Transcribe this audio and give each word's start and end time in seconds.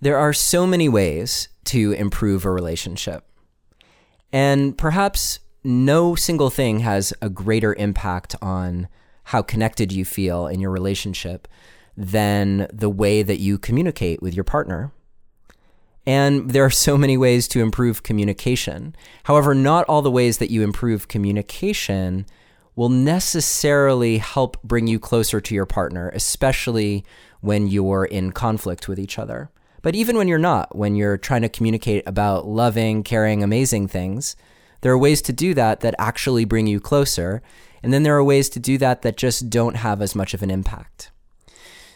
There 0.00 0.18
are 0.18 0.32
so 0.32 0.66
many 0.66 0.88
ways 0.88 1.48
to 1.64 1.92
improve 1.92 2.44
a 2.44 2.50
relationship. 2.50 3.24
And 4.32 4.76
perhaps 4.76 5.40
no 5.64 6.14
single 6.14 6.50
thing 6.50 6.80
has 6.80 7.12
a 7.20 7.28
greater 7.28 7.74
impact 7.74 8.36
on 8.40 8.88
how 9.24 9.42
connected 9.42 9.90
you 9.92 10.04
feel 10.04 10.46
in 10.46 10.60
your 10.60 10.70
relationship 10.70 11.48
than 11.96 12.68
the 12.72 12.90
way 12.90 13.22
that 13.22 13.38
you 13.38 13.58
communicate 13.58 14.22
with 14.22 14.34
your 14.34 14.44
partner. 14.44 14.92
And 16.06 16.50
there 16.50 16.64
are 16.64 16.70
so 16.70 16.96
many 16.96 17.16
ways 17.16 17.48
to 17.48 17.60
improve 17.60 18.04
communication. 18.04 18.94
However, 19.24 19.54
not 19.54 19.84
all 19.86 20.02
the 20.02 20.10
ways 20.10 20.38
that 20.38 20.50
you 20.50 20.62
improve 20.62 21.08
communication 21.08 22.26
will 22.76 22.90
necessarily 22.90 24.18
help 24.18 24.62
bring 24.62 24.86
you 24.86 25.00
closer 25.00 25.40
to 25.40 25.54
your 25.54 25.66
partner, 25.66 26.10
especially 26.10 27.04
when 27.40 27.66
you're 27.66 28.04
in 28.04 28.30
conflict 28.30 28.86
with 28.86 29.00
each 29.00 29.18
other. 29.18 29.50
But 29.86 29.94
even 29.94 30.16
when 30.16 30.26
you're 30.26 30.36
not, 30.36 30.74
when 30.74 30.96
you're 30.96 31.16
trying 31.16 31.42
to 31.42 31.48
communicate 31.48 32.02
about 32.08 32.44
loving, 32.44 33.04
caring, 33.04 33.44
amazing 33.44 33.86
things, 33.86 34.34
there 34.80 34.90
are 34.90 34.98
ways 34.98 35.22
to 35.22 35.32
do 35.32 35.54
that 35.54 35.78
that 35.78 35.94
actually 35.96 36.44
bring 36.44 36.66
you 36.66 36.80
closer. 36.80 37.40
And 37.84 37.92
then 37.92 38.02
there 38.02 38.16
are 38.16 38.24
ways 38.24 38.48
to 38.48 38.58
do 38.58 38.78
that 38.78 39.02
that 39.02 39.16
just 39.16 39.48
don't 39.48 39.76
have 39.76 40.02
as 40.02 40.16
much 40.16 40.34
of 40.34 40.42
an 40.42 40.50
impact. 40.50 41.12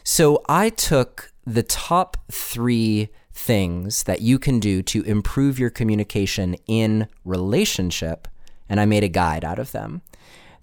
So 0.04 0.44
I 0.48 0.68
took 0.68 1.32
the 1.44 1.64
top 1.64 2.16
three 2.30 3.08
things 3.32 4.04
that 4.04 4.20
you 4.20 4.38
can 4.38 4.60
do 4.60 4.82
to 4.82 5.02
improve 5.02 5.58
your 5.58 5.70
communication 5.70 6.54
in 6.68 7.08
relationship, 7.24 8.28
and 8.68 8.78
I 8.78 8.84
made 8.84 9.02
a 9.02 9.08
guide 9.08 9.44
out 9.44 9.58
of 9.58 9.72
them. 9.72 10.02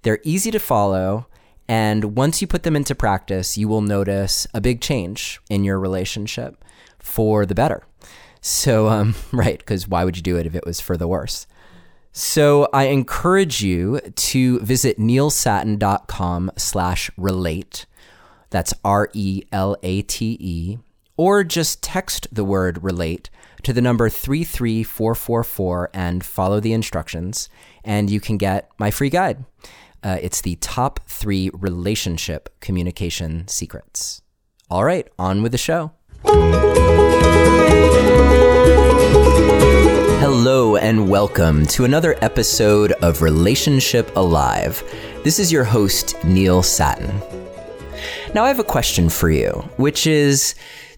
They're 0.03 0.21
easy 0.23 0.49
to 0.51 0.59
follow, 0.59 1.27
and 1.67 2.15
once 2.15 2.39
you 2.39 2.47
put 2.47 2.63
them 2.63 2.77
into 2.77 2.95
practice, 2.95 3.57
you 3.57 3.67
will 3.67 3.81
notice 3.81 4.47
a 4.53 4.61
big 4.61 4.79
change 4.79 5.41
in 5.49 5.65
your 5.65 5.77
relationship 5.77 6.63
for 7.07 7.45
the 7.45 7.55
better. 7.55 7.83
So, 8.41 8.87
um, 8.89 9.15
right, 9.31 9.57
because 9.57 9.87
why 9.87 10.03
would 10.03 10.17
you 10.17 10.23
do 10.23 10.37
it 10.37 10.45
if 10.45 10.55
it 10.55 10.65
was 10.65 10.79
for 10.79 10.97
the 10.97 11.07
worse? 11.07 11.47
So 12.11 12.67
I 12.73 12.85
encourage 12.85 13.61
you 13.61 13.99
to 13.99 14.59
visit 14.61 14.97
neilsattin.com 14.97 16.51
slash 16.57 17.11
relate. 17.15 17.85
That's 18.49 18.73
R 18.83 19.09
E 19.13 19.43
L 19.51 19.77
A 19.83 20.01
T 20.01 20.37
E. 20.39 20.77
Or 21.15 21.43
just 21.43 21.83
text 21.83 22.27
the 22.31 22.43
word 22.43 22.83
relate 22.83 23.29
to 23.63 23.73
the 23.73 23.81
number 23.81 24.09
33444 24.09 25.89
and 25.93 26.23
follow 26.23 26.59
the 26.59 26.73
instructions, 26.73 27.49
and 27.83 28.09
you 28.09 28.19
can 28.19 28.37
get 28.37 28.69
my 28.77 28.91
free 28.91 29.09
guide. 29.09 29.45
Uh, 30.03 30.17
it's 30.21 30.41
the 30.41 30.55
top 30.57 30.99
three 31.07 31.49
relationship 31.53 32.49
communication 32.59 33.47
secrets. 33.47 34.21
All 34.69 34.83
right, 34.83 35.07
on 35.17 35.41
with 35.43 35.51
the 35.51 35.57
show. 35.57 35.91
Hello, 40.19 40.75
and 40.75 41.09
welcome 41.09 41.65
to 41.67 41.85
another 41.85 42.17
episode 42.21 42.91
of 43.01 43.21
Relationship 43.21 44.13
Alive. 44.15 44.83
This 45.23 45.39
is 45.39 45.51
your 45.51 45.63
host, 45.63 46.21
Neil 46.25 46.61
Sattin. 46.61 47.21
Now, 48.33 48.43
I 48.43 48.49
have 48.49 48.59
a 48.59 48.63
question 48.63 49.09
for 49.09 49.29
you, 49.29 49.51
which 49.77 50.05
is 50.05 50.55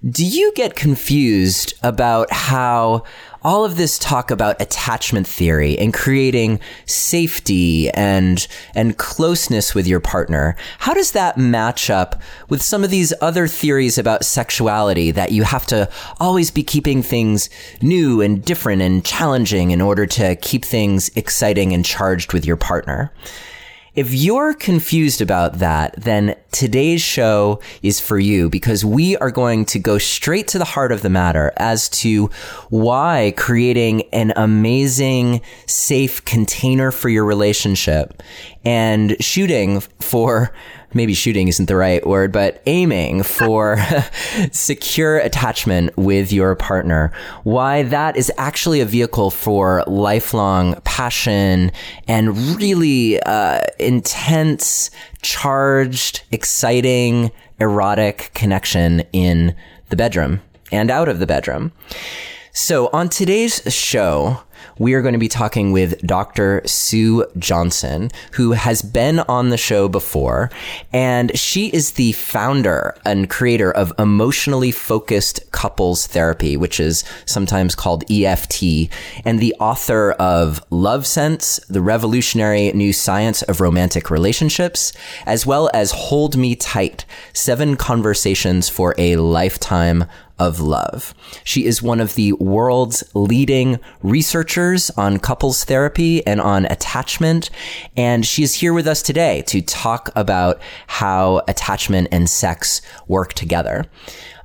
Do 0.09 0.25
you 0.25 0.51
get 0.53 0.75
confused 0.75 1.73
about 1.83 2.31
how 2.31 3.03
all 3.43 3.63
of 3.63 3.77
this 3.77 3.97
talk 3.97 4.31
about 4.31 4.61
attachment 4.61 5.25
theory 5.27 5.77
and 5.77 5.93
creating 5.93 6.59
safety 6.85 7.89
and 7.91 8.47
and 8.75 8.97
closeness 8.97 9.73
with 9.73 9.87
your 9.87 9.99
partner 9.99 10.55
how 10.79 10.93
does 10.93 11.11
that 11.11 11.37
match 11.37 11.89
up 11.89 12.21
with 12.49 12.61
some 12.61 12.83
of 12.83 12.89
these 12.89 13.13
other 13.21 13.47
theories 13.47 13.97
about 13.97 14.25
sexuality 14.25 15.11
that 15.11 15.31
you 15.31 15.43
have 15.43 15.65
to 15.65 15.89
always 16.19 16.51
be 16.51 16.63
keeping 16.63 17.01
things 17.01 17.49
new 17.81 18.21
and 18.21 18.43
different 18.43 18.81
and 18.81 19.05
challenging 19.05 19.71
in 19.71 19.81
order 19.81 20.05
to 20.05 20.35
keep 20.37 20.65
things 20.65 21.09
exciting 21.15 21.73
and 21.73 21.85
charged 21.85 22.33
with 22.33 22.45
your 22.45 22.57
partner 22.57 23.11
if 23.95 24.13
you're 24.13 24.53
confused 24.53 25.21
about 25.21 25.59
that, 25.59 25.95
then 25.97 26.35
today's 26.51 27.01
show 27.01 27.59
is 27.81 27.99
for 27.99 28.19
you 28.19 28.49
because 28.49 28.85
we 28.85 29.17
are 29.17 29.31
going 29.31 29.65
to 29.65 29.79
go 29.79 29.97
straight 29.97 30.47
to 30.49 30.59
the 30.59 30.65
heart 30.65 30.91
of 30.91 31.01
the 31.01 31.09
matter 31.09 31.51
as 31.57 31.89
to 31.89 32.27
why 32.69 33.33
creating 33.35 34.03
an 34.13 34.33
amazing, 34.35 35.41
safe 35.65 36.23
container 36.25 36.91
for 36.91 37.09
your 37.09 37.25
relationship 37.25 38.21
and 38.63 39.15
shooting 39.19 39.79
for 39.99 40.53
maybe 40.93 41.13
shooting 41.13 41.47
isn't 41.47 41.67
the 41.67 41.75
right 41.75 42.05
word, 42.05 42.31
but 42.31 42.61
aiming 42.65 43.23
for 43.39 43.77
secure 44.51 45.17
attachment 45.17 45.95
with 45.97 46.31
your 46.31 46.55
partner, 46.55 47.11
why 47.43 47.83
that 47.83 48.17
is 48.17 48.31
actually 48.37 48.81
a 48.81 48.85
vehicle 48.85 49.31
for 49.31 49.83
lifelong 49.87 50.75
passion 50.81 51.71
and 52.07 52.37
really 52.55 53.21
uh, 53.23 53.61
intense, 53.79 54.91
charged, 55.21 56.23
exciting, 56.31 57.31
erotic 57.59 58.31
connection 58.33 59.01
in 59.11 59.55
the 59.89 59.95
bedroom 59.95 60.41
and 60.71 60.91
out 60.91 61.09
of 61.09 61.19
the 61.19 61.27
bedroom. 61.27 61.71
So 62.51 62.89
on 62.91 63.09
today's 63.09 63.61
show, 63.73 64.41
we 64.77 64.93
are 64.93 65.01
going 65.01 65.13
to 65.13 65.19
be 65.19 65.27
talking 65.27 65.71
with 65.71 65.99
Dr. 66.05 66.61
Sue 66.65 67.25
Johnson, 67.37 68.09
who 68.33 68.53
has 68.53 68.81
been 68.81 69.19
on 69.21 69.49
the 69.49 69.57
show 69.57 69.87
before. 69.87 70.49
And 70.93 71.37
she 71.37 71.67
is 71.67 71.93
the 71.93 72.13
founder 72.13 72.95
and 73.05 73.29
creator 73.29 73.71
of 73.71 73.93
Emotionally 73.99 74.71
Focused 74.71 75.51
Couples 75.51 76.07
Therapy, 76.07 76.57
which 76.57 76.79
is 76.79 77.03
sometimes 77.25 77.75
called 77.75 78.09
EFT, 78.11 78.89
and 79.25 79.39
the 79.39 79.55
author 79.59 80.11
of 80.13 80.63
Love 80.69 81.05
Sense, 81.05 81.59
the 81.69 81.81
revolutionary 81.81 82.71
new 82.73 82.93
science 82.93 83.41
of 83.43 83.61
romantic 83.61 84.09
relationships, 84.09 84.93
as 85.25 85.45
well 85.45 85.69
as 85.73 85.91
Hold 85.91 86.37
Me 86.37 86.55
Tight, 86.55 87.05
seven 87.33 87.75
conversations 87.75 88.69
for 88.69 88.95
a 88.97 89.15
lifetime 89.17 90.05
of 90.39 90.59
love. 90.59 91.13
She 91.43 91.65
is 91.65 91.81
one 91.81 91.99
of 91.99 92.15
the 92.15 92.33
world's 92.33 93.03
leading 93.13 93.79
researchers 94.01 94.89
on 94.91 95.19
couples 95.19 95.63
therapy 95.63 96.25
and 96.25 96.39
on 96.41 96.65
attachment. 96.65 97.49
And 97.97 98.25
she 98.25 98.43
is 98.43 98.55
here 98.55 98.73
with 98.73 98.87
us 98.87 99.01
today 99.01 99.43
to 99.47 99.61
talk 99.61 100.09
about 100.15 100.61
how 100.87 101.41
attachment 101.47 102.07
and 102.11 102.29
sex 102.29 102.81
work 103.07 103.33
together. 103.33 103.85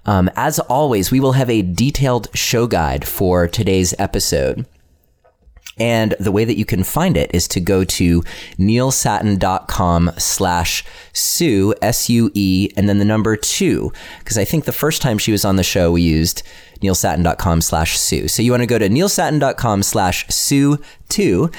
Um, 0.06 0.30
as 0.36 0.58
always, 0.58 1.10
we 1.10 1.20
will 1.20 1.32
have 1.32 1.48
a 1.48 1.62
detailed 1.62 2.28
show 2.34 2.66
guide 2.66 3.06
for 3.06 3.48
today's 3.48 3.94
episode. 3.98 4.66
And 5.78 6.14
the 6.20 6.32
way 6.32 6.44
that 6.44 6.56
you 6.56 6.64
can 6.64 6.84
find 6.84 7.16
it 7.16 7.30
is 7.34 7.48
to 7.48 7.60
go 7.60 7.84
to 7.84 8.22
neilsattin.com 8.58 10.12
slash 10.18 10.84
Sue, 11.12 11.74
S-U-E, 11.82 12.70
and 12.76 12.88
then 12.88 12.98
the 12.98 13.04
number 13.04 13.36
two. 13.36 13.92
Because 14.18 14.38
I 14.38 14.44
think 14.44 14.64
the 14.64 14.72
first 14.72 15.02
time 15.02 15.18
she 15.18 15.32
was 15.32 15.44
on 15.44 15.56
the 15.56 15.64
show, 15.64 15.92
we 15.92 16.02
used 16.02 16.42
neilsattin.com 16.80 17.60
slash 17.60 17.98
Sue. 17.98 18.28
So 18.28 18.42
you 18.42 18.50
want 18.50 18.62
to 18.62 18.66
go 18.66 18.78
to 18.78 18.88
neilsattin.com 18.88 19.82
slash 19.82 20.26
Sue 20.28 20.78
two, 21.08 21.50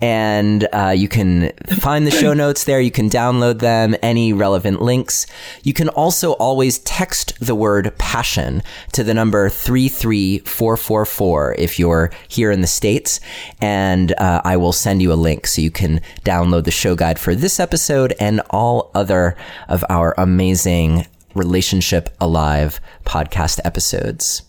and 0.00 0.66
uh, 0.72 0.94
you 0.96 1.08
can 1.08 1.52
find 1.80 2.06
the 2.06 2.10
show 2.10 2.32
notes 2.34 2.64
there. 2.64 2.80
You 2.80 2.90
can 2.90 3.08
download 3.08 3.60
them, 3.60 3.94
any 4.02 4.32
relevant 4.32 4.82
links. 4.82 5.28
You 5.62 5.72
can 5.72 5.88
also 5.88 6.32
always 6.32 6.80
text 6.80 7.38
the 7.40 7.54
word 7.54 7.96
passion 7.98 8.64
to 8.92 9.04
the 9.04 9.14
number 9.14 9.48
33444 9.48 11.54
if 11.58 11.78
you're 11.78 12.10
here 12.28 12.50
in 12.50 12.60
the 12.60 12.66
States, 12.66 13.20
and 13.60 14.12
uh, 14.18 14.42
I 14.44 14.56
will 14.56 14.72
send 14.72 15.00
you 15.02 15.12
a 15.12 15.14
link 15.14 15.46
so 15.46 15.62
you 15.62 15.70
can 15.70 16.00
download 16.24 16.64
the 16.64 16.70
show 16.70 16.94
guide 16.94 17.18
for 17.18 17.34
this 17.34 17.60
episode 17.60 18.14
and 18.20 18.40
all 18.50 18.90
other 18.94 19.36
of 19.68 19.84
our 19.88 20.14
amazing 20.18 21.06
Relationship 21.34 22.08
Alive 22.20 22.80
podcast 23.04 23.60
episodes. 23.64 24.42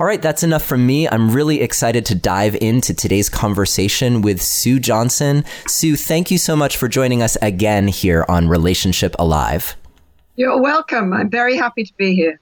All 0.00 0.06
right, 0.06 0.20
that's 0.20 0.42
enough 0.42 0.64
from 0.64 0.84
me. 0.84 1.08
I'm 1.08 1.30
really 1.30 1.60
excited 1.60 2.04
to 2.06 2.16
dive 2.16 2.56
into 2.56 2.92
today's 2.94 3.28
conversation 3.28 4.22
with 4.22 4.42
Sue 4.42 4.80
Johnson. 4.80 5.44
Sue, 5.68 5.94
thank 5.94 6.32
you 6.32 6.38
so 6.38 6.56
much 6.56 6.76
for 6.76 6.88
joining 6.88 7.22
us 7.22 7.36
again 7.40 7.86
here 7.86 8.24
on 8.28 8.48
Relationship 8.48 9.14
Alive. 9.20 9.76
You're 10.34 10.60
welcome. 10.60 11.12
I'm 11.12 11.30
very 11.30 11.56
happy 11.56 11.84
to 11.84 11.92
be 11.96 12.16
here. 12.16 12.40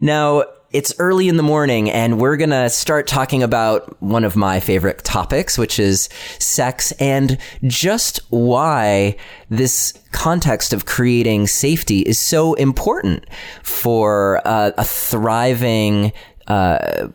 Now, 0.00 0.44
it's 0.70 0.94
early 1.00 1.28
in 1.28 1.36
the 1.36 1.42
morning 1.42 1.90
and 1.90 2.20
we're 2.20 2.36
going 2.36 2.50
to 2.50 2.70
start 2.70 3.08
talking 3.08 3.42
about 3.42 4.00
one 4.00 4.22
of 4.22 4.36
my 4.36 4.60
favorite 4.60 5.02
topics, 5.02 5.58
which 5.58 5.80
is 5.80 6.08
sex 6.38 6.92
and 7.00 7.38
just 7.64 8.20
why 8.28 9.16
this 9.48 9.94
context 10.12 10.72
of 10.72 10.86
creating 10.86 11.48
safety 11.48 12.00
is 12.00 12.20
so 12.20 12.54
important 12.54 13.24
for 13.62 14.40
uh, 14.44 14.70
a 14.76 14.84
thriving 14.84 16.12
uh, 16.48 17.08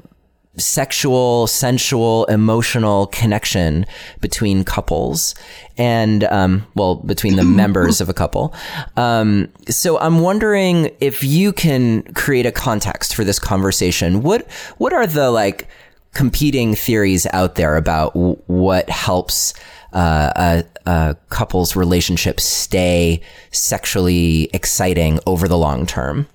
sexual, 0.57 1.47
sensual, 1.47 2.25
emotional 2.25 3.07
connection 3.07 3.85
between 4.19 4.63
couples 4.63 5.33
and, 5.77 6.25
um, 6.25 6.67
well, 6.75 6.95
between 6.95 7.37
the 7.37 7.43
members 7.43 8.01
of 8.01 8.09
a 8.09 8.13
couple. 8.13 8.53
Um, 8.97 9.49
so 9.69 9.97
I'm 9.99 10.19
wondering 10.19 10.91
if 10.99 11.23
you 11.23 11.53
can 11.53 12.03
create 12.13 12.45
a 12.45 12.51
context 12.51 13.15
for 13.15 13.23
this 13.23 13.39
conversation. 13.39 14.23
What, 14.23 14.49
what 14.77 14.93
are 14.93 15.07
the 15.07 15.31
like 15.31 15.67
competing 16.13 16.75
theories 16.75 17.25
out 17.27 17.55
there 17.55 17.77
about 17.77 18.13
w- 18.13 18.35
what 18.47 18.89
helps 18.89 19.53
uh, 19.93 20.33
a, 20.35 20.63
a 20.85 21.15
couple's 21.29 21.77
relationship 21.77 22.41
stay 22.41 23.21
sexually 23.51 24.49
exciting 24.53 25.19
over 25.25 25.47
the 25.47 25.57
long 25.57 25.85
term? 25.85 26.27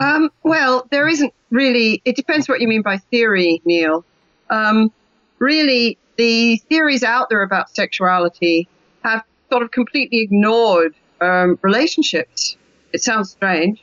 Um, 0.00 0.30
well, 0.42 0.86
there 0.90 1.08
isn't 1.08 1.32
really, 1.50 2.00
it 2.04 2.16
depends 2.16 2.48
what 2.48 2.60
you 2.60 2.68
mean 2.68 2.82
by 2.82 2.98
theory, 2.98 3.60
Neil. 3.64 4.04
Um, 4.50 4.92
really, 5.38 5.98
the 6.16 6.56
theories 6.68 7.02
out 7.02 7.28
there 7.28 7.42
about 7.42 7.74
sexuality 7.74 8.68
have 9.02 9.24
sort 9.50 9.62
of 9.62 9.70
completely 9.70 10.20
ignored 10.20 10.94
um, 11.20 11.58
relationships. 11.62 12.56
It 12.92 13.02
sounds 13.02 13.30
strange, 13.30 13.82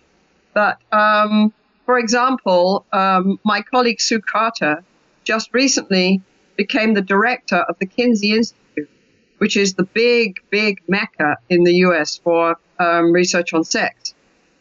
but 0.54 0.80
um, 0.92 1.54
for 1.86 2.00
example, 2.00 2.86
um, 2.92 3.40
my 3.44 3.62
colleague 3.62 4.02
Sue 4.02 4.20
Carter 4.22 4.84
just 5.24 5.54
recently 5.54 6.22
became 6.56 6.94
the 6.94 7.02
director 7.02 7.58
of 7.58 7.78
the 7.80 7.86
Kinsey 7.86 8.32
Institute, 8.32 8.90
which 9.38 9.58
is 9.58 9.74
the 9.74 9.84
big, 9.84 10.40
big 10.50 10.82
mecca 10.88 11.38
in 11.50 11.64
the 11.64 11.74
US 11.88 12.18
for 12.18 12.58
um, 12.80 13.12
research 13.12 13.54
on 13.54 13.64
sex. 13.64 14.15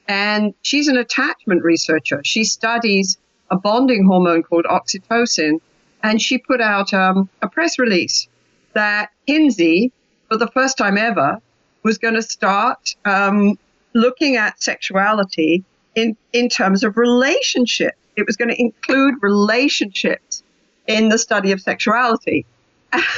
And 0.07 0.55
she's 0.63 0.89
an 0.89 0.97
attachment 0.97 1.63
researcher. 1.63 2.21
She 2.25 2.45
studies 2.45 3.17
a 3.51 3.57
bonding 3.57 4.07
hormone 4.07 4.43
called 4.43 4.65
oxytocin. 4.65 5.61
And 6.03 6.21
she 6.21 6.39
put 6.39 6.61
out 6.61 6.93
um, 6.93 7.29
a 7.41 7.49
press 7.49 7.79
release 7.79 8.29
that 8.75 9.11
Kinsey, 9.27 9.91
for 10.29 10.37
the 10.37 10.49
first 10.49 10.77
time 10.77 10.99
ever, 10.99 11.41
was 11.83 11.99
going 11.99 12.15
to 12.15 12.23
start 12.23 12.95
um, 13.05 13.59
looking 13.95 14.37
at 14.37 14.63
sexuality 14.63 15.65
in, 15.95 16.17
in 16.33 16.49
terms 16.49 16.85
of 16.85 16.97
relationships. 16.97 17.97
It 18.17 18.27
was 18.27 18.37
going 18.37 18.51
to 18.51 18.61
include 18.61 19.15
relationships 19.23 20.43
in 20.87 21.09
the 21.09 21.19
study 21.19 21.53
of 21.53 21.61
sexuality. 21.61 22.45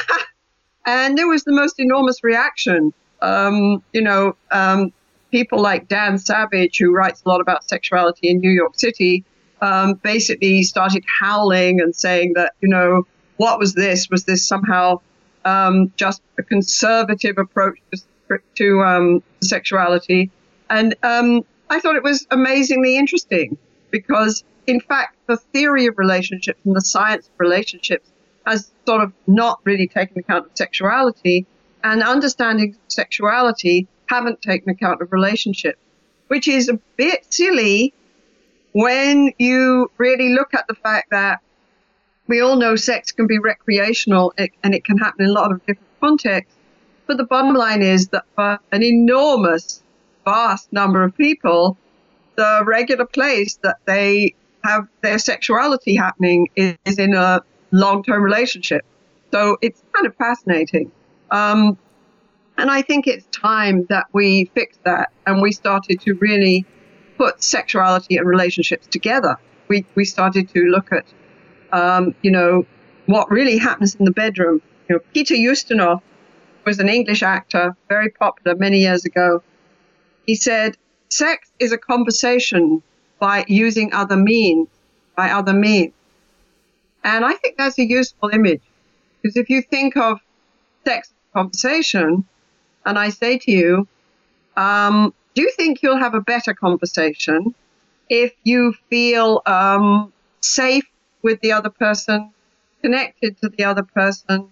and 0.87 1.19
there 1.19 1.29
was 1.29 1.44
the 1.44 1.53
most 1.53 1.81
enormous 1.81 2.23
reaction. 2.23 2.93
Um, 3.21 3.83
you 3.93 4.03
know, 4.03 4.37
um, 4.50 4.93
people 5.31 5.61
like 5.61 5.88
Dan 5.88 6.19
Savage, 6.19 6.78
who 6.78 6.94
writes 6.94 7.23
a 7.25 7.28
lot 7.28 7.40
about 7.40 7.69
sexuality 7.69 8.28
in 8.28 8.40
New 8.40 8.50
York 8.50 8.78
City, 8.78 9.25
um, 9.61 9.94
basically 9.94 10.62
started 10.62 11.05
howling 11.20 11.81
and 11.81 11.94
saying 11.94 12.34
that, 12.34 12.55
you 12.61 12.69
know, 12.69 13.06
what 13.37 13.58
was 13.58 13.75
this? 13.75 14.08
Was 14.11 14.25
this 14.25 14.46
somehow 14.46 15.00
um, 15.44 15.93
just 15.96 16.23
a 16.38 16.43
conservative 16.43 17.38
approach 17.38 17.78
to, 18.28 18.38
to 18.56 18.81
um, 18.82 19.23
sexuality? 19.43 20.31
And 20.70 20.94
um, 21.02 21.44
I 21.70 21.81
thought 21.81 21.96
it 21.96 22.02
was 22.02 22.26
amazingly 22.31 22.96
interesting 22.96 23.56
because, 23.90 24.44
in 24.67 24.81
fact, 24.81 25.17
the 25.26 25.37
theory 25.37 25.87
of 25.87 25.99
relationships 25.99 26.61
and 26.64 26.75
the 26.75 26.81
science 26.81 27.26
of 27.26 27.32
relationships 27.38 28.11
has 28.46 28.70
sort 28.87 29.02
of 29.02 29.12
not 29.26 29.61
really 29.64 29.88
taken 29.88 30.19
account 30.19 30.46
of 30.46 30.52
sexuality. 30.55 31.46
And 31.84 32.02
understanding 32.02 32.76
sexuality 32.88 33.87
haven't 34.08 34.43
taken 34.43 34.70
account 34.70 35.03
of 35.03 35.12
relationships, 35.12 35.79
which 36.29 36.49
is 36.49 36.69
a 36.69 36.79
bit 36.97 37.32
silly 37.32 37.93
when 38.73 39.32
you 39.38 39.91
really 39.99 40.35
look 40.35 40.53
at 40.55 40.67
the 40.69 40.75
fact 40.75 41.11
that 41.11 41.41
we 42.26 42.41
all 42.41 42.56
know 42.56 42.76
sex 42.76 43.12
can 43.12 43.26
be 43.26 43.38
recreational 43.38 44.35
and 44.37 44.75
it 44.75 44.85
can 44.85 44.99
happen 44.99 45.25
in 45.25 45.31
a 45.31 45.32
lot 45.32 45.53
of 45.53 45.61
different 45.61 46.00
contexts. 46.00 46.55
But 47.06 47.19
the 47.19 47.25
bottom 47.25 47.55
line 47.55 47.82
is 47.82 48.08
that 48.08 48.25
for 48.35 48.58
an 48.73 48.82
enormous, 48.82 49.82
vast 50.25 50.73
number 50.73 51.05
of 51.05 51.17
people, 51.17 51.79
the 52.35 52.62
regular 52.67 53.06
place 53.06 53.59
that 53.62 53.76
they 53.87 54.35
have 54.64 54.88
their 55.02 55.19
sexuality 55.19 55.94
happening 55.94 56.49
is, 56.56 56.99
in 56.99 57.14
a 57.14 57.43
long 57.70 58.02
term 58.02 58.23
relationship. 58.23 58.85
So 59.32 59.56
it's 59.62 59.82
kind 59.93 60.06
of 60.06 60.14
fascinating. 60.17 60.91
Um, 61.31 61.79
and 62.58 62.70
I 62.70 62.82
think 62.82 63.06
it's 63.06 63.26
time 63.26 63.87
that 63.88 64.06
we 64.12 64.50
fixed 64.55 64.82
that 64.85 65.11
and 65.26 65.43
we 65.43 65.53
started 65.53 66.00
to 66.03 66.14
really 66.14 66.64
put 67.19 67.43
sexuality 67.43 68.17
and 68.17 68.26
relationships 68.26 68.87
together. 68.87 69.37
We, 69.69 69.85
we 69.94 70.05
started 70.05 70.49
to 70.50 70.61
look 70.61 70.93
at, 70.93 71.05
um, 71.73 72.14
you 72.23 72.31
know, 72.31 72.67
what 73.06 73.31
really 73.31 73.58
happens 73.58 73.94
in 73.94 74.05
the 74.05 74.11
bedroom. 74.11 74.62
You 74.88 74.97
know, 74.97 75.00
Peter 75.12 75.35
Ustinov 75.35 76.00
was 76.64 76.79
an 76.79 76.88
English 76.88 77.23
actor, 77.23 77.76
very 77.88 78.11
popular 78.11 78.56
many 78.56 78.81
years 78.81 79.05
ago. 79.05 79.43
He 80.26 80.35
said, 80.35 80.76
sex 81.09 81.50
is 81.59 81.73
a 81.73 81.79
conversation 81.79 82.82
by 83.19 83.44
using 83.49 83.93
other 83.93 84.17
means, 84.17 84.69
by 85.17 85.31
other 85.31 85.52
means. 85.52 85.93
And 87.05 87.25
I 87.25 87.35
think 87.35 87.56
that's 87.56 87.79
a 87.79 87.85
useful 87.85 88.31
image 88.31 88.62
because 89.23 89.37
if 89.37 89.49
you 89.49 89.62
think 89.62 89.97
of 89.97 90.20
sex 90.85 91.12
conversation, 91.32 92.26
and 92.87 92.99
I 92.99 93.11
say 93.11 93.37
to 93.38 93.50
you, 93.50 93.88
um, 94.56 95.12
do 95.35 95.43
you 95.43 95.50
think 95.50 95.83
you'll 95.83 95.99
have 95.99 96.15
a 96.15 96.21
better 96.21 96.55
conversation 96.55 97.55
if 98.09 98.33
you 98.44 98.73
feel 98.88 99.43
um, 99.44 100.12
safe 100.41 100.87
with 101.23 101.41
the 101.41 101.53
other 101.53 101.69
person, 101.69 102.33
connected 102.81 103.38
to 103.43 103.49
the 103.49 103.65
other 103.65 103.83
person, 103.83 104.49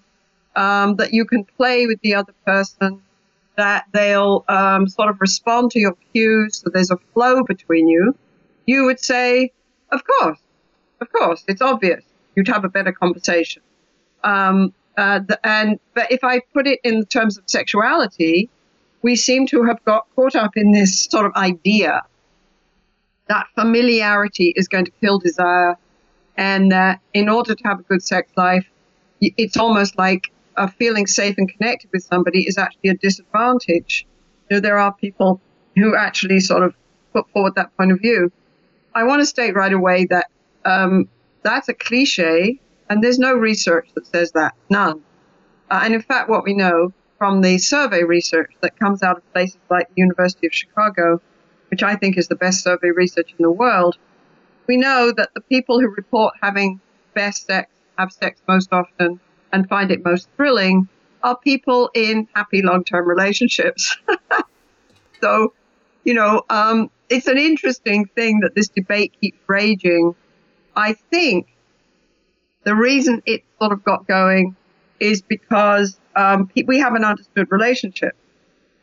um, 0.56 0.96
that 0.96 1.14
you 1.14 1.25
can 1.25 1.44
play 1.44 1.86
with 1.86 2.00
the 2.02 2.14
other 2.14 2.34
person, 2.44 3.00
that 3.56 3.84
they'll 3.92 4.44
um, 4.48 4.88
sort 4.88 5.08
of 5.08 5.20
respond 5.20 5.70
to 5.70 5.78
your 5.78 5.96
cues, 6.12 6.60
so 6.62 6.70
there's 6.70 6.90
a 6.90 6.98
flow 7.12 7.44
between 7.44 7.88
you? 7.88 8.16
You 8.66 8.84
would 8.84 9.00
say, 9.00 9.52
of 9.92 10.02
course, 10.04 10.38
of 11.00 11.12
course, 11.12 11.44
it's 11.46 11.62
obvious. 11.62 12.02
You'd 12.34 12.48
have 12.48 12.64
a 12.64 12.69
better 12.69 12.92
conversation. 12.92 13.62
Um, 14.25 14.75
uh, 14.96 15.20
and 15.43 15.79
but 15.94 16.11
if 16.11 16.23
I 16.23 16.41
put 16.52 16.67
it 16.67 16.81
in 16.85 17.05
terms 17.06 17.38
of 17.38 17.44
sexuality, 17.46 18.49
we 19.02 19.17
seem 19.17 19.46
to 19.49 19.64
have 19.64 19.85
got 19.85 20.06
caught 20.14 20.35
up 20.35 20.56
in 20.56 20.73
this 20.73 21.05
sort 21.05 21.26
of 21.26 21.35
idea 21.35 22.02
that 23.29 23.46
familiarity 23.55 24.52
is 24.55 24.69
going 24.69 24.85
to 24.85 24.91
kill 25.00 25.19
desire, 25.19 25.76
and 26.37 26.73
that 26.73 27.00
in 27.12 27.29
order 27.29 27.55
to 27.55 27.64
have 27.64 27.81
a 27.81 27.82
good 27.82 28.02
sex 28.02 28.31
life, 28.37 28.67
it's 29.20 29.56
almost 29.56 29.99
like 29.99 30.31
uh, 30.56 30.67
feeling 30.67 31.06
safe 31.06 31.37
and 31.38 31.50
connected 31.50 31.91
with 31.93 32.05
somebody 32.05 32.46
is 32.46 32.58
actually 32.58 32.91
a 32.91 32.94
disadvantage. 32.94 34.06
You 34.49 34.56
know, 34.56 34.61
there 34.61 34.79
are 34.79 34.93
people 34.93 35.41
who 35.75 35.96
actually 35.96 36.41
sort 36.41 36.62
of 36.62 36.75
put 37.12 37.29
forward 37.31 37.55
that 37.56 37.76
point 37.76 37.93
of 37.93 38.00
view. 38.00 38.31
I 38.94 39.05
want 39.05 39.23
to 39.23 39.26
state 39.26 39.55
right 39.56 39.73
away 39.73 40.06
that 40.06 40.26
um, 40.64 41.08
that's 41.43 41.69
a 41.69 41.75
cliche 41.75 42.60
and 42.88 43.03
there's 43.03 43.19
no 43.19 43.34
research 43.34 43.88
that 43.94 44.06
says 44.06 44.32
that, 44.32 44.55
none. 44.70 45.03
Uh, 45.70 45.81
and 45.82 45.94
in 45.94 46.03
fact, 46.03 46.29
what 46.29 46.44
we 46.44 46.55
know 46.55 46.93
from 47.19 47.41
the 47.41 47.58
survey 47.58 48.03
research 48.03 48.53
that 48.60 48.79
comes 48.79 49.03
out 49.03 49.17
of 49.17 49.32
places 49.32 49.58
like 49.70 49.88
the 49.88 49.94
University 49.96 50.46
of 50.46 50.55
Chicago, 50.55 51.20
which 51.70 51.82
I 51.82 51.96
think 51.96 52.19
is 52.19 52.29
the 52.29 52.36
best 52.36 52.62
survey 52.62 52.91
research 52.91 53.34
in 53.38 53.43
the 53.43 53.50
world, 53.50 53.96
we 54.67 54.76
know 54.76 55.12
that 55.12 55.31
the 55.34 55.41
people 55.41 55.81
who 55.81 55.88
report 55.88 56.34
having 56.43 56.81
best 57.14 57.46
sex, 57.46 57.70
have 57.98 58.12
sex 58.12 58.41
most 58.48 58.72
often, 58.72 59.20
and 59.53 59.69
find 59.69 59.91
it 59.91 60.05
most 60.05 60.29
thrilling 60.36 60.88
are 61.22 61.36
people 61.38 61.91
in 61.94 62.29
happy 62.34 62.60
long 62.62 62.84
term 62.84 63.08
relationships. 63.08 63.96
so, 65.22 65.55
you 66.05 66.12
know, 66.12 66.43
um, 66.50 66.91
it's 67.08 67.26
an 67.26 67.38
interesting 67.38 68.06
thing 68.14 68.41
that 68.41 68.55
this 68.55 68.69
debate 68.69 69.14
keeps 69.20 69.38
raging. 69.46 70.14
I 70.76 70.94
think 71.10 71.46
the 72.64 72.74
reason 72.74 73.22
it 73.26 73.42
sort 73.60 73.72
of 73.72 73.84
got 73.84 74.06
going 74.06 74.56
is 75.00 75.22
because 75.22 75.98
um, 76.16 76.50
we 76.66 76.78
haven't 76.78 77.04
understood 77.04 77.48
relationships, 77.50 78.16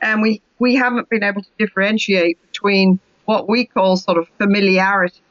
and 0.02 0.22
we 0.22 0.42
we 0.60 0.76
haven't 0.76 1.10
been 1.10 1.24
able 1.24 1.42
to 1.42 1.50
differentiate 1.58 2.42
between 2.42 3.00
what 3.26 3.50
we 3.50 3.66
call 3.66 3.98
sort 3.98 4.18
of 4.18 4.28
familiarity, 4.38 5.22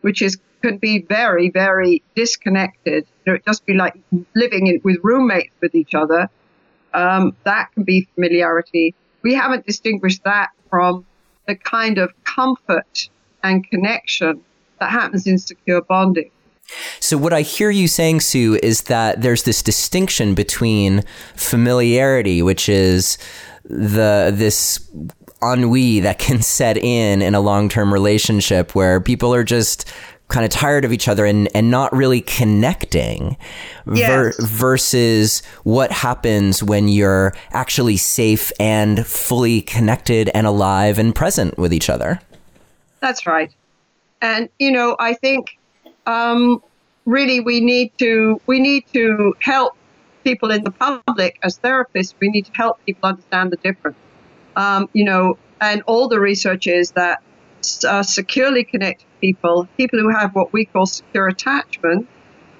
which 0.00 0.22
is 0.22 0.38
can 0.62 0.78
be 0.78 1.02
very 1.02 1.50
very 1.50 2.02
disconnected. 2.14 3.06
You 3.24 3.32
know, 3.32 3.36
it 3.36 3.44
just 3.44 3.66
be 3.66 3.74
like 3.74 3.94
living 4.34 4.66
in, 4.66 4.80
with 4.84 4.98
roommates 5.02 5.54
with 5.60 5.74
each 5.74 5.94
other. 5.94 6.28
Um, 6.92 7.36
that 7.44 7.72
can 7.74 7.82
be 7.82 8.08
familiarity. 8.14 8.94
We 9.22 9.34
haven't 9.34 9.66
distinguished 9.66 10.22
that 10.24 10.50
from 10.70 11.04
the 11.46 11.56
kind 11.56 11.98
of 11.98 12.12
comfort 12.24 13.08
and 13.42 13.68
connection 13.68 14.42
that 14.78 14.90
happens 14.90 15.26
in 15.26 15.38
secure 15.38 15.82
bonding. 15.82 16.30
So, 17.00 17.16
what 17.18 17.32
I 17.32 17.42
hear 17.42 17.70
you 17.70 17.88
saying, 17.88 18.20
Sue, 18.20 18.58
is 18.62 18.82
that 18.82 19.22
there's 19.22 19.42
this 19.42 19.62
distinction 19.62 20.34
between 20.34 21.02
familiarity, 21.36 22.42
which 22.42 22.68
is 22.68 23.18
the 23.64 24.32
this 24.34 24.88
ennui 25.42 26.00
that 26.00 26.18
can 26.18 26.42
set 26.42 26.76
in 26.76 27.22
in 27.22 27.34
a 27.34 27.40
long 27.40 27.68
term 27.68 27.92
relationship 27.92 28.74
where 28.74 29.00
people 29.00 29.34
are 29.34 29.44
just 29.44 29.90
kind 30.28 30.44
of 30.44 30.50
tired 30.50 30.84
of 30.84 30.92
each 30.92 31.06
other 31.06 31.26
and, 31.26 31.48
and 31.54 31.70
not 31.70 31.92
really 31.92 32.22
connecting 32.22 33.36
yes. 33.92 34.08
ver- 34.08 34.46
versus 34.46 35.42
what 35.64 35.92
happens 35.92 36.62
when 36.62 36.88
you're 36.88 37.34
actually 37.52 37.96
safe 37.96 38.50
and 38.58 39.06
fully 39.06 39.60
connected 39.60 40.30
and 40.34 40.46
alive 40.46 40.98
and 40.98 41.14
present 41.14 41.58
with 41.58 41.74
each 41.74 41.90
other. 41.90 42.20
That's 43.00 43.26
right. 43.26 43.52
And, 44.22 44.48
you 44.58 44.72
know, 44.72 44.96
I 44.98 45.12
think 45.12 45.58
um, 46.06 46.62
really 47.04 47.40
we 47.40 47.60
need 47.60 47.92
to 47.98 48.40
we 48.46 48.60
need 48.60 48.84
to 48.92 49.34
help 49.40 49.76
people 50.24 50.50
in 50.50 50.64
the 50.64 50.70
public 50.70 51.38
as 51.42 51.58
therapists. 51.58 52.14
We 52.20 52.30
need 52.30 52.46
to 52.46 52.52
help 52.54 52.84
people 52.86 53.08
understand 53.08 53.52
the 53.52 53.56
difference. 53.56 53.96
Um, 54.56 54.88
you 54.92 55.04
know, 55.04 55.38
and 55.60 55.82
all 55.82 56.08
the 56.08 56.20
research 56.20 56.66
is 56.66 56.92
that 56.92 57.22
uh, 57.86 58.02
securely 58.02 58.64
connected 58.64 59.06
people, 59.20 59.68
people 59.76 59.98
who 59.98 60.08
have 60.08 60.34
what 60.34 60.52
we 60.52 60.64
call 60.64 60.86
secure 60.86 61.28
attachment, 61.28 62.08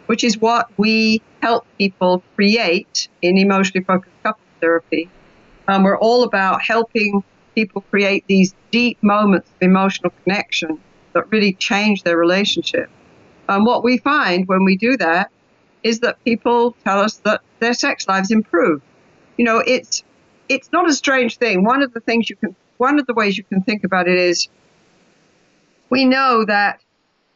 which 0.07 0.25
is 0.25 0.39
what 0.39 0.69
we 0.77 1.23
help 1.41 1.67
people 1.79 2.23
create 2.37 3.09
in 3.23 3.39
emotionally 3.39 3.85
focused 3.85 4.15
couple 4.23 4.43
therapy. 4.61 5.09
Um, 5.69 5.83
we're 5.83 5.99
all 5.99 6.25
about 6.25 6.63
helping 6.63 7.23
people 7.55 7.83
create 7.83 8.25
these 8.27 8.55
deep 8.71 9.03
moments 9.03 9.49
of 9.49 9.63
emotional 9.63 10.13
connection 10.25 10.81
that 11.13 11.31
really 11.31 11.53
change 11.55 12.03
their 12.03 12.17
relationship. 12.17 12.91
And 13.49 13.67
what 13.67 13.85
we 13.85 13.99
find 13.99 14.47
when 14.49 14.65
we 14.65 14.77
do 14.77 14.97
that 14.97 15.31
is 15.83 16.01
that 16.01 16.23
people 16.25 16.75
tell 16.85 17.01
us 17.01 17.17
that 17.19 17.43
their 17.61 17.75
sex 17.75 18.09
lives 18.09 18.31
improve. 18.31 18.81
You 19.37 19.45
know, 19.45 19.59
it's 19.59 20.03
it's 20.49 20.71
not 20.73 20.89
a 20.89 20.95
strange 20.95 21.39
thing. 21.39 21.65
One 21.65 21.83
of 21.83 21.93
the 21.93 22.01
things 22.01 22.31
you 22.31 22.37
can 22.37 22.57
one 22.79 22.99
of 22.99 23.07
the 23.07 23.15
ways 23.15 23.37
you 23.39 23.45
can 23.45 23.63
think 23.63 23.85
about 23.85 24.09
it 24.09 24.19
is 24.19 24.49
we 25.91 26.05
know 26.05 26.45
that 26.45 26.81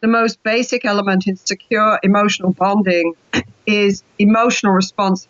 the 0.00 0.08
most 0.08 0.42
basic 0.42 0.84
element 0.84 1.26
in 1.26 1.36
secure 1.36 1.98
emotional 2.02 2.52
bonding 2.52 3.14
is 3.66 4.02
emotional 4.18 4.72
response. 4.72 5.28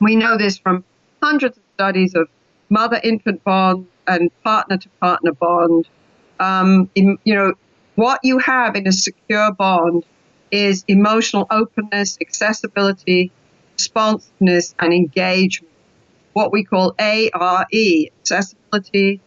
We 0.00 0.16
know 0.16 0.36
this 0.36 0.58
from 0.58 0.84
hundreds 1.22 1.56
of 1.56 1.62
studies 1.74 2.14
of 2.14 2.28
mother 2.68 3.00
infant 3.02 3.42
bond 3.44 3.86
and 4.06 4.30
partner 4.42 4.76
to 4.78 4.88
partner 5.00 5.32
bond. 5.32 5.88
Um, 6.40 6.88
in, 6.94 7.18
you 7.24 7.34
know, 7.34 7.54
what 7.98 8.20
you 8.22 8.38
have 8.38 8.76
in 8.76 8.86
a 8.86 8.92
secure 8.92 9.50
bond 9.54 10.04
is 10.52 10.84
emotional 10.86 11.48
openness, 11.50 12.16
accessibility, 12.20 13.32
responsiveness, 13.74 14.72
and 14.78 14.94
engagement. 14.94 15.72
What 16.32 16.52
we 16.52 16.62
call 16.62 16.94
ARE 16.96 17.66
accessibility, 17.72 19.20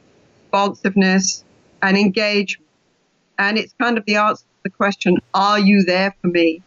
responsiveness, 0.43 1.43
and 1.81 1.97
engagement. 1.97 2.69
And 3.37 3.57
it's 3.57 3.73
kind 3.73 3.97
of 3.97 4.05
the 4.05 4.15
answer 4.15 4.45
to 4.45 4.63
the 4.63 4.69
question, 4.69 5.17
Are 5.33 5.59
you 5.59 5.83
there 5.83 6.15
for 6.21 6.29
me? 6.29 6.61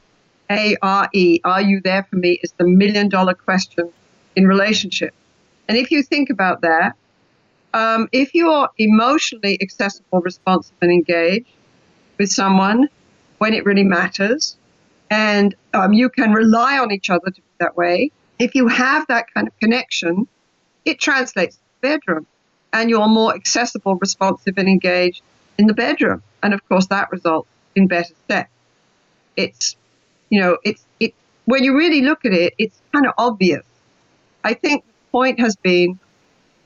A 0.50 0.76
R 0.82 1.08
E, 1.14 1.40
are 1.42 1.62
you 1.62 1.80
there 1.80 2.06
for 2.10 2.16
me? 2.16 2.38
is 2.42 2.52
the 2.58 2.68
million 2.68 3.08
dollar 3.08 3.32
question 3.32 3.90
in 4.36 4.46
relationship. 4.46 5.14
And 5.68 5.78
if 5.78 5.90
you 5.90 6.02
think 6.02 6.28
about 6.28 6.60
that, 6.60 6.96
um, 7.72 8.10
if 8.12 8.34
you're 8.34 8.68
emotionally 8.76 9.56
accessible, 9.62 10.20
responsive, 10.20 10.76
and 10.82 10.92
engaged 10.92 11.46
with 12.18 12.30
someone 12.30 12.88
when 13.38 13.54
it 13.54 13.64
really 13.64 13.82
matters, 13.84 14.56
and 15.10 15.54
um, 15.74 15.92
you 15.92 16.08
can 16.08 16.32
rely 16.32 16.78
on 16.78 16.90
each 16.92 17.10
other 17.10 17.30
to 17.30 17.40
be 17.40 17.46
that 17.58 17.76
way, 17.76 18.10
if 18.38 18.54
you 18.54 18.68
have 18.68 19.06
that 19.08 19.26
kind 19.32 19.46
of 19.46 19.58
connection, 19.60 20.26
it 20.84 20.98
translates 20.98 21.56
to 21.56 21.62
the 21.80 21.88
bedroom, 21.88 22.26
and 22.72 22.90
you're 22.90 23.08
more 23.08 23.34
accessible, 23.34 23.96
responsive, 23.96 24.54
and 24.56 24.68
engaged 24.68 25.22
in 25.58 25.66
the 25.66 25.74
bedroom. 25.74 26.22
And 26.42 26.52
of 26.54 26.66
course, 26.68 26.86
that 26.88 27.10
results 27.12 27.48
in 27.74 27.86
better 27.86 28.14
sex. 28.28 28.50
It's, 29.36 29.76
you 30.30 30.40
know, 30.40 30.58
it's, 30.64 30.84
it, 31.00 31.14
when 31.44 31.64
you 31.64 31.76
really 31.76 32.02
look 32.02 32.24
at 32.24 32.32
it, 32.32 32.54
it's 32.58 32.80
kind 32.92 33.06
of 33.06 33.12
obvious. 33.18 33.64
I 34.42 34.54
think 34.54 34.84
the 34.84 35.10
point 35.12 35.40
has 35.40 35.56
been 35.56 35.98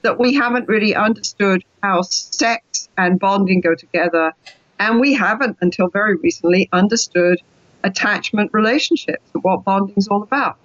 that 0.03 0.19
we 0.19 0.35
haven't 0.35 0.69
really 0.69 0.95
understood 0.95 1.65
how 1.83 2.03
sex 2.03 2.89
and 2.97 3.19
bonding 3.19 3.61
go 3.61 3.75
together. 3.75 4.33
And 4.79 5.01
we 5.01 5.15
haven't, 5.15 5.57
until 5.61 5.89
very 5.89 6.17
recently, 6.17 6.69
understood 6.73 7.41
attachment 7.85 8.51
relationships 8.53 9.25
and 9.35 9.43
what 9.43 9.65
bonding 9.65 9.97
is 9.97 10.09
all 10.09 10.23
about. 10.23 10.57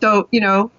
So, 0.00 0.28
you 0.30 0.40
know, 0.40 0.70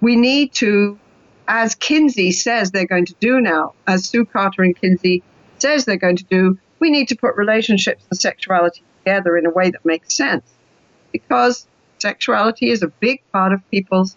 we 0.00 0.16
need 0.16 0.52
to, 0.54 0.98
as 1.46 1.74
Kinsey 1.74 2.32
says 2.32 2.70
they're 2.70 2.86
going 2.86 3.06
to 3.06 3.14
do 3.20 3.40
now, 3.40 3.74
as 3.86 4.04
Sue 4.04 4.24
Carter 4.24 4.62
and 4.62 4.76
Kinsey 4.76 5.22
says 5.58 5.84
they're 5.84 5.96
going 5.96 6.16
to 6.16 6.24
do, 6.24 6.58
we 6.80 6.90
need 6.90 7.08
to 7.08 7.16
put 7.16 7.36
relationships 7.36 8.04
and 8.10 8.18
sexuality 8.18 8.82
together 8.98 9.36
in 9.36 9.46
a 9.46 9.50
way 9.50 9.70
that 9.70 9.84
makes 9.84 10.14
sense. 10.14 10.44
Because 11.12 11.66
sexuality 11.98 12.70
is 12.70 12.82
a 12.82 12.88
big 12.88 13.22
part 13.32 13.52
of 13.52 13.60
people's 13.70 14.16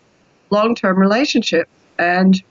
long 0.49 0.73
term 0.75 0.97
relationships. 0.97 1.69
And, 1.99 2.41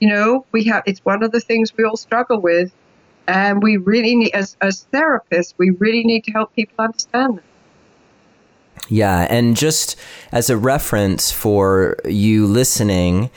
you 0.00 0.08
know, 0.08 0.46
we 0.52 0.64
have 0.64 0.82
it's 0.86 1.04
one 1.04 1.22
of 1.22 1.32
the 1.32 1.40
things 1.40 1.76
we 1.76 1.84
all 1.84 1.96
struggle 1.96 2.40
with. 2.40 2.72
And 3.30 3.62
we 3.62 3.76
really 3.76 4.16
need 4.16 4.34
as 4.34 4.56
as 4.60 4.86
therapists, 4.92 5.54
we 5.56 5.70
really 5.70 6.04
need 6.04 6.24
to 6.24 6.32
help 6.32 6.54
people 6.54 6.84
understand 6.84 7.38
that. 7.38 7.44
Yeah, 8.88 9.26
and 9.30 9.56
just 9.56 9.96
as 10.32 10.50
a 10.50 10.56
reference 10.56 11.30
for 11.30 11.96
you 12.04 12.46
listening, 12.46 13.30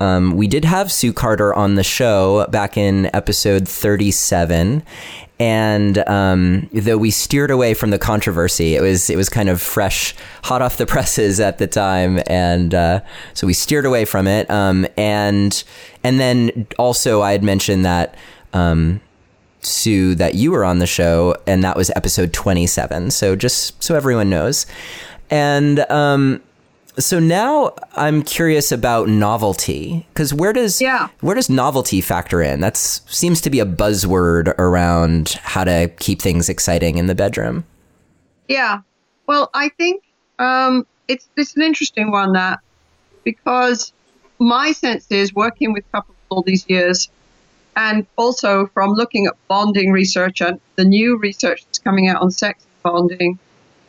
um, 0.00 0.32
we 0.32 0.46
did 0.46 0.66
have 0.66 0.92
Sue 0.92 1.14
Carter 1.14 1.54
on 1.54 1.76
the 1.76 1.82
show 1.82 2.46
back 2.50 2.76
in 2.76 3.10
episode 3.14 3.66
37. 3.66 4.82
And 5.40 5.98
um, 6.08 6.68
though 6.72 6.98
we 6.98 7.10
steered 7.10 7.50
away 7.50 7.72
from 7.72 7.90
the 7.90 7.98
controversy, 7.98 8.74
it 8.74 8.82
was 8.82 9.08
it 9.08 9.16
was 9.16 9.28
kind 9.28 9.48
of 9.48 9.62
fresh, 9.62 10.14
hot 10.42 10.62
off 10.62 10.76
the 10.76 10.86
presses 10.94 11.40
at 11.40 11.58
the 11.58 11.66
time, 11.68 12.20
and 12.26 12.74
uh, 12.74 13.00
so 13.34 13.46
we 13.46 13.52
steered 13.52 13.86
away 13.86 14.04
from 14.04 14.26
it. 14.26 14.50
Um, 14.50 14.86
and 14.96 15.62
and 16.02 16.18
then 16.18 16.66
also 16.78 17.22
I 17.22 17.32
had 17.32 17.44
mentioned 17.44 17.84
that 17.84 18.16
um, 18.52 19.00
Sue 19.60 20.14
that 20.14 20.34
you 20.34 20.50
were 20.50 20.64
on 20.64 20.78
the 20.78 20.86
show, 20.86 21.36
and 21.46 21.62
that 21.64 21.76
was 21.76 21.90
episode 21.96 22.32
twenty 22.32 22.66
seven. 22.66 23.10
So 23.10 23.36
just 23.36 23.82
so 23.82 23.94
everyone 23.94 24.30
knows, 24.30 24.66
and 25.30 25.80
um, 25.90 26.40
so 26.98 27.20
now 27.20 27.74
I'm 27.94 28.22
curious 28.22 28.72
about 28.72 29.08
novelty 29.08 30.06
because 30.12 30.34
where 30.34 30.52
does 30.52 30.80
yeah. 30.80 31.08
where 31.20 31.34
does 31.34 31.48
novelty 31.48 32.00
factor 32.00 32.42
in? 32.42 32.60
That 32.60 32.76
seems 32.76 33.40
to 33.42 33.50
be 33.50 33.60
a 33.60 33.66
buzzword 33.66 34.48
around 34.58 35.38
how 35.42 35.64
to 35.64 35.90
keep 36.00 36.20
things 36.20 36.48
exciting 36.48 36.98
in 36.98 37.06
the 37.06 37.14
bedroom. 37.14 37.64
Yeah, 38.48 38.80
well, 39.26 39.50
I 39.54 39.68
think 39.70 40.02
um, 40.38 40.86
it's 41.06 41.28
it's 41.36 41.54
an 41.54 41.62
interesting 41.62 42.10
one 42.10 42.32
that 42.32 42.60
because 43.22 43.92
my 44.38 44.72
sense 44.72 45.06
is 45.10 45.34
working 45.34 45.72
with 45.72 45.84
couples 45.92 46.16
all 46.30 46.42
these 46.42 46.64
years, 46.68 47.10
and 47.78 48.04
also 48.16 48.66
from 48.74 48.92
looking 48.92 49.26
at 49.26 49.34
bonding 49.46 49.92
research 49.92 50.42
and 50.42 50.60
the 50.74 50.84
new 50.84 51.16
research 51.16 51.64
that's 51.64 51.78
coming 51.78 52.08
out 52.08 52.20
on 52.20 52.30
sex 52.30 52.66
bonding, 52.82 53.38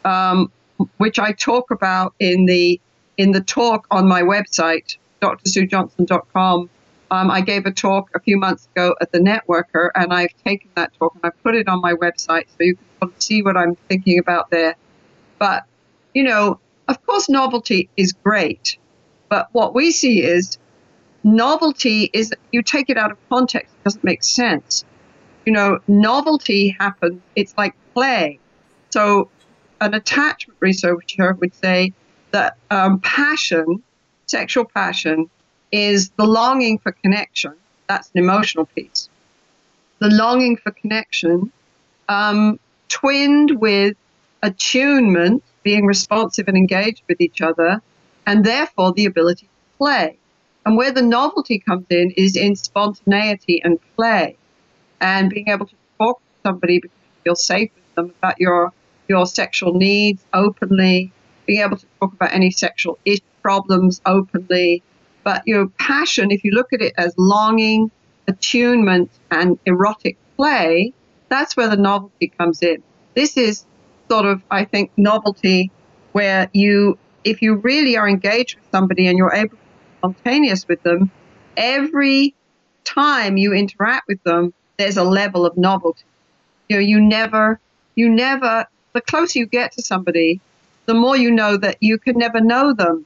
um, 0.05 0.51
which 0.97 1.17
I 1.17 1.31
talk 1.33 1.71
about 1.71 2.13
in 2.19 2.45
the 2.45 2.79
in 3.17 3.31
the 3.31 3.41
talk 3.41 3.87
on 3.91 4.07
my 4.07 4.21
website, 4.21 4.95
drsuejohnson.com, 5.21 6.69
um, 7.11 7.31
I 7.31 7.41
gave 7.41 7.65
a 7.65 7.71
talk 7.71 8.11
a 8.13 8.19
few 8.19 8.37
months 8.37 8.69
ago 8.73 8.95
at 9.01 9.11
the 9.11 9.17
Networker, 9.17 9.89
and 9.95 10.13
I've 10.13 10.33
taken 10.45 10.69
that 10.75 10.93
talk 10.97 11.15
and 11.15 11.25
I've 11.25 11.43
put 11.43 11.55
it 11.55 11.67
on 11.67 11.81
my 11.81 11.93
website 11.93 12.45
so 12.47 12.57
you 12.59 12.77
can 13.01 13.19
see 13.19 13.41
what 13.41 13.57
I'm 13.57 13.75
thinking 13.89 14.19
about 14.19 14.51
there. 14.51 14.75
But, 15.39 15.63
you 16.13 16.23
know, 16.23 16.59
of 16.87 17.05
course, 17.05 17.27
novelty 17.27 17.89
is 17.97 18.13
great, 18.13 18.77
but 19.27 19.49
what 19.51 19.73
we 19.73 19.91
see 19.91 20.23
is 20.23 20.58
novelty 21.23 22.09
is 22.13 22.33
you 22.51 22.61
take 22.61 22.89
it 22.89 22.97
out 22.97 23.11
of 23.11 23.17
context, 23.29 23.73
it 23.73 23.83
doesn't 23.83 24.03
make 24.03 24.23
sense. 24.23 24.85
You 25.45 25.53
know, 25.53 25.79
novelty 25.87 26.75
happens, 26.79 27.21
it's 27.35 27.53
like 27.57 27.75
play. 27.93 28.39
So, 28.91 29.29
an 29.81 29.93
attachment 29.93 30.57
researcher 30.59 31.33
would 31.33 31.55
say 31.55 31.93
that 32.31 32.57
um, 32.69 32.99
passion, 32.99 33.81
sexual 34.25 34.65
passion, 34.65 35.29
is 35.71 36.09
the 36.17 36.25
longing 36.25 36.79
for 36.79 36.91
connection. 36.91 37.53
That's 37.87 38.09
an 38.13 38.19
emotional 38.19 38.65
piece. 38.65 39.09
The 39.99 40.09
longing 40.09 40.57
for 40.57 40.71
connection, 40.71 41.51
um, 42.07 42.59
twinned 42.87 43.59
with 43.59 43.95
attunement, 44.43 45.43
being 45.63 45.85
responsive 45.85 46.47
and 46.47 46.57
engaged 46.57 47.03
with 47.07 47.21
each 47.21 47.41
other, 47.41 47.81
and 48.25 48.45
therefore 48.45 48.93
the 48.93 49.05
ability 49.05 49.47
to 49.47 49.77
play. 49.77 50.18
And 50.69 50.77
where 50.77 50.91
the 50.91 51.01
novelty 51.01 51.57
comes 51.57 51.87
in 51.89 52.11
is 52.11 52.35
in 52.35 52.55
spontaneity 52.55 53.59
and 53.63 53.79
play, 53.95 54.37
and 55.01 55.27
being 55.27 55.47
able 55.47 55.65
to 55.65 55.73
talk 55.97 56.19
to 56.19 56.41
somebody 56.47 56.77
because 56.79 56.95
you 56.95 57.23
feel 57.23 57.35
safe 57.35 57.71
with 57.73 57.95
them 57.95 58.13
about 58.19 58.39
your 58.39 58.71
your 59.07 59.25
sexual 59.25 59.73
needs 59.73 60.23
openly, 60.31 61.11
being 61.47 61.61
able 61.61 61.77
to 61.77 61.87
talk 61.99 62.13
about 62.13 62.35
any 62.35 62.51
sexual 62.51 62.99
issues, 63.03 63.23
problems 63.41 63.99
openly. 64.05 64.83
But 65.23 65.41
your 65.47 65.69
passion, 65.69 66.29
if 66.29 66.43
you 66.43 66.51
look 66.51 66.71
at 66.71 66.81
it 66.81 66.93
as 66.99 67.15
longing, 67.17 67.89
attunement, 68.27 69.09
and 69.31 69.57
erotic 69.65 70.17
play, 70.37 70.93
that's 71.29 71.57
where 71.57 71.67
the 71.67 71.77
novelty 71.77 72.27
comes 72.27 72.61
in. 72.61 72.83
This 73.15 73.37
is 73.37 73.65
sort 74.07 74.27
of, 74.27 74.43
I 74.51 74.65
think, 74.65 74.91
novelty 74.97 75.71
where 76.11 76.47
you, 76.53 76.99
if 77.23 77.41
you 77.41 77.55
really 77.55 77.97
are 77.97 78.07
engaged 78.07 78.57
with 78.57 78.65
somebody 78.71 79.07
and 79.07 79.17
you're 79.17 79.33
able 79.33 79.57
to 79.57 79.68
spontaneous 79.99 80.67
with 80.67 80.81
them, 80.83 81.11
every 81.57 82.33
time 82.85 83.37
you 83.37 83.53
interact 83.53 84.07
with 84.07 84.21
them, 84.23 84.53
there's 84.77 84.97
a 84.97 85.03
level 85.03 85.45
of 85.45 85.57
novelty. 85.57 86.03
You 86.69 86.77
know, 86.77 86.81
you 86.81 87.01
never, 87.01 87.59
you 87.95 88.09
never, 88.09 88.65
the 88.93 89.01
closer 89.01 89.39
you 89.39 89.45
get 89.45 89.73
to 89.73 89.81
somebody, 89.81 90.39
the 90.85 90.93
more 90.93 91.17
you 91.17 91.31
know 91.31 91.57
that 91.57 91.77
you 91.81 91.97
can 91.97 92.17
never 92.17 92.39
know 92.39 92.73
them. 92.73 93.05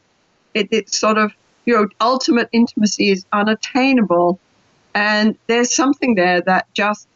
It, 0.54 0.68
it's 0.72 0.98
sort 0.98 1.18
of, 1.18 1.34
you 1.66 1.74
know, 1.74 1.88
ultimate 2.00 2.50
intimacy 2.52 3.10
is 3.10 3.26
unattainable. 3.34 4.40
And 4.94 5.36
there's 5.48 5.76
something 5.76 6.16
there 6.16 6.42
that 6.42 6.72
just 6.74 7.08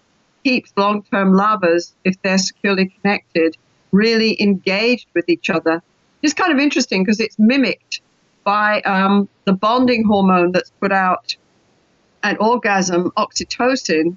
keeps 0.43 0.71
long 0.75 1.03
term 1.03 1.33
lovers, 1.33 1.93
if 2.03 2.19
they're 2.23 2.37
securely 2.39 2.93
connected, 3.01 3.57
really 3.91 4.41
engaged 4.41 5.07
with 5.13 5.29
each 5.29 5.49
other. 5.49 5.83
It's 6.23 6.33
kind 6.33 6.51
of 6.51 6.57
interesting 6.57 7.03
because 7.03 7.19
it's 7.19 7.37
mimicked 7.37 8.01
by 8.47 8.79
um, 8.83 9.27
the 9.43 9.51
bonding 9.51 10.05
hormone 10.05 10.53
that's 10.53 10.69
put 10.79 10.93
out 10.93 11.35
at 12.23 12.39
orgasm, 12.39 13.11
oxytocin. 13.17 14.15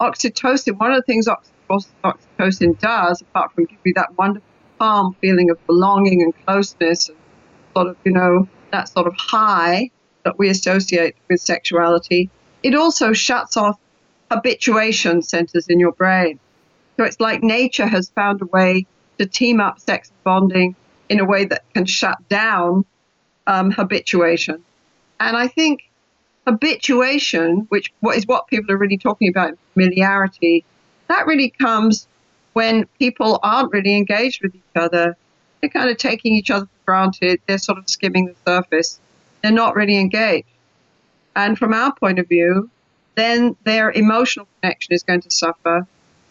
Oxytocin, 0.00 0.78
one 0.78 0.92
of 0.92 0.96
the 0.96 1.02
things 1.02 1.28
oxytocin 1.68 2.78
does, 2.78 3.20
apart 3.20 3.52
from 3.52 3.66
give 3.66 3.78
you 3.84 3.92
that 3.94 4.16
wonderful 4.16 4.48
calm 4.78 5.14
feeling 5.20 5.50
of 5.50 5.66
belonging 5.66 6.22
and 6.22 6.32
closeness 6.46 7.10
and 7.10 7.18
sort 7.74 7.88
of, 7.88 7.96
you 8.02 8.12
know, 8.12 8.48
that 8.72 8.88
sort 8.88 9.06
of 9.06 9.14
high 9.18 9.90
that 10.24 10.38
we 10.38 10.48
associate 10.48 11.14
with 11.28 11.38
sexuality, 11.38 12.30
it 12.62 12.74
also 12.74 13.12
shuts 13.12 13.58
off 13.58 13.78
habituation 14.30 15.20
centers 15.20 15.68
in 15.68 15.78
your 15.78 15.92
brain. 15.92 16.40
So 16.96 17.04
it's 17.04 17.20
like 17.20 17.42
nature 17.42 17.86
has 17.86 18.08
found 18.08 18.40
a 18.40 18.46
way 18.46 18.86
to 19.18 19.26
team 19.26 19.60
up 19.60 19.80
sex 19.80 20.10
bonding 20.24 20.74
in 21.10 21.20
a 21.20 21.26
way 21.26 21.44
that 21.44 21.62
can 21.74 21.84
shut 21.84 22.26
down 22.30 22.86
um, 23.46 23.70
habituation. 23.70 24.62
And 25.20 25.36
I 25.36 25.48
think 25.48 25.88
habituation, 26.46 27.66
which 27.68 27.92
is 28.14 28.26
what 28.26 28.46
people 28.48 28.72
are 28.72 28.78
really 28.78 28.98
talking 28.98 29.28
about, 29.28 29.58
familiarity, 29.74 30.64
that 31.08 31.26
really 31.26 31.50
comes 31.50 32.06
when 32.52 32.86
people 32.98 33.38
aren't 33.42 33.72
really 33.72 33.94
engaged 33.94 34.42
with 34.42 34.54
each 34.54 34.62
other. 34.74 35.16
They're 35.60 35.70
kind 35.70 35.90
of 35.90 35.96
taking 35.96 36.34
each 36.34 36.50
other 36.50 36.66
for 36.66 36.84
granted. 36.86 37.40
They're 37.46 37.58
sort 37.58 37.78
of 37.78 37.88
skimming 37.88 38.26
the 38.26 38.34
surface. 38.46 39.00
They're 39.42 39.52
not 39.52 39.76
really 39.76 39.98
engaged. 39.98 40.48
And 41.34 41.58
from 41.58 41.74
our 41.74 41.94
point 41.94 42.18
of 42.18 42.28
view, 42.28 42.70
then 43.14 43.56
their 43.64 43.90
emotional 43.90 44.48
connection 44.60 44.94
is 44.94 45.02
going 45.02 45.20
to 45.22 45.30
suffer. 45.30 45.86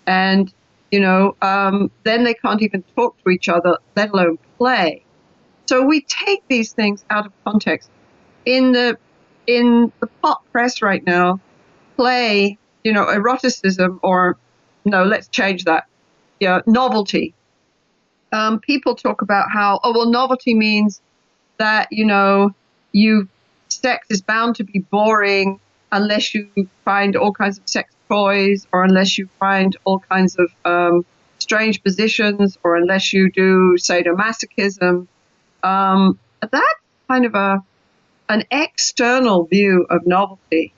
And, 0.07 0.51
you 0.91 0.99
know, 0.99 1.35
um, 1.41 1.91
then 2.03 2.23
they 2.23 2.33
can't 2.33 2.61
even 2.61 2.83
talk 2.95 3.21
to 3.23 3.29
each 3.29 3.49
other, 3.49 3.77
let 3.95 4.09
alone 4.09 4.37
play. 4.57 5.04
So 5.65 5.83
we 5.85 6.01
take 6.01 6.43
these 6.47 6.73
things 6.73 7.03
out 7.09 7.25
of 7.25 7.31
context. 7.43 7.89
In 8.45 8.71
the 8.71 8.97
in 9.47 9.91
the 9.99 10.07
pop 10.21 10.43
press 10.51 10.81
right 10.81 11.05
now, 11.05 11.39
play, 11.95 12.57
you 12.83 12.93
know, 12.93 13.05
eroticism 13.09 13.99
or 14.03 14.37
no, 14.85 15.03
let's 15.03 15.27
change 15.27 15.63
that. 15.65 15.85
Yeah, 16.39 16.61
novelty. 16.67 17.33
Um, 18.31 18.59
people 18.59 18.95
talk 18.95 19.21
about 19.21 19.45
how 19.51 19.79
oh 19.83 19.93
well, 19.93 20.09
novelty 20.09 20.53
means 20.53 21.01
that 21.57 21.87
you 21.91 22.05
know 22.05 22.51
you 22.91 23.27
sex 23.69 24.07
is 24.09 24.21
bound 24.21 24.55
to 24.55 24.63
be 24.63 24.79
boring 24.79 25.59
unless 25.91 26.33
you 26.33 26.49
find 26.83 27.15
all 27.15 27.31
kinds 27.31 27.57
of 27.57 27.67
sex 27.67 27.95
toys 28.09 28.67
or 28.71 28.83
unless 28.83 29.17
you 29.17 29.29
find 29.39 29.77
all 29.85 29.99
kinds 29.99 30.37
of 30.37 30.51
um, 30.65 31.05
strange 31.39 31.81
positions 31.83 32.57
or 32.63 32.75
unless 32.75 33.13
you 33.13 33.31
do 33.31 33.75
sadomasochism. 33.79 35.07
Um, 35.65 36.19
that's 36.41 36.81
kind 37.07 37.25
of 37.25 37.33
a 37.33 37.63
an 38.29 38.43
external 38.51 39.45
view 39.45 39.85
of 39.89 40.05
novelty. 40.05 40.73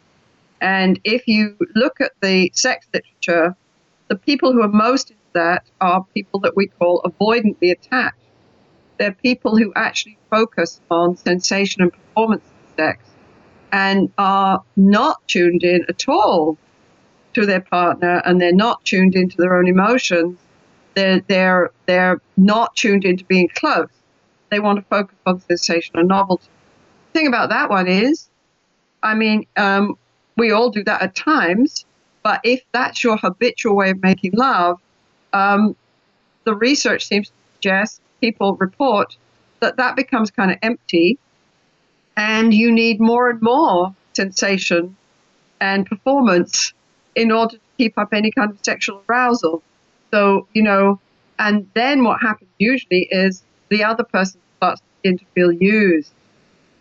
And 0.62 1.00
if 1.04 1.28
you 1.28 1.58
look 1.76 2.02
at 2.02 2.12
the 2.22 2.52
sex 2.54 2.88
literature, 2.94 3.56
the 4.08 4.16
people 4.16 4.54
who 4.54 4.62
are 4.62 4.70
most 4.70 5.12
into 5.12 5.22
that 5.34 5.64
are 5.82 6.06
people 6.14 6.40
that 6.42 6.56
we 6.56 6.68
call 6.68 7.02
avoidantly 7.04 7.72
attached. 7.72 8.16
They're 8.98 9.14
people 9.14 9.58
who 9.58 9.72
actually 9.76 10.18
focus 10.30 10.82
on 10.90 11.18
sensation 11.18 11.82
and 11.82 11.92
performance 11.92 12.44
of 12.44 12.76
sex 12.76 13.04
and 13.72 14.12
are 14.18 14.64
not 14.76 15.26
tuned 15.28 15.64
in 15.64 15.86
at 15.90 16.08
all 16.08 16.58
to 17.34 17.46
their 17.46 17.62
partner 17.62 18.22
and 18.26 18.42
they're 18.42 18.54
not 18.54 18.84
tuned 18.86 19.16
into 19.16 19.38
their 19.38 19.56
own 19.58 19.68
emotions. 19.68 20.40
They're, 20.96 21.22
they're, 21.28 21.72
they're 21.86 22.22
not 22.38 22.76
tuned 22.76 23.06
into 23.06 23.24
being 23.26 23.50
close. 23.54 23.90
They 24.50 24.60
want 24.60 24.80
to 24.80 24.86
focus 24.86 25.18
on 25.26 25.42
sensation 25.42 25.98
and 25.98 26.08
novelty. 26.08 26.48
The 27.14 27.20
thing 27.20 27.28
about 27.28 27.50
that 27.50 27.70
one 27.70 27.88
is, 27.88 28.30
I 29.04 29.14
mean, 29.14 29.46
um, 29.56 29.98
we 30.36 30.52
all 30.52 30.70
do 30.70 30.84
that 30.84 31.02
at 31.02 31.16
times, 31.16 31.86
but 32.24 32.42
if 32.44 32.64
that's 32.72 33.04
your 33.04 33.18
habitual 33.18 33.76
way 33.76 33.90
of 33.92 34.02
making 34.02 34.34
love, 34.34 34.80
um, 35.34 35.76
the 36.44 36.56
research 36.56 37.06
seems 37.06 37.28
to 37.28 37.34
suggest, 37.56 38.02
people 38.22 38.56
report, 38.56 39.18
that 39.60 39.78
that 39.78 39.96
becomes 39.96 40.32
kind 40.32 40.52
of 40.52 40.58
empty 40.62 41.18
and 42.16 42.54
you 42.54 42.72
need 42.72 43.00
more 43.00 43.30
and 43.30 43.42
more 43.42 43.96
sensation 44.14 44.96
and 45.60 45.86
performance 45.86 46.74
in 47.16 47.32
order 47.32 47.58
to 47.58 47.62
keep 47.78 47.98
up 47.98 48.14
any 48.14 48.32
kind 48.32 48.52
of 48.52 48.58
sexual 48.64 49.04
arousal. 49.08 49.62
So, 50.12 50.48
you 50.54 50.64
know, 50.64 51.00
and 51.40 51.70
then 51.74 52.04
what 52.04 52.22
happens 52.22 52.50
usually 52.58 53.08
is 53.12 53.44
the 53.70 53.84
other 53.84 54.04
person 54.04 54.40
starts 54.58 54.82
to 54.82 54.88
begin 55.02 55.18
to 55.20 55.26
feel 55.36 55.52
used. 55.52 56.12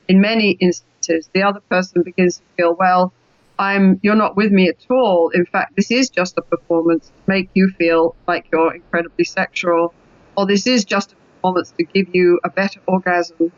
In 0.09 0.21
many 0.21 0.53
instances, 0.53 1.29
the 1.33 1.43
other 1.43 1.61
person 1.61 2.03
begins 2.03 2.39
to 2.39 2.43
feel, 2.57 2.75
well, 2.75 3.13
I'm 3.59 3.99
you're 4.03 4.17
not 4.17 4.37
with 4.37 4.53
me 4.53 4.69
at 4.69 4.85
all. 4.91 5.31
In 5.31 5.47
fact, 5.47 5.77
this 5.77 5.91
is 5.91 6.11
just 6.11 6.37
a 6.37 6.43
performance 6.43 7.09
to 7.09 7.23
make 7.27 7.49
you 7.55 7.69
feel 7.79 8.15
like 8.29 8.47
you're 8.53 8.75
incredibly 8.75 9.25
sexual, 9.25 9.95
or 10.37 10.47
this 10.47 10.67
is 10.67 10.85
just 10.85 11.13
a 11.13 11.17
performance 11.17 11.73
to 11.79 11.85
give 11.85 12.15
you 12.15 12.39
a 12.45 12.51
better 12.51 12.81
orgasm 12.87 13.53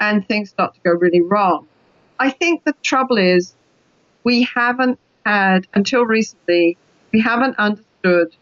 and 0.00 0.26
things 0.28 0.50
start 0.50 0.74
to 0.74 0.80
go 0.84 0.90
really 0.90 1.20
wrong. 1.20 1.66
I 2.18 2.30
think 2.30 2.64
the 2.64 2.74
trouble 2.82 3.18
is 3.18 3.54
we 4.24 4.42
haven't 4.42 4.98
had, 5.26 5.66
until 5.74 6.04
recently, 6.04 6.76
we 7.12 7.20
haven't 7.20 7.58
understood 7.58 8.34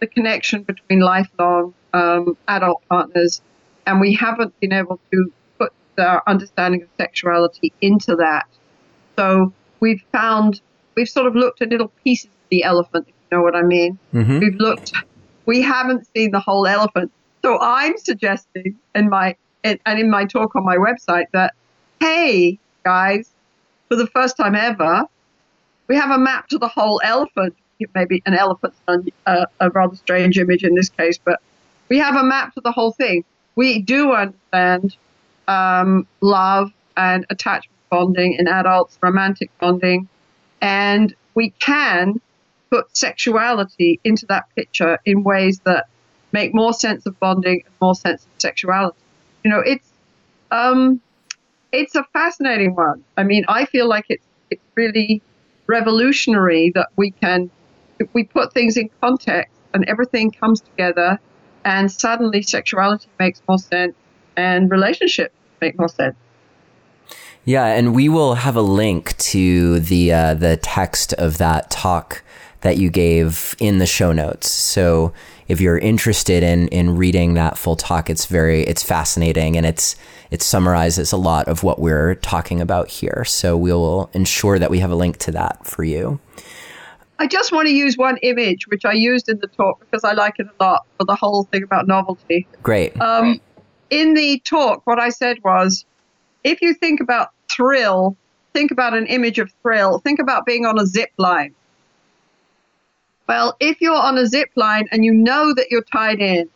the 0.00 0.06
connection 0.06 0.62
between 0.62 1.00
lifelong 1.00 1.74
um, 1.92 2.36
adult 2.48 2.82
partners, 2.88 3.40
and 3.86 4.00
we 4.00 4.14
haven't 4.14 4.58
been 4.60 4.72
able 4.72 5.00
to 5.10 5.32
put 5.58 5.72
our 5.98 6.22
understanding 6.26 6.82
of 6.82 6.88
sexuality 6.98 7.72
into 7.80 8.16
that. 8.16 8.46
So 9.16 9.52
we've 9.80 10.02
found, 10.12 10.60
we've 10.94 11.08
sort 11.08 11.26
of 11.26 11.34
looked 11.34 11.62
at 11.62 11.70
little 11.70 11.92
pieces 12.04 12.26
of 12.26 12.48
the 12.50 12.64
elephant, 12.64 13.06
if 13.08 13.14
you 13.30 13.38
know 13.38 13.42
what 13.42 13.54
I 13.54 13.62
mean. 13.62 13.98
Mm-hmm. 14.14 14.38
We've 14.38 14.56
looked, 14.56 14.92
we 15.46 15.62
haven't 15.62 16.06
seen 16.14 16.30
the 16.30 16.40
whole 16.40 16.66
elephant. 16.66 17.12
So 17.42 17.58
I'm 17.60 17.98
suggesting 17.98 18.78
in 18.94 19.08
my 19.08 19.36
and, 19.64 19.78
and 19.86 19.98
in 19.98 20.10
my 20.10 20.24
talk 20.24 20.56
on 20.56 20.64
my 20.64 20.76
website 20.76 21.26
that, 21.32 21.54
hey, 22.00 22.58
guys, 22.84 23.30
for 23.88 23.96
the 23.96 24.06
first 24.08 24.36
time 24.36 24.54
ever, 24.54 25.04
we 25.88 25.96
have 25.96 26.10
a 26.10 26.18
map 26.18 26.48
to 26.48 26.58
the 26.58 26.68
whole 26.68 27.00
elephant. 27.04 27.54
Maybe 27.94 28.22
an 28.26 28.34
elephant's 28.34 28.78
a, 29.26 29.46
a 29.58 29.70
rather 29.70 29.96
strange 29.96 30.38
image 30.38 30.62
in 30.62 30.74
this 30.76 30.88
case, 30.88 31.18
but 31.18 31.40
we 31.88 31.98
have 31.98 32.14
a 32.14 32.22
map 32.22 32.54
to 32.54 32.60
the 32.60 32.70
whole 32.70 32.92
thing. 32.92 33.24
We 33.56 33.80
do 33.80 34.12
understand 34.12 34.96
um, 35.48 36.06
love 36.20 36.72
and 36.96 37.26
attachment 37.30 37.78
bonding 37.90 38.34
in 38.34 38.48
adults, 38.48 38.98
romantic 39.02 39.50
bonding, 39.58 40.08
and 40.60 41.14
we 41.34 41.50
can 41.58 42.20
put 42.70 42.96
sexuality 42.96 44.00
into 44.04 44.24
that 44.26 44.46
picture 44.56 44.98
in 45.04 45.22
ways 45.22 45.60
that 45.64 45.86
make 46.32 46.54
more 46.54 46.72
sense 46.72 47.04
of 47.04 47.18
bonding 47.20 47.62
and 47.66 47.74
more 47.80 47.94
sense 47.94 48.24
of 48.24 48.30
sexuality 48.38 48.96
you 49.44 49.50
know, 49.50 49.60
it's 49.60 49.88
um, 50.50 51.00
it's 51.72 51.94
a 51.94 52.04
fascinating 52.12 52.74
one. 52.74 53.04
I 53.16 53.24
mean, 53.24 53.44
I 53.48 53.64
feel 53.64 53.88
like 53.88 54.06
it's 54.08 54.26
it's 54.50 54.62
really 54.74 55.22
revolutionary 55.66 56.70
that 56.74 56.88
we 56.96 57.10
can 57.12 57.50
we 58.12 58.24
put 58.24 58.52
things 58.52 58.76
in 58.76 58.90
context 59.00 59.54
and 59.74 59.84
everything 59.88 60.30
comes 60.30 60.60
together, 60.60 61.18
and 61.64 61.90
suddenly 61.90 62.42
sexuality 62.42 63.08
makes 63.18 63.40
more 63.48 63.58
sense 63.58 63.94
and 64.36 64.70
relationships 64.70 65.34
make 65.60 65.78
more 65.78 65.88
sense. 65.88 66.16
Yeah, 67.44 67.66
and 67.66 67.94
we 67.94 68.08
will 68.08 68.34
have 68.34 68.56
a 68.56 68.62
link 68.62 69.16
to 69.18 69.80
the 69.80 70.12
uh, 70.12 70.34
the 70.34 70.56
text 70.58 71.12
of 71.14 71.38
that 71.38 71.70
talk 71.70 72.22
that 72.60 72.76
you 72.78 72.88
gave 72.88 73.56
in 73.58 73.78
the 73.78 73.86
show 73.86 74.12
notes. 74.12 74.50
So 74.50 75.12
if 75.48 75.60
you're 75.60 75.78
interested 75.78 76.44
in 76.44 76.68
in 76.68 76.96
reading 76.96 77.34
that 77.34 77.58
full 77.58 77.76
talk, 77.76 78.08
it's 78.08 78.26
very 78.26 78.62
it's 78.62 78.82
fascinating 78.82 79.56
and 79.56 79.66
it's 79.66 79.96
it 80.30 80.40
summarizes 80.40 81.12
a 81.12 81.16
lot 81.16 81.48
of 81.48 81.64
what 81.64 81.80
we're 81.80 82.14
talking 82.16 82.60
about 82.60 82.88
here. 82.88 83.24
So 83.26 83.56
we 83.56 83.72
will 83.72 84.08
ensure 84.12 84.58
that 84.60 84.70
we 84.70 84.78
have 84.78 84.92
a 84.92 84.96
link 84.96 85.18
to 85.18 85.32
that 85.32 85.66
for 85.66 85.82
you. 85.82 86.20
I 87.22 87.26
just 87.28 87.52
want 87.52 87.68
to 87.68 87.72
use 87.72 87.96
one 87.96 88.16
image, 88.16 88.66
which 88.66 88.84
I 88.84 88.94
used 88.94 89.28
in 89.28 89.38
the 89.38 89.46
talk 89.46 89.78
because 89.78 90.02
I 90.02 90.12
like 90.12 90.40
it 90.40 90.48
a 90.48 90.64
lot 90.64 90.84
for 90.98 91.04
the 91.04 91.14
whole 91.14 91.44
thing 91.44 91.62
about 91.62 91.86
novelty. 91.86 92.48
Great. 92.64 93.00
Um, 93.00 93.40
in 93.90 94.14
the 94.14 94.40
talk, 94.40 94.84
what 94.88 94.98
I 94.98 95.10
said 95.10 95.36
was 95.44 95.84
if 96.42 96.60
you 96.60 96.74
think 96.74 97.00
about 97.00 97.28
thrill, 97.48 98.16
think 98.54 98.72
about 98.72 98.94
an 98.94 99.06
image 99.06 99.38
of 99.38 99.52
thrill, 99.62 100.00
think 100.00 100.18
about 100.18 100.46
being 100.46 100.66
on 100.66 100.80
a 100.80 100.84
zip 100.84 101.10
line. 101.16 101.54
Well, 103.28 103.56
if 103.60 103.80
you're 103.80 103.94
on 103.94 104.18
a 104.18 104.26
zip 104.26 104.50
line 104.56 104.88
and 104.90 105.04
you 105.04 105.14
know 105.14 105.54
that 105.54 105.70
you're 105.70 105.84
tied 105.92 106.18
in 106.18 106.50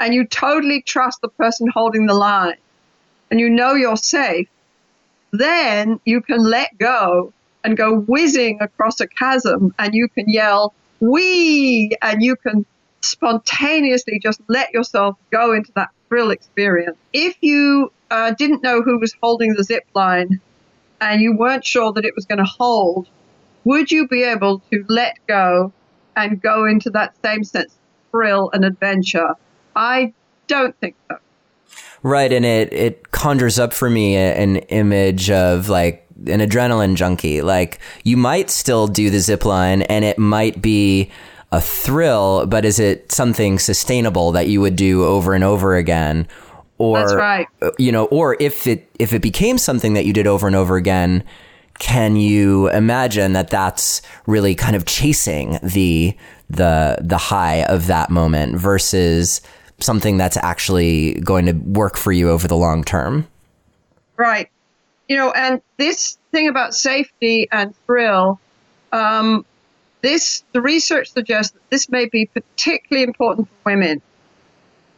and 0.00 0.12
you 0.12 0.26
totally 0.26 0.82
trust 0.82 1.20
the 1.20 1.28
person 1.28 1.68
holding 1.68 2.06
the 2.06 2.14
line 2.14 2.56
and 3.30 3.38
you 3.38 3.48
know 3.48 3.74
you're 3.74 3.96
safe, 3.96 4.48
then 5.30 6.00
you 6.04 6.20
can 6.20 6.42
let 6.42 6.76
go 6.78 7.32
and 7.64 7.76
go 7.76 8.00
whizzing 8.00 8.58
across 8.60 9.00
a 9.00 9.06
chasm 9.06 9.74
and 9.78 9.94
you 9.94 10.08
can 10.08 10.28
yell, 10.28 10.74
wee, 11.00 11.96
and 12.02 12.22
you 12.22 12.36
can 12.36 12.64
spontaneously 13.00 14.18
just 14.20 14.40
let 14.48 14.72
yourself 14.72 15.16
go 15.30 15.52
into 15.52 15.72
that 15.74 15.90
thrill 16.08 16.30
experience. 16.30 16.96
If 17.12 17.36
you 17.40 17.92
uh, 18.10 18.32
didn't 18.32 18.62
know 18.62 18.82
who 18.82 18.98
was 18.98 19.14
holding 19.22 19.54
the 19.54 19.64
zip 19.64 19.84
line 19.94 20.40
and 21.00 21.20
you 21.20 21.36
weren't 21.36 21.64
sure 21.64 21.92
that 21.92 22.04
it 22.04 22.14
was 22.14 22.24
going 22.24 22.38
to 22.38 22.44
hold, 22.44 23.08
would 23.64 23.90
you 23.90 24.08
be 24.08 24.22
able 24.22 24.60
to 24.72 24.84
let 24.88 25.16
go 25.26 25.72
and 26.16 26.40
go 26.40 26.64
into 26.64 26.90
that 26.90 27.14
same 27.24 27.44
sense 27.44 27.72
of 27.72 28.10
thrill 28.10 28.50
and 28.52 28.64
adventure? 28.64 29.34
I 29.76 30.12
don't 30.46 30.76
think 30.80 30.96
so. 31.10 31.18
Right, 32.02 32.32
and 32.32 32.44
it 32.44 32.72
it 32.72 33.10
conjures 33.10 33.58
up 33.58 33.72
for 33.72 33.90
me 33.90 34.16
an 34.16 34.56
image 34.56 35.30
of 35.30 35.68
like 35.68 36.07
an 36.26 36.40
adrenaline 36.40 36.94
junkie. 36.94 37.42
Like 37.42 37.78
you 38.04 38.16
might 38.16 38.50
still 38.50 38.86
do 38.86 39.10
the 39.10 39.20
zip 39.20 39.44
line 39.44 39.82
and 39.82 40.04
it 40.04 40.18
might 40.18 40.60
be 40.60 41.10
a 41.50 41.60
thrill, 41.60 42.46
but 42.46 42.64
is 42.64 42.78
it 42.78 43.10
something 43.10 43.58
sustainable 43.58 44.32
that 44.32 44.48
you 44.48 44.60
would 44.60 44.76
do 44.76 45.04
over 45.04 45.34
and 45.34 45.44
over 45.44 45.76
again? 45.76 46.28
Or 46.76 46.98
That's 46.98 47.14
right. 47.14 47.46
Uh, 47.62 47.70
you 47.78 47.90
know, 47.90 48.04
or 48.06 48.36
if 48.38 48.66
it 48.66 48.88
if 48.98 49.12
it 49.12 49.22
became 49.22 49.58
something 49.58 49.94
that 49.94 50.04
you 50.04 50.12
did 50.12 50.26
over 50.26 50.46
and 50.46 50.54
over 50.54 50.76
again, 50.76 51.24
can 51.78 52.16
you 52.16 52.68
imagine 52.68 53.32
that 53.32 53.50
that's 53.50 54.02
really 54.26 54.54
kind 54.54 54.76
of 54.76 54.84
chasing 54.84 55.58
the 55.62 56.16
the 56.50 56.98
the 57.00 57.18
high 57.18 57.64
of 57.64 57.86
that 57.86 58.10
moment 58.10 58.56
versus 58.56 59.40
something 59.80 60.16
that's 60.16 60.36
actually 60.38 61.14
going 61.20 61.46
to 61.46 61.52
work 61.52 61.96
for 61.96 62.12
you 62.12 62.30
over 62.30 62.46
the 62.46 62.56
long 62.56 62.84
term? 62.84 63.26
Right. 64.16 64.50
You 65.08 65.16
know, 65.16 65.30
and 65.30 65.60
this 65.78 66.18
thing 66.32 66.48
about 66.48 66.74
safety 66.74 67.48
and 67.50 67.74
thrill, 67.86 68.38
um, 68.92 69.44
this 70.02 70.44
the 70.52 70.60
research 70.60 71.10
suggests 71.12 71.52
that 71.52 71.70
this 71.70 71.88
may 71.88 72.06
be 72.06 72.26
particularly 72.26 73.04
important 73.04 73.48
for 73.48 73.72
women 73.72 74.02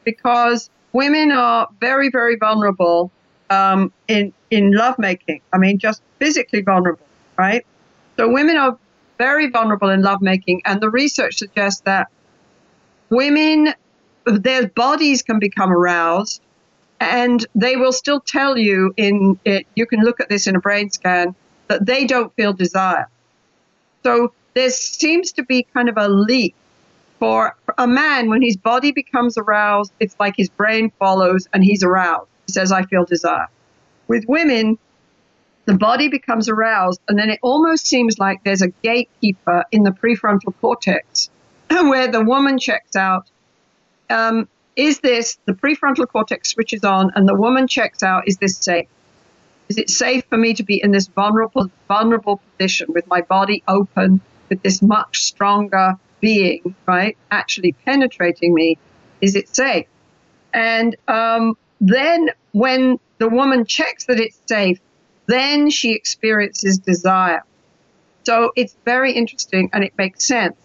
because 0.05 0.69
women 0.93 1.31
are 1.31 1.69
very, 1.81 2.11
very 2.11 2.37
vulnerable 2.37 3.11
um, 3.51 3.93
in 4.09 4.33
in 4.51 4.73
lovemaking. 4.73 5.41
I 5.53 5.59
mean, 5.59 5.79
just 5.79 6.03
physically 6.19 6.63
vulnerable, 6.63 7.07
right? 7.39 7.65
So 8.17 8.29
women 8.31 8.57
are 8.57 8.79
very 9.19 9.49
vulnerable 9.49 9.91
in 9.91 10.03
lovemaking, 10.03 10.63
and 10.65 10.81
the 10.81 10.91
research 10.91 11.37
suggests 11.37 11.83
that 11.83 12.09
women, 13.11 13.75
their 14.27 14.69
bodies 14.69 15.23
can 15.23 15.39
become 15.39 15.73
aroused, 15.73 16.43
and 17.01 17.47
they 17.55 17.77
will 17.77 17.93
still 17.93 18.21
tell 18.21 18.59
you 18.59 18.93
in 18.97 19.41
it. 19.45 19.67
You 19.75 19.87
can 19.87 20.01
look 20.01 20.21
at 20.21 20.29
this 20.29 20.47
in 20.47 20.55
a 20.55 20.61
brain 20.61 20.91
scan 20.91 21.35
that 21.69 21.87
they 21.87 22.07
don't 22.07 22.35
feel 22.37 22.53
desire. 22.53 23.09
So 24.03 24.33
there 24.55 24.71
seems 24.71 25.33
to 25.33 25.43
be 25.43 25.67
kind 25.75 25.89
of 25.89 25.97
a 25.97 26.09
leap 26.09 26.55
for 27.19 27.57
a 27.79 27.87
man 27.87 28.29
when 28.29 28.43
his 28.43 28.57
body 28.57 28.93
becomes 28.93 29.39
aroused. 29.39 29.93
It's 30.01 30.17
like 30.21 30.35
his 30.37 30.49
brain 30.49 30.93
follows, 30.99 31.49
and 31.53 31.65
he's 31.65 31.83
aroused. 31.83 32.29
He 32.47 32.53
says, 32.53 32.73
"I 32.73 32.83
feel 32.85 33.05
desire." 33.05 33.49
With 34.09 34.25
women, 34.27 34.79
the 35.67 35.75
body 35.75 36.09
becomes 36.09 36.49
aroused, 36.49 37.01
and 37.09 37.19
then 37.19 37.31
it 37.31 37.39
almost 37.43 37.87
seems 37.87 38.19
like 38.19 38.43
there's 38.45 38.63
a 38.63 38.69
gatekeeper 38.83 39.65
in 39.71 39.85
the 39.85 39.91
prefrontal 39.91 40.55
cortex 40.61 41.31
where 41.69 42.09
the 42.09 42.25
woman 42.25 42.59
checks 42.59 42.97
out. 42.97 43.31
Um, 44.09 44.49
is 44.81 45.01
this 45.01 45.39
the 45.45 45.53
prefrontal 45.53 46.09
cortex 46.09 46.49
switches 46.49 46.85
on, 46.85 47.11
and 47.15 47.29
the 47.29 47.35
woman 47.35 47.69
checks 47.69 48.03
out? 48.03 48.27
Is 48.27 48.39
this 48.39 48.57
safe? 48.57 48.89
Is 49.69 49.77
it 49.77 49.91
safe 49.91 50.25
for 50.31 50.39
me 50.39 50.55
to 50.55 50.63
be 50.63 50.83
in 50.83 50.91
this 50.91 51.07
vulnerable, 51.07 51.71
vulnerable 51.87 52.41
position 52.57 52.87
with 52.89 53.07
my 53.07 53.21
body 53.21 53.63
open, 53.69 54.23
with 54.49 54.63
this 54.63 54.81
much 54.81 55.23
stronger 55.23 55.97
being, 56.21 56.75
right, 56.87 57.15
actually 57.31 57.73
penetrating 57.73 58.55
me? 58.55 58.79
Is 59.21 59.37
it 59.37 59.55
safe? 59.55 59.87
And 60.55 60.97
um, 61.07 61.59
then 61.83 62.31
when 62.53 62.99
the 63.19 63.29
woman 63.29 63.67
checks 63.67 64.07
that 64.07 64.19
it's 64.19 64.41
safe, 64.47 64.81
then 65.27 65.69
she 65.69 65.93
experiences 65.93 66.79
desire. 66.79 67.43
So 68.25 68.53
it's 68.57 68.75
very 68.87 69.13
interesting 69.13 69.69
and 69.75 69.85
it 69.85 69.93
makes 69.99 70.27
sense. 70.27 70.57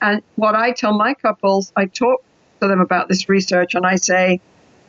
And 0.00 0.22
what 0.36 0.54
I 0.54 0.70
tell 0.70 0.96
my 0.96 1.14
couples, 1.14 1.72
I 1.74 1.86
talk 1.86 2.22
to 2.64 2.68
them 2.68 2.80
about 2.80 3.08
this 3.08 3.28
research 3.28 3.74
and 3.74 3.86
I 3.86 3.96
say, 3.96 4.40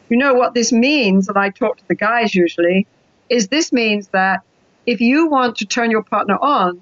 you 0.10 0.18
know 0.18 0.34
what 0.34 0.54
this 0.54 0.72
means, 0.72 1.28
and 1.28 1.38
I 1.38 1.50
talk 1.50 1.78
to 1.78 1.88
the 1.88 1.96
guys 1.96 2.34
usually, 2.34 2.88
is 3.30 3.48
this 3.48 3.72
means 3.72 4.08
that 4.10 4.42
if 4.86 5.02
you 5.02 5.28
want 5.28 5.58
to 5.58 5.66
turn 5.66 5.92
your 5.92 6.04
partner 6.04 6.38
on, 6.38 6.82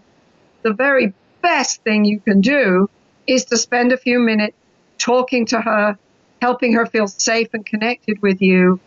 the 0.62 0.74
very 0.74 1.14
best 1.42 1.84
thing 1.84 2.06
you 2.06 2.20
can 2.20 2.42
do 2.42 2.90
is 3.28 3.46
to 3.46 3.58
spend 3.58 3.92
a 3.92 3.98
few 3.98 4.20
minutes 4.20 4.58
talking 4.98 5.46
to 5.48 5.62
her, 5.62 5.98
helping 6.42 6.74
her 6.74 6.86
feel 6.86 7.08
safe 7.08 7.48
and 7.54 7.66
connected 7.66 8.22
with 8.22 8.42
you, 8.42 8.80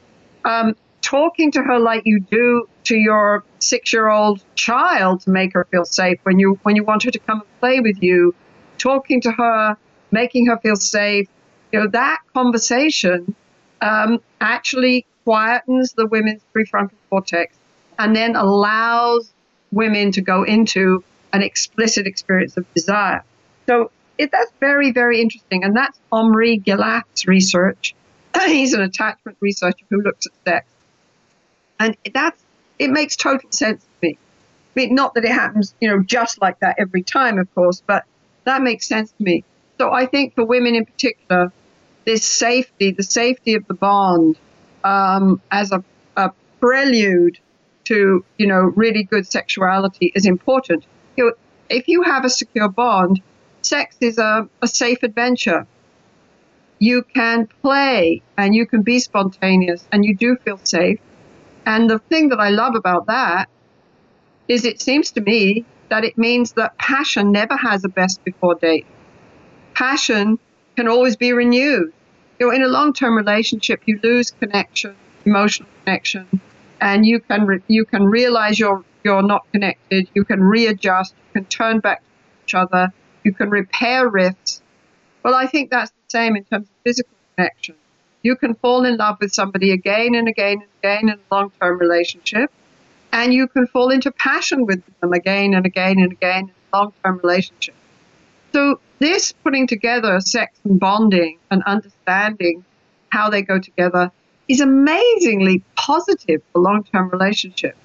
um, 0.44 0.76
talking 1.00 1.50
to 1.52 1.62
her 1.62 1.78
like 1.78 2.02
you 2.04 2.20
do 2.20 2.68
to 2.84 2.96
your 2.96 3.44
six-year-old 3.58 4.42
child 4.54 5.20
to 5.22 5.30
make 5.30 5.52
her 5.54 5.66
feel 5.70 5.84
safe 5.84 6.18
when 6.24 6.38
you 6.38 6.58
when 6.62 6.76
you 6.76 6.84
want 6.84 7.02
her 7.02 7.10
to 7.10 7.18
come 7.20 7.40
and 7.40 7.60
play 7.60 7.80
with 7.80 8.02
you, 8.02 8.34
talking 8.76 9.20
to 9.20 9.32
her, 9.32 9.76
making 10.10 10.46
her 10.46 10.58
feel 10.58 10.76
safe. 10.76 11.28
You 11.76 11.82
know 11.82 11.88
that 11.88 12.20
conversation 12.32 13.34
um, 13.82 14.20
actually 14.40 15.04
quietens 15.26 15.94
the 15.94 16.06
women's 16.06 16.40
prefrontal 16.54 16.94
cortex 17.10 17.54
and 17.98 18.16
then 18.16 18.34
allows 18.34 19.30
women 19.72 20.10
to 20.12 20.22
go 20.22 20.42
into 20.42 21.04
an 21.34 21.42
explicit 21.42 22.06
experience 22.06 22.56
of 22.56 22.64
desire. 22.72 23.22
So 23.66 23.90
it, 24.16 24.32
that's 24.32 24.50
very, 24.58 24.90
very 24.90 25.20
interesting. 25.20 25.64
And 25.64 25.76
that's 25.76 25.98
Omri 26.10 26.60
Gillath's 26.60 27.26
research. 27.26 27.94
He's 28.46 28.72
an 28.72 28.80
attachment 28.80 29.36
researcher 29.40 29.84
who 29.90 30.00
looks 30.00 30.26
at 30.26 30.32
sex. 30.46 30.66
And 31.78 31.94
that's, 32.14 32.42
it 32.78 32.88
makes 32.88 33.16
total 33.16 33.52
sense 33.52 33.82
to 33.82 34.08
me. 34.08 34.18
I 34.18 34.80
mean, 34.80 34.94
not 34.94 35.12
that 35.12 35.26
it 35.26 35.32
happens, 35.32 35.74
you 35.78 35.90
know, 35.90 36.02
just 36.02 36.40
like 36.40 36.58
that 36.60 36.76
every 36.78 37.02
time, 37.02 37.38
of 37.38 37.54
course, 37.54 37.82
but 37.86 38.04
that 38.44 38.62
makes 38.62 38.88
sense 38.88 39.12
to 39.12 39.22
me. 39.22 39.44
So 39.78 39.92
I 39.92 40.06
think 40.06 40.34
for 40.34 40.44
women 40.44 40.74
in 40.74 40.86
particular, 40.86 41.52
this 42.06 42.24
safety, 42.24 42.92
the 42.92 43.02
safety 43.02 43.54
of 43.54 43.66
the 43.66 43.74
bond, 43.74 44.38
um, 44.84 45.42
as 45.50 45.72
a, 45.72 45.84
a 46.16 46.30
prelude 46.60 47.38
to, 47.84 48.24
you 48.38 48.46
know, 48.46 48.72
really 48.76 49.02
good 49.02 49.26
sexuality 49.26 50.12
is 50.14 50.24
important. 50.24 50.84
You 51.16 51.26
know, 51.26 51.32
if 51.68 51.88
you 51.88 52.02
have 52.02 52.24
a 52.24 52.30
secure 52.30 52.68
bond, 52.68 53.20
sex 53.62 53.96
is 54.00 54.18
a, 54.18 54.48
a 54.62 54.68
safe 54.68 55.02
adventure. 55.02 55.66
You 56.78 57.02
can 57.02 57.48
play 57.62 58.22
and 58.38 58.54
you 58.54 58.66
can 58.66 58.82
be 58.82 58.98
spontaneous 59.00 59.86
and 59.92 60.04
you 60.04 60.14
do 60.16 60.36
feel 60.36 60.60
safe. 60.62 61.00
And 61.64 61.90
the 61.90 61.98
thing 61.98 62.28
that 62.28 62.38
I 62.38 62.50
love 62.50 62.76
about 62.76 63.06
that 63.06 63.48
is 64.46 64.64
it 64.64 64.80
seems 64.80 65.10
to 65.12 65.20
me 65.20 65.64
that 65.88 66.04
it 66.04 66.16
means 66.16 66.52
that 66.52 66.78
passion 66.78 67.32
never 67.32 67.56
has 67.56 67.84
a 67.84 67.88
best 67.88 68.22
before 68.24 68.54
date. 68.54 68.86
Passion 69.74 70.38
can 70.76 70.88
always 70.88 71.16
be 71.16 71.32
renewed. 71.32 71.92
You 72.38 72.46
know, 72.46 72.52
in 72.54 72.62
a 72.62 72.68
long-term 72.68 73.16
relationship, 73.16 73.82
you 73.86 73.98
lose 74.02 74.30
connection, 74.30 74.94
emotional 75.24 75.68
connection, 75.84 76.40
and 76.80 77.06
you 77.06 77.20
can 77.20 77.46
re- 77.46 77.62
you 77.68 77.84
can 77.84 78.04
realize 78.04 78.58
you're 78.58 78.84
you're 79.04 79.22
not 79.22 79.46
connected. 79.52 80.08
You 80.14 80.24
can 80.24 80.42
readjust. 80.42 81.14
You 81.14 81.40
can 81.40 81.44
turn 81.48 81.80
back 81.80 82.00
to 82.00 82.04
each 82.44 82.54
other. 82.54 82.92
You 83.24 83.32
can 83.32 83.50
repair 83.50 84.08
rifts. 84.08 84.60
Well, 85.22 85.34
I 85.34 85.46
think 85.46 85.70
that's 85.70 85.90
the 85.90 86.10
same 86.10 86.36
in 86.36 86.44
terms 86.44 86.68
of 86.68 86.74
physical 86.84 87.16
connection. 87.36 87.76
You 88.22 88.36
can 88.36 88.54
fall 88.54 88.84
in 88.84 88.96
love 88.96 89.16
with 89.20 89.32
somebody 89.32 89.72
again 89.72 90.14
and 90.14 90.28
again 90.28 90.58
and 90.62 90.70
again 90.80 91.08
in 91.08 91.18
a 91.18 91.34
long-term 91.34 91.78
relationship, 91.78 92.50
and 93.12 93.32
you 93.32 93.48
can 93.48 93.66
fall 93.66 93.90
into 93.90 94.10
passion 94.10 94.66
with 94.66 94.82
them 95.00 95.12
again 95.12 95.54
and 95.54 95.64
again 95.64 95.98
and 95.98 96.12
again 96.12 96.44
in 96.44 96.54
a 96.72 96.76
long-term 96.76 97.20
relationship. 97.22 97.74
So 98.52 98.80
this 98.98 99.32
putting 99.44 99.66
together 99.66 100.20
sex 100.20 100.58
and 100.64 100.80
bonding 100.80 101.38
and 101.50 101.62
understanding 101.64 102.64
how 103.10 103.30
they 103.30 103.42
go 103.42 103.58
together 103.58 104.10
is 104.48 104.60
amazingly 104.60 105.62
positive 105.76 106.42
for 106.52 106.60
long-term 106.60 107.10
relationships. 107.10 107.78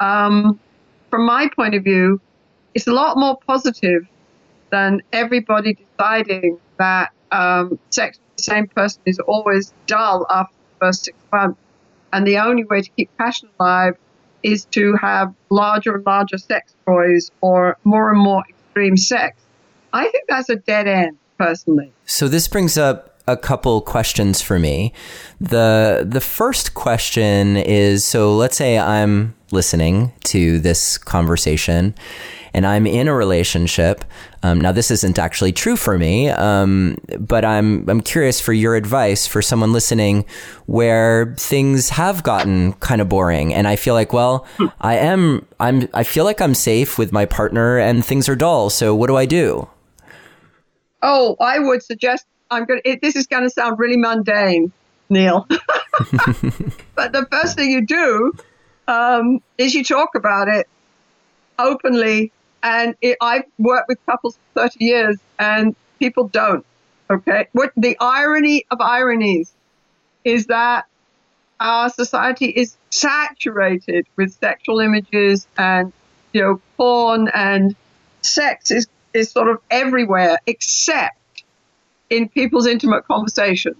Um, 0.00 0.58
from 1.10 1.26
my 1.26 1.48
point 1.54 1.74
of 1.74 1.84
view, 1.84 2.20
it's 2.74 2.86
a 2.86 2.92
lot 2.92 3.16
more 3.16 3.38
positive 3.46 4.06
than 4.70 5.02
everybody 5.12 5.74
deciding 5.74 6.58
that 6.78 7.12
um, 7.32 7.78
sex 7.90 8.18
with 8.18 8.36
the 8.36 8.42
same 8.42 8.68
person 8.68 9.00
is 9.06 9.18
always 9.20 9.72
dull 9.86 10.26
after 10.30 10.54
the 10.54 10.86
first 10.86 11.04
six 11.04 11.18
months. 11.32 11.58
And 12.12 12.26
the 12.26 12.38
only 12.38 12.64
way 12.64 12.82
to 12.82 12.90
keep 12.90 13.10
passion 13.18 13.48
alive 13.58 13.96
is 14.42 14.64
to 14.66 14.94
have 14.96 15.34
larger 15.50 15.96
and 15.96 16.06
larger 16.06 16.38
sex 16.38 16.74
toys 16.86 17.30
or 17.40 17.76
more 17.84 18.10
and 18.12 18.20
more 18.20 18.44
extreme 18.48 18.96
sex. 18.96 19.40
I 19.92 20.08
think 20.08 20.24
that's 20.28 20.48
a 20.48 20.56
dead 20.56 20.86
end, 20.86 21.18
personally. 21.38 21.92
So 22.06 22.28
this 22.28 22.48
brings 22.48 22.76
up 22.76 23.20
a 23.26 23.36
couple 23.36 23.80
questions 23.82 24.40
for 24.40 24.58
me. 24.58 24.92
The 25.40 26.06
the 26.08 26.20
first 26.20 26.74
question 26.74 27.56
is 27.56 28.04
so 28.04 28.34
let's 28.34 28.56
say 28.56 28.78
I'm 28.78 29.34
listening 29.50 30.12
to 30.24 30.58
this 30.58 30.98
conversation 30.98 31.94
and 32.54 32.66
I'm 32.66 32.86
in 32.86 33.08
a 33.08 33.14
relationship. 33.14 34.04
Um, 34.42 34.60
now, 34.60 34.72
this 34.72 34.90
isn't 34.90 35.18
actually 35.18 35.52
true 35.52 35.76
for 35.76 35.98
me, 35.98 36.30
um, 36.30 36.96
but 37.18 37.44
I'm 37.44 37.88
I'm 37.88 38.00
curious 38.00 38.40
for 38.40 38.52
your 38.52 38.74
advice 38.76 39.26
for 39.26 39.42
someone 39.42 39.72
listening 39.72 40.24
where 40.66 41.34
things 41.38 41.90
have 41.90 42.22
gotten 42.22 42.72
kind 42.74 43.00
of 43.00 43.08
boring, 43.08 43.52
and 43.52 43.68
I 43.68 43.76
feel 43.76 43.94
like, 43.94 44.12
well, 44.12 44.46
I 44.80 44.96
am 44.96 45.46
I'm 45.60 45.88
I 45.92 46.04
feel 46.04 46.24
like 46.24 46.40
I'm 46.40 46.54
safe 46.54 46.98
with 46.98 47.12
my 47.12 47.26
partner, 47.26 47.78
and 47.78 48.04
things 48.04 48.28
are 48.28 48.36
dull. 48.36 48.70
So, 48.70 48.94
what 48.94 49.08
do 49.08 49.16
I 49.16 49.26
do? 49.26 49.68
Oh, 51.02 51.36
I 51.40 51.58
would 51.58 51.82
suggest 51.82 52.26
I'm 52.50 52.64
going. 52.64 52.80
to 52.84 52.98
This 53.00 53.16
is 53.16 53.26
going 53.26 53.44
to 53.44 53.50
sound 53.50 53.78
really 53.78 53.96
mundane, 53.96 54.72
Neil, 55.08 55.46
but 56.94 57.12
the 57.12 57.26
first 57.30 57.56
thing 57.56 57.70
you 57.70 57.84
do 57.84 58.32
um, 58.88 59.40
is 59.58 59.74
you 59.74 59.84
talk 59.84 60.14
about 60.14 60.48
it 60.48 60.68
openly. 61.58 62.32
And 62.60 62.96
it, 63.00 63.16
I've 63.20 63.44
worked 63.58 63.88
with 63.88 64.04
couples 64.04 64.36
for 64.54 64.62
30 64.62 64.84
years, 64.84 65.18
and 65.38 65.76
people 66.00 66.26
don't. 66.28 66.66
Okay. 67.10 67.46
What 67.52 67.72
the 67.76 67.96
irony 68.00 68.64
of 68.70 68.80
ironies 68.80 69.52
is 70.24 70.46
that 70.46 70.86
our 71.60 71.88
society 71.88 72.46
is 72.46 72.76
saturated 72.90 74.06
with 74.16 74.32
sexual 74.32 74.80
images 74.80 75.46
and 75.56 75.92
you 76.32 76.42
know 76.42 76.60
porn 76.76 77.28
and 77.34 77.74
sex 78.22 78.70
is 78.70 78.86
is 79.14 79.30
sort 79.30 79.48
of 79.48 79.58
everywhere 79.70 80.38
except 80.46 81.44
in 82.10 82.28
people's 82.28 82.66
intimate 82.66 83.04
conversations. 83.06 83.76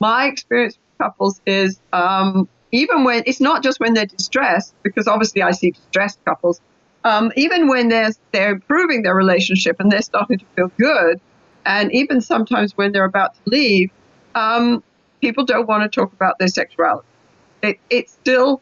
My 0.00 0.26
experience 0.26 0.76
with 0.76 0.98
couples 0.98 1.40
is 1.46 1.78
um, 1.92 2.48
even 2.72 3.04
when 3.04 3.22
it's 3.26 3.40
not 3.40 3.62
just 3.62 3.80
when 3.80 3.94
they're 3.94 4.06
distressed, 4.06 4.74
because 4.82 5.06
obviously 5.06 5.42
I 5.42 5.52
see 5.52 5.70
distressed 5.70 6.18
couples, 6.24 6.60
um, 7.04 7.32
even 7.36 7.68
when 7.68 7.88
they're, 7.88 8.10
they're 8.32 8.52
improving 8.52 9.02
their 9.02 9.14
relationship 9.14 9.76
and 9.78 9.90
they're 9.90 10.02
starting 10.02 10.38
to 10.38 10.44
feel 10.56 10.72
good, 10.78 11.20
and 11.66 11.92
even 11.92 12.20
sometimes 12.20 12.76
when 12.76 12.92
they're 12.92 13.04
about 13.04 13.34
to 13.34 13.40
leave, 13.46 13.90
um, 14.34 14.82
people 15.20 15.44
don't 15.44 15.68
want 15.68 15.82
to 15.82 15.88
talk 15.88 16.12
about 16.12 16.38
their 16.38 16.48
sexuality. 16.48 17.06
It, 17.62 17.78
it's 17.90 18.12
still, 18.12 18.60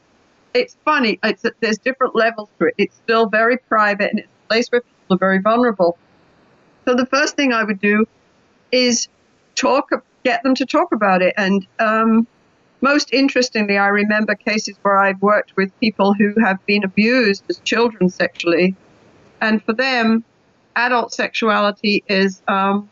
it's 0.52 0.76
funny. 0.84 1.18
It's, 1.22 1.44
there's 1.60 1.78
different 1.78 2.14
levels 2.14 2.48
to 2.58 2.66
it. 2.66 2.74
It's 2.76 2.94
still 2.96 3.26
very 3.26 3.56
private 3.56 4.10
and 4.10 4.18
it's 4.20 4.28
a 4.28 4.48
place 4.48 4.68
where 4.68 4.82
people 4.82 4.99
are 5.10 5.18
very 5.18 5.38
vulnerable. 5.38 5.98
So 6.84 6.94
the 6.94 7.06
first 7.06 7.36
thing 7.36 7.52
I 7.52 7.64
would 7.64 7.80
do 7.80 8.06
is 8.72 9.08
talk, 9.54 9.90
get 10.24 10.42
them 10.42 10.54
to 10.56 10.66
talk 10.66 10.92
about 10.92 11.22
it. 11.22 11.34
And 11.36 11.66
um, 11.78 12.26
most 12.80 13.12
interestingly, 13.12 13.76
I 13.76 13.88
remember 13.88 14.34
cases 14.34 14.78
where 14.82 14.98
I've 14.98 15.20
worked 15.20 15.56
with 15.56 15.78
people 15.80 16.14
who 16.14 16.34
have 16.42 16.64
been 16.66 16.84
abused 16.84 17.44
as 17.48 17.58
children 17.60 18.08
sexually. 18.08 18.74
And 19.40 19.62
for 19.62 19.72
them, 19.72 20.24
adult 20.76 21.12
sexuality 21.12 22.02
is 22.08 22.42
um, 22.48 22.88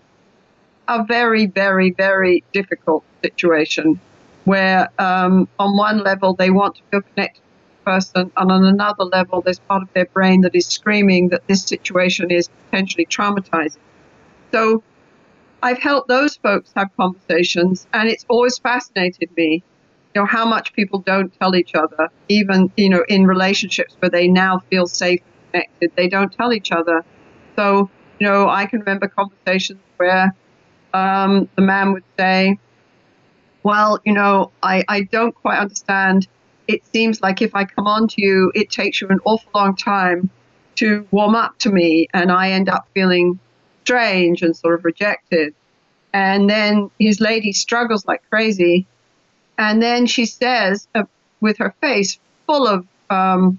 a 0.87 1.05
very, 1.05 1.47
very, 1.47 1.91
very 1.93 2.45
difficult 2.53 3.05
situation 3.23 4.01
where, 4.45 4.91
um, 4.99 5.49
on 5.59 5.77
one 5.77 5.99
level, 6.03 6.35
they 6.35 6.51
want 6.51 6.77
to 6.77 6.83
feel 6.91 7.03
connected 7.03 7.43
person, 7.89 8.31
and 8.37 8.53
on 8.53 8.65
another 8.65 9.05
level, 9.05 9.43
there's 9.45 9.61
part 9.71 9.83
of 9.83 9.89
their 9.95 10.07
brain 10.15 10.41
that 10.43 10.55
is 10.55 10.67
screaming 10.69 11.29
that 11.31 11.43
this 11.49 11.65
situation 11.65 12.31
is 12.31 12.49
potentially 12.71 13.07
traumatizing. 13.07 13.85
So 14.55 14.85
I've 15.63 15.79
helped 15.79 16.09
those 16.09 16.37
folks 16.37 16.71
have 16.77 16.89
conversations, 17.01 17.87
and 17.93 18.09
it's 18.09 18.25
always 18.29 18.59
fascinated 18.59 19.31
me, 19.37 19.65
you 20.15 20.23
know, 20.23 20.27
how 20.27 20.47
much 20.47 20.73
people 20.75 21.03
don't 21.05 21.33
tell 21.41 21.55
each 21.57 21.73
other, 21.75 22.09
even 22.29 22.73
you 22.77 22.91
know, 22.91 23.05
in 23.09 23.27
relationships 23.27 23.97
where 24.01 24.11
they 24.11 24.29
now 24.29 24.61
feel 24.71 24.87
safe 24.87 25.21
and 25.55 25.63
connected, 25.81 25.93
they 25.97 26.09
don't 26.09 26.33
tell 26.33 26.53
each 26.53 26.73
other. 26.73 27.03
So, 27.59 27.91
you 28.21 28.27
know, 28.29 28.49
I 28.49 28.67
can 28.67 28.81
remember 28.81 29.09
conversations 29.19 29.83
where 29.99 30.33
um, 30.95 31.49
the 31.57 31.63
man 31.63 31.93
would 31.95 32.05
say, 32.19 32.59
"Well, 33.63 33.99
you 34.05 34.13
know, 34.13 34.53
I, 34.63 34.85
I 34.89 35.03
don't 35.03 35.35
quite 35.35 35.59
understand. 35.59 36.27
It 36.69 36.87
seems 36.87 37.23
like 37.23 37.43
if 37.43 37.55
I 37.55 37.65
come 37.65 37.87
on 37.87 38.09
to 38.09 38.23
you, 38.23 38.53
it 38.55 38.71
takes 38.71 39.01
you 39.01 39.09
an 39.09 39.21
awful 39.25 39.51
long 39.55 39.75
time 39.75 40.31
to 40.77 41.07
warm 41.11 41.35
up 41.35 41.59
to 41.59 41.71
me, 41.71 42.09
and 42.15 42.31
I 42.31 42.51
end 42.51 42.69
up 42.69 42.87
feeling 42.95 43.41
strange 43.85 44.43
and 44.43 44.55
sort 44.57 44.75
of 44.75 44.85
rejected. 44.85 45.55
And 46.13 46.49
then 46.49 46.91
his 46.99 47.21
lady 47.21 47.53
struggles 47.53 48.07
like 48.07 48.23
crazy. 48.31 48.87
And 49.57 49.83
then 49.83 50.07
she 50.07 50.27
says, 50.27 50.87
uh, 50.95 51.05
with 51.41 51.59
her 51.59 51.75
face 51.81 52.19
full 52.47 52.67
of 52.67 52.87
um, 53.11 53.59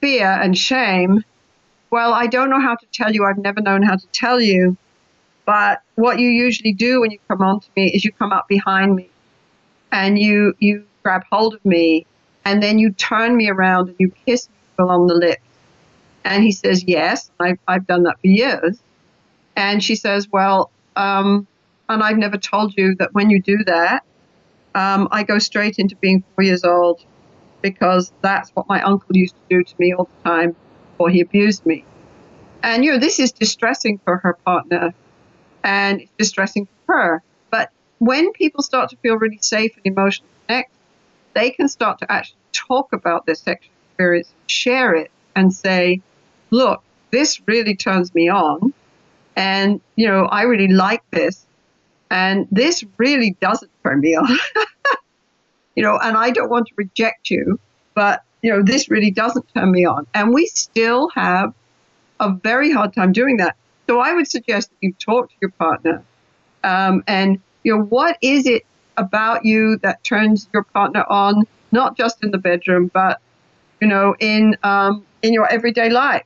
fear 0.00 0.26
and 0.26 0.56
shame, 0.56 1.24
Well, 1.90 2.12
I 2.14 2.26
don't 2.26 2.50
know 2.50 2.60
how 2.60 2.76
to 2.76 2.86
tell 2.92 3.12
you. 3.12 3.24
I've 3.24 3.38
never 3.38 3.60
known 3.60 3.82
how 3.82 3.96
to 3.96 4.06
tell 4.12 4.40
you. 4.40 4.76
But 5.46 5.82
what 5.96 6.18
you 6.18 6.28
usually 6.28 6.72
do 6.72 7.00
when 7.00 7.10
you 7.10 7.18
come 7.28 7.42
on 7.42 7.60
to 7.60 7.68
me 7.76 7.88
is 7.92 8.04
you 8.04 8.12
come 8.12 8.32
up 8.32 8.48
behind 8.48 8.96
me 8.96 9.10
and 9.92 10.18
you, 10.18 10.54
you 10.58 10.86
grab 11.04 11.22
hold 11.30 11.54
of 11.54 11.64
me 11.64 12.06
and 12.44 12.62
then 12.62 12.78
you 12.78 12.92
turn 12.92 13.36
me 13.36 13.48
around 13.48 13.88
and 13.88 13.96
you 13.98 14.12
kiss 14.26 14.48
me 14.48 14.84
along 14.84 15.06
the 15.06 15.14
lips. 15.14 15.42
And 16.24 16.42
he 16.42 16.52
says, 16.52 16.84
Yes, 16.86 17.30
I've, 17.38 17.58
I've 17.68 17.86
done 17.86 18.04
that 18.04 18.20
for 18.20 18.26
years. 18.26 18.80
And 19.56 19.82
she 19.84 19.94
says, 19.94 20.28
Well, 20.32 20.70
um, 20.96 21.46
and 21.88 22.02
I've 22.02 22.18
never 22.18 22.38
told 22.38 22.74
you 22.76 22.94
that 22.96 23.12
when 23.12 23.30
you 23.30 23.40
do 23.42 23.62
that, 23.64 24.02
um, 24.74 25.08
I 25.10 25.22
go 25.22 25.38
straight 25.38 25.78
into 25.78 25.96
being 25.96 26.24
four 26.34 26.44
years 26.44 26.64
old 26.64 27.00
because 27.62 28.12
that's 28.22 28.50
what 28.54 28.66
my 28.68 28.82
uncle 28.82 29.16
used 29.16 29.34
to 29.34 29.58
do 29.58 29.62
to 29.62 29.74
me 29.78 29.94
all 29.94 30.08
the 30.24 30.30
time 30.30 30.56
before 30.92 31.10
he 31.10 31.20
abused 31.20 31.64
me. 31.66 31.84
And, 32.62 32.84
you 32.84 32.92
know, 32.92 32.98
this 32.98 33.18
is 33.18 33.32
distressing 33.32 34.00
for 34.04 34.18
her 34.18 34.38
partner 34.44 34.92
and 35.62 36.00
it's 36.00 36.12
distressing 36.18 36.66
for 36.86 36.94
her. 36.96 37.22
But 37.50 37.70
when 37.98 38.32
people 38.32 38.62
start 38.62 38.90
to 38.90 38.96
feel 38.96 39.16
really 39.16 39.38
safe 39.40 39.72
and 39.76 39.86
emotionally 39.86 40.30
connected, 40.46 40.73
they 41.34 41.50
can 41.50 41.68
start 41.68 41.98
to 42.00 42.10
actually 42.10 42.38
talk 42.52 42.92
about 42.92 43.26
their 43.26 43.34
sexual 43.34 43.72
experience, 43.90 44.32
share 44.46 44.94
it, 44.94 45.10
and 45.36 45.52
say, 45.52 46.00
look, 46.50 46.82
this 47.10 47.40
really 47.46 47.76
turns 47.76 48.14
me 48.14 48.28
on. 48.28 48.72
And, 49.36 49.80
you 49.96 50.06
know, 50.06 50.26
I 50.26 50.42
really 50.42 50.68
like 50.68 51.02
this. 51.10 51.46
And 52.10 52.46
this 52.50 52.84
really 52.98 53.36
doesn't 53.40 53.70
turn 53.82 54.00
me 54.00 54.14
on. 54.14 54.28
you 55.76 55.82
know, 55.82 55.98
and 56.00 56.16
I 56.16 56.30
don't 56.30 56.50
want 56.50 56.68
to 56.68 56.74
reject 56.76 57.30
you, 57.30 57.58
but, 57.94 58.22
you 58.42 58.50
know, 58.50 58.62
this 58.62 58.88
really 58.88 59.10
doesn't 59.10 59.46
turn 59.54 59.70
me 59.70 59.84
on. 59.84 60.06
And 60.14 60.32
we 60.32 60.46
still 60.46 61.08
have 61.10 61.52
a 62.20 62.32
very 62.32 62.70
hard 62.70 62.94
time 62.94 63.12
doing 63.12 63.38
that. 63.38 63.56
So 63.88 63.98
I 63.98 64.14
would 64.14 64.28
suggest 64.28 64.70
that 64.70 64.76
you 64.80 64.92
talk 64.94 65.28
to 65.30 65.34
your 65.40 65.50
partner 65.50 66.02
um, 66.64 67.04
and, 67.06 67.40
you 67.62 67.76
know, 67.76 67.82
what 67.82 68.18
is 68.22 68.46
it 68.46 68.64
about 68.96 69.44
you 69.44 69.78
that 69.82 70.02
turns 70.04 70.48
your 70.52 70.64
partner 70.64 71.04
on, 71.08 71.44
not 71.72 71.96
just 71.96 72.22
in 72.22 72.30
the 72.30 72.38
bedroom, 72.38 72.90
but, 72.92 73.20
you 73.80 73.88
know, 73.88 74.14
in, 74.20 74.56
um, 74.62 75.04
in 75.22 75.32
your 75.32 75.50
everyday 75.50 75.90
life? 75.90 76.24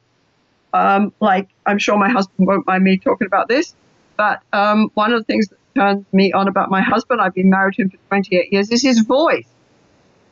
Um, 0.72 1.12
like, 1.20 1.48
I'm 1.66 1.78
sure 1.78 1.96
my 1.96 2.11
husband 2.11 2.46
won't 2.46 2.66
mind 2.66 2.85
me 2.85 2.98
talking 2.98 3.26
about 3.26 3.48
this, 3.48 3.74
but 4.16 4.42
um, 4.52 4.90
one 4.94 5.12
of 5.12 5.20
the 5.20 5.24
things 5.24 5.48
that 5.48 5.59
turns 5.74 6.04
me 6.12 6.33
on 6.33 6.48
about 6.48 6.70
my 6.70 6.83
husband, 6.83 7.20
I've 7.20 7.35
been 7.35 7.50
married 7.50 7.74
to 7.74 7.83
him 7.83 7.90
for 7.90 7.98
28 8.09 8.52
years, 8.52 8.70
is 8.70 8.83
his 8.83 9.00
voice. 9.00 9.48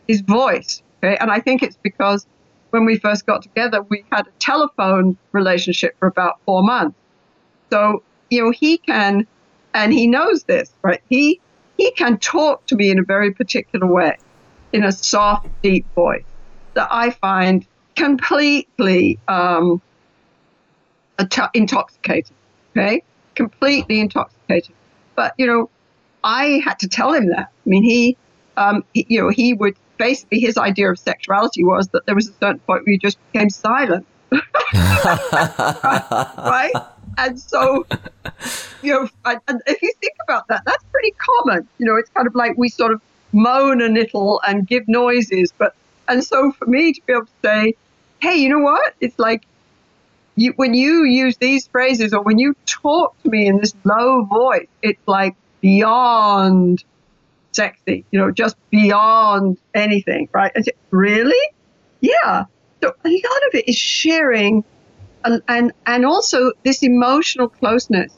His 0.07 0.21
voice. 0.21 0.83
Okay. 1.03 1.17
And 1.17 1.31
I 1.31 1.41
think 1.41 1.63
it's 1.63 1.79
because 1.83 2.27
when 2.71 2.85
we 2.85 2.99
first 2.99 3.27
got 3.27 3.43
together, 3.43 3.83
we 3.83 4.05
had 4.13 4.27
a 4.27 4.31
telephone 4.39 5.17
relationship 5.33 5.97
for 5.99 6.09
about 6.09 6.41
four 6.45 6.63
months. 6.63 6.97
So, 7.71 8.03
you 8.31 8.45
know, 8.45 8.51
he 8.51 8.79
can, 8.79 9.27
and 9.75 9.93
he 9.93 10.07
knows 10.07 10.45
this, 10.45 10.73
right? 10.83 11.01
He, 11.09 11.41
he 11.77 11.91
can 11.93 12.19
talk 12.19 12.67
to 12.67 12.77
me 12.77 12.91
in 12.91 12.99
a 12.99 13.03
very 13.03 13.33
particular 13.33 13.87
way, 13.87 14.17
in 14.73 14.85
a 14.85 14.93
soft, 14.93 15.49
deep 15.63 15.87
voice 15.95 16.25
that 16.75 16.89
I 16.91 17.11
find 17.11 17.67
completely 17.97 19.19
um, 19.29 19.81
intoxicated, 21.55 22.35
okay? 22.73 23.03
Completely 23.35 24.01
intoxicating. 24.01 24.75
But, 25.15 25.35
you 25.39 25.47
know, 25.47 25.71
I 26.23 26.61
had 26.65 26.79
to 26.81 26.89
tell 26.89 27.13
him 27.13 27.29
that. 27.31 27.49
I 27.49 27.69
mean, 27.69 27.83
he, 27.83 28.17
um, 28.57 28.85
he, 28.93 29.07
you 29.09 29.21
know, 29.21 29.31
he 29.31 29.55
would 29.55 29.77
basically, 29.99 30.41
his 30.41 30.59
idea 30.59 30.91
of 30.91 30.99
sexuality 30.99 31.65
was 31.65 31.89
that 31.89 32.07
there 32.07 32.15
was 32.15 32.29
a 32.29 32.33
certain 32.35 32.59
point 32.61 32.85
where 32.85 32.93
you 32.93 32.99
just 32.99 33.19
became 33.33 33.51
silent. 33.51 34.07
right? 34.75 36.73
And 37.17 37.41
so, 37.41 37.87
you 38.83 38.93
know, 38.93 39.09
and 39.25 39.63
if 39.67 39.83
you 39.83 39.93
think 40.01 40.15
about 40.25 40.49
that, 40.49 40.63
that's 40.65 40.85
pretty 40.93 41.13
common. 41.19 41.69
You 41.79 41.87
know, 41.87 41.97
it's 41.97 42.11
kind 42.11 42.27
of 42.27 42.35
like 42.35 42.57
we 42.57 42.69
sort 42.69 42.93
of 42.93 43.01
moan 43.33 43.81
a 43.81 43.89
little 43.89 44.41
and 44.47 44.67
give 44.67 44.87
noises, 44.89 45.53
but 45.57 45.75
and 46.09 46.23
so 46.23 46.53
for 46.53 46.67
me 46.67 46.93
to 46.93 47.01
be 47.07 47.13
able 47.13 47.27
to 47.27 47.33
say, 47.45 47.75
hey, 48.21 48.37
you 48.37 48.49
know 48.49 48.61
what? 48.61 48.95
It's 49.01 49.19
like 49.19 49.45
you, 50.37 50.53
when 50.57 50.75
you 50.75 51.05
use 51.05 51.37
these 51.39 51.67
phrases 51.67 52.13
or 52.13 52.23
when 52.23 52.39
you 52.39 52.55
talk 52.67 53.21
to 53.23 53.31
me 53.31 53.47
in 53.47 53.59
this 53.59 53.75
low 53.85 54.25
voice, 54.25 54.69
it's 54.83 55.01
like 55.07 55.35
beyond 55.61 56.85
sexy, 57.53 58.05
you 58.11 58.19
know, 58.19 58.31
just 58.31 58.57
beyond 58.71 59.59
anything, 59.75 60.29
right? 60.33 60.53
And 60.55 60.65
really? 60.91 61.51
Yeah. 62.01 62.45
So 62.83 62.95
a 63.05 63.09
lot 63.09 63.43
of 63.49 63.55
it 63.55 63.69
is 63.69 63.77
sharing 63.77 64.57
and, 64.57 64.65
and, 65.49 65.73
and 65.87 66.07
also 66.07 66.53
this 66.65 66.83
emotional 66.83 67.49
closeness. 67.49 68.13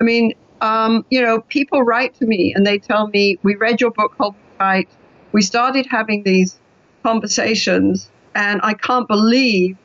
I 0.00 0.04
mean, 0.04 0.34
um, 0.60 1.04
you 1.10 1.20
know, 1.22 1.40
people 1.42 1.82
write 1.82 2.14
to 2.16 2.26
me 2.26 2.52
and 2.54 2.66
they 2.66 2.78
tell 2.78 3.08
me, 3.08 3.38
we 3.42 3.56
read 3.56 3.80
your 3.80 3.90
book, 3.90 4.14
Hold 4.18 4.34
Tight. 4.58 4.88
We 5.32 5.42
started 5.42 5.86
having 5.90 6.22
these 6.22 6.58
conversations 7.02 8.10
and 8.34 8.60
I 8.62 8.74
can't 8.74 9.06
believe 9.06 9.76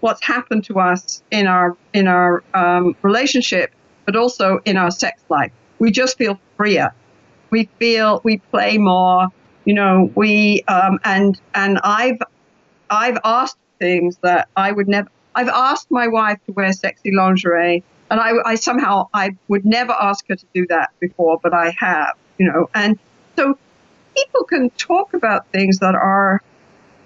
what's 0.00 0.24
happened 0.24 0.64
to 0.64 0.78
us 0.78 1.22
in 1.30 1.46
our 1.46 1.76
in 1.92 2.06
our 2.06 2.42
um, 2.54 2.96
relationship, 3.02 3.72
but 4.06 4.16
also 4.16 4.60
in 4.64 4.76
our 4.76 4.90
sex 4.90 5.22
life. 5.28 5.52
We 5.78 5.90
just 5.90 6.18
feel 6.18 6.38
freer. 6.56 6.94
We 7.50 7.68
feel 7.78 8.20
we 8.24 8.38
play 8.38 8.78
more. 8.78 9.28
You 9.64 9.74
know, 9.74 10.10
we 10.14 10.62
um, 10.68 10.98
and 11.04 11.40
and 11.54 11.78
I've 11.84 12.20
I've 12.88 13.18
asked 13.24 13.58
things 13.78 14.18
that 14.22 14.48
I 14.56 14.72
would 14.72 14.88
never. 14.88 15.10
I've 15.34 15.48
asked 15.48 15.90
my 15.90 16.08
wife 16.08 16.38
to 16.46 16.52
wear 16.52 16.72
sexy 16.72 17.12
lingerie, 17.14 17.84
and 18.10 18.20
I, 18.20 18.32
I 18.44 18.54
somehow 18.56 19.08
I 19.14 19.36
would 19.48 19.64
never 19.64 19.92
ask 19.92 20.26
her 20.28 20.36
to 20.36 20.46
do 20.54 20.66
that 20.68 20.90
before, 21.00 21.38
but 21.42 21.54
I 21.54 21.74
have. 21.78 22.14
You 22.38 22.50
know, 22.50 22.70
and 22.74 22.98
so 23.36 23.58
people 24.16 24.44
can 24.44 24.70
talk 24.70 25.14
about 25.14 25.46
things 25.52 25.78
that 25.80 25.94
are 25.94 26.40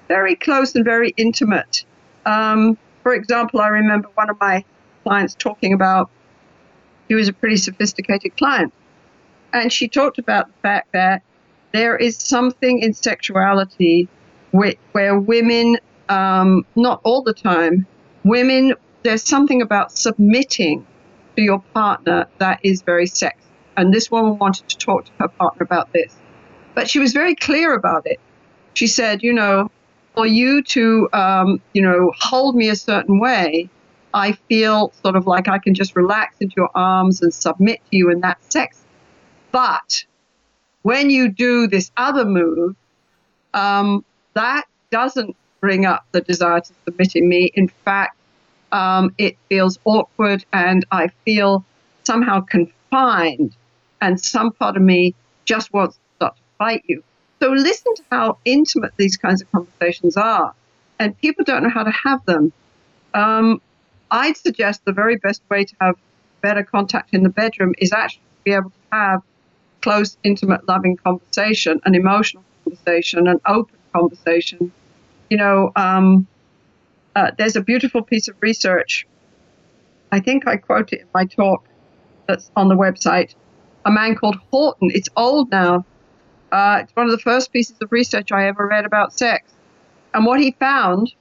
very 0.08 0.36
close 0.36 0.74
and 0.74 0.84
very 0.84 1.12
intimate. 1.16 1.84
Um, 2.24 2.78
for 3.02 3.14
example, 3.14 3.60
I 3.60 3.68
remember 3.68 4.08
one 4.14 4.30
of 4.30 4.38
my 4.40 4.64
clients 5.02 5.34
talking 5.34 5.72
about 5.72 6.10
he 7.08 7.14
was 7.14 7.28
a 7.28 7.32
pretty 7.32 7.56
sophisticated 7.56 8.36
client, 8.36 8.72
and 9.52 9.72
she 9.72 9.88
talked 9.88 10.18
about 10.18 10.46
the 10.46 10.54
fact 10.62 10.92
that 10.92 11.22
there 11.72 11.96
is 11.96 12.16
something 12.16 12.78
in 12.78 12.94
sexuality 12.94 14.08
where, 14.52 14.74
where 14.92 15.18
women, 15.18 15.76
um, 16.08 16.64
not 16.76 17.00
all 17.02 17.22
the 17.22 17.34
time, 17.34 17.86
women, 18.24 18.74
there's 19.02 19.22
something 19.22 19.62
about 19.62 19.92
submitting 19.92 20.86
to 21.36 21.42
your 21.42 21.60
partner 21.74 22.26
that 22.38 22.60
is 22.62 22.82
very 22.82 23.06
sexy. 23.06 23.38
And 23.76 23.92
this 23.92 24.10
woman 24.10 24.38
wanted 24.38 24.68
to 24.68 24.78
talk 24.78 25.06
to 25.06 25.12
her 25.20 25.28
partner 25.28 25.62
about 25.62 25.92
this. 25.92 26.14
But 26.74 26.88
she 26.88 26.98
was 26.98 27.12
very 27.12 27.34
clear 27.34 27.74
about 27.74 28.06
it. 28.06 28.20
She 28.74 28.86
said, 28.86 29.22
you 29.22 29.32
know, 29.32 29.70
for 30.14 30.26
you 30.26 30.62
to, 30.62 31.08
um, 31.12 31.60
you 31.72 31.82
know, 31.82 32.12
hold 32.18 32.56
me 32.56 32.68
a 32.68 32.76
certain 32.76 33.18
way, 33.18 33.68
I 34.12 34.32
feel 34.48 34.92
sort 35.02 35.16
of 35.16 35.26
like 35.26 35.48
I 35.48 35.58
can 35.58 35.74
just 35.74 35.96
relax 35.96 36.36
into 36.40 36.54
your 36.56 36.70
arms 36.74 37.20
and 37.20 37.34
submit 37.34 37.80
to 37.90 37.96
you, 37.96 38.10
and 38.10 38.22
that's 38.22 38.52
sex. 38.52 38.80
But 39.50 40.04
when 40.82 41.10
you 41.10 41.28
do 41.28 41.66
this 41.66 41.90
other 41.96 42.24
move, 42.24 42.76
um, 43.54 44.04
that 44.34 44.66
doesn't 44.90 45.36
bring 45.64 45.86
up 45.86 46.04
the 46.12 46.20
desire 46.20 46.60
to 46.60 46.72
submit 46.84 47.16
in 47.16 47.26
me. 47.26 47.50
In 47.54 47.68
fact, 47.86 48.18
um, 48.70 49.14
it 49.16 49.38
feels 49.48 49.78
awkward, 49.86 50.44
and 50.52 50.84
I 50.90 51.08
feel 51.24 51.64
somehow 52.02 52.40
confined, 52.42 53.56
and 54.02 54.20
some 54.20 54.52
part 54.52 54.76
of 54.76 54.82
me 54.82 55.14
just 55.46 55.72
wants 55.72 55.96
to 55.96 56.02
start 56.16 56.36
to 56.36 56.42
fight 56.58 56.82
you. 56.86 57.02
So 57.40 57.48
listen 57.48 57.94
to 57.94 58.02
how 58.10 58.38
intimate 58.44 58.92
these 58.98 59.16
kinds 59.16 59.40
of 59.40 59.50
conversations 59.52 60.18
are. 60.18 60.54
And 60.98 61.16
people 61.18 61.44
don't 61.46 61.62
know 61.62 61.70
how 61.70 61.84
to 61.84 61.90
have 61.90 62.22
them. 62.26 62.52
Um, 63.14 63.62
I'd 64.10 64.36
suggest 64.36 64.84
the 64.84 64.92
very 64.92 65.16
best 65.16 65.40
way 65.48 65.64
to 65.64 65.74
have 65.80 65.94
better 66.42 66.62
contact 66.62 67.14
in 67.14 67.22
the 67.22 67.30
bedroom 67.30 67.72
is 67.78 67.90
actually 67.90 68.20
to 68.20 68.44
be 68.44 68.52
able 68.52 68.70
to 68.70 68.86
have 68.92 69.22
close, 69.80 70.18
intimate, 70.24 70.68
loving 70.68 70.96
conversation, 70.98 71.80
an 71.86 71.94
emotional 71.94 72.44
conversation, 72.64 73.28
an 73.28 73.40
open 73.46 73.78
conversation. 73.94 74.72
You 75.30 75.38
know, 75.38 75.72
um, 75.76 76.26
uh, 77.16 77.30
there's 77.38 77.56
a 77.56 77.60
beautiful 77.62 78.02
piece 78.02 78.28
of 78.28 78.36
research. 78.40 79.06
I 80.12 80.20
think 80.20 80.46
I 80.46 80.56
quote 80.56 80.92
it 80.92 81.00
in 81.00 81.06
my 81.14 81.24
talk 81.24 81.64
that's 82.26 82.50
on 82.56 82.68
the 82.68 82.76
website. 82.76 83.34
A 83.84 83.90
man 83.90 84.14
called 84.14 84.36
Horton. 84.50 84.90
It's 84.94 85.08
old 85.16 85.50
now. 85.50 85.84
Uh, 86.52 86.80
it's 86.82 86.94
one 86.94 87.06
of 87.06 87.12
the 87.12 87.18
first 87.18 87.52
pieces 87.52 87.76
of 87.82 87.90
research 87.90 88.30
I 88.32 88.46
ever 88.46 88.66
read 88.66 88.84
about 88.84 89.12
sex. 89.12 89.52
And 90.12 90.24
what 90.24 90.40
he 90.40 90.52
found 90.52 91.12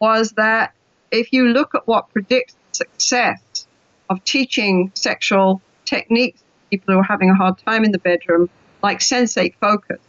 was 0.00 0.32
that 0.32 0.74
if 1.10 1.32
you 1.32 1.48
look 1.48 1.74
at 1.74 1.86
what 1.86 2.10
predicts 2.10 2.56
success 2.72 3.66
of 4.10 4.22
teaching 4.24 4.90
sexual 4.94 5.60
techniques 5.84 6.40
to 6.40 6.46
people 6.70 6.94
who 6.94 7.00
are 7.00 7.04
having 7.04 7.30
a 7.30 7.34
hard 7.34 7.58
time 7.58 7.84
in 7.84 7.92
the 7.92 7.98
bedroom, 7.98 8.50
like 8.82 8.98
sensate 8.98 9.54
focus, 9.60 10.00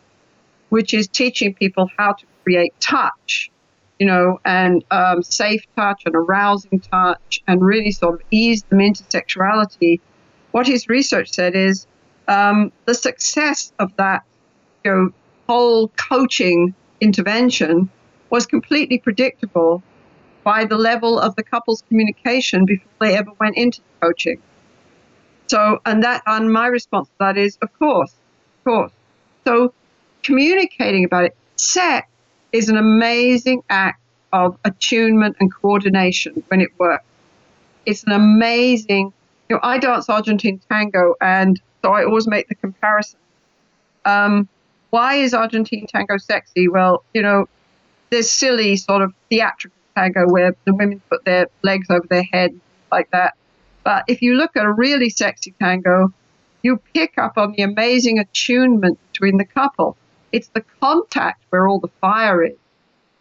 which 0.70 0.94
is 0.94 1.08
teaching 1.08 1.54
people 1.54 1.90
how 1.98 2.14
to 2.14 2.26
create 2.50 2.74
touch, 2.80 3.52
you 4.00 4.08
know, 4.08 4.40
and 4.44 4.84
um, 4.90 5.22
safe 5.22 5.64
touch 5.76 6.02
and 6.06 6.16
arousing 6.16 6.80
touch, 6.80 7.44
and 7.48 7.62
really 7.62 7.92
sort 7.92 8.16
of 8.16 8.22
ease 8.32 8.64
them 8.64 8.80
into 8.80 9.04
sexuality. 9.10 10.02
What 10.52 10.66
his 10.66 10.90
research 10.90 11.30
said 11.30 11.56
is 11.56 11.86
um, 12.28 12.72
the 12.86 12.96
success 12.96 13.72
of 13.78 13.96
that 13.98 14.24
you 14.84 14.92
know, 14.92 15.10
whole 15.48 15.90
coaching 15.90 16.74
intervention 17.02 17.90
was 18.32 18.48
completely 18.48 18.98
predictable 18.98 19.84
by 20.44 20.66
the 20.66 20.78
level 20.78 21.20
of 21.20 21.36
the 21.36 21.44
couple's 21.44 21.84
communication 21.88 22.66
before 22.66 22.92
they 23.00 23.16
ever 23.16 23.32
went 23.40 23.58
into 23.58 23.82
coaching. 24.02 24.42
So, 25.48 25.80
and 25.86 26.04
that, 26.04 26.24
and 26.26 26.52
my 26.52 26.66
response 26.68 27.10
to 27.10 27.16
that 27.20 27.38
is, 27.38 27.60
of 27.62 27.70
course, 27.78 28.12
of 28.12 28.64
course. 28.64 28.92
So, 29.46 29.74
communicating 30.24 31.06
about 31.06 31.26
it. 31.26 31.36
Sex 31.56 32.09
is 32.52 32.70
an 32.70 32.78
amazing 32.78 33.64
act 33.70 34.02
of 34.34 34.58
attunement 34.66 35.38
and 35.40 35.54
coordination 35.54 36.44
when 36.48 36.62
it 36.62 36.70
works. 36.78 37.04
It's 37.86 38.04
an 38.04 38.12
amazing, 38.12 39.14
you 39.50 39.56
know, 39.56 39.60
I 39.64 39.78
dance 39.78 40.10
Argentine 40.10 40.62
tango, 40.70 41.16
and 41.22 41.60
so 41.82 41.92
I 41.92 42.04
always 42.04 42.28
make 42.28 42.48
the 42.48 42.56
comparison. 42.56 43.20
Um, 44.06 44.48
why 44.90 45.16
is 45.16 45.34
Argentine 45.34 45.88
tango 45.88 46.18
sexy? 46.18 46.68
Well, 46.68 47.04
you 47.14 47.22
know, 47.22 47.48
there's 48.10 48.30
silly 48.30 48.76
sort 48.76 49.02
of 49.02 49.14
theatrical 49.30 49.78
tango 49.96 50.28
where 50.28 50.56
the 50.66 50.74
women 50.74 51.02
put 51.10 51.26
their 51.26 51.48
legs 51.64 51.88
over 51.90 52.06
their 52.08 52.24
head 52.24 52.60
like 52.92 53.10
that. 53.12 53.36
But 53.84 54.04
if 54.08 54.22
you 54.22 54.36
look 54.36 54.56
at 54.56 54.66
a 54.66 54.72
really 54.72 55.10
sexy 55.10 55.54
tango, 55.60 56.14
you 56.64 56.82
pick 56.94 57.18
up 57.18 57.38
on 57.38 57.54
the 57.54 57.64
amazing 57.64 58.20
attunement 58.20 59.00
between 59.12 59.38
the 59.38 59.46
couple. 59.46 59.96
It's 60.32 60.50
the 60.50 60.64
contact 60.82 61.44
where 61.50 61.68
all 61.68 61.80
the 61.80 61.90
fire 62.02 62.44
is. 62.44 62.58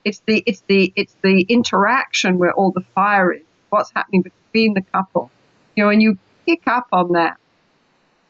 It's 0.05 0.23
the 0.27 0.42
it's 0.47 0.62
the 0.68 0.92
it's 0.97 1.16
the 1.23 1.42
interaction 1.49 2.38
where 2.38 2.53
all 2.53 2.71
the 2.73 2.85
fire 2.94 3.33
is. 3.33 3.42
What's 3.71 3.92
happening 3.94 4.23
between 4.23 4.75
the 4.75 4.83
couple, 4.83 5.31
you 5.77 5.85
know, 5.85 5.90
and 5.90 6.03
you 6.03 6.18
pick 6.47 6.62
up 6.66 6.87
on 6.92 7.12
that, 7.12 7.37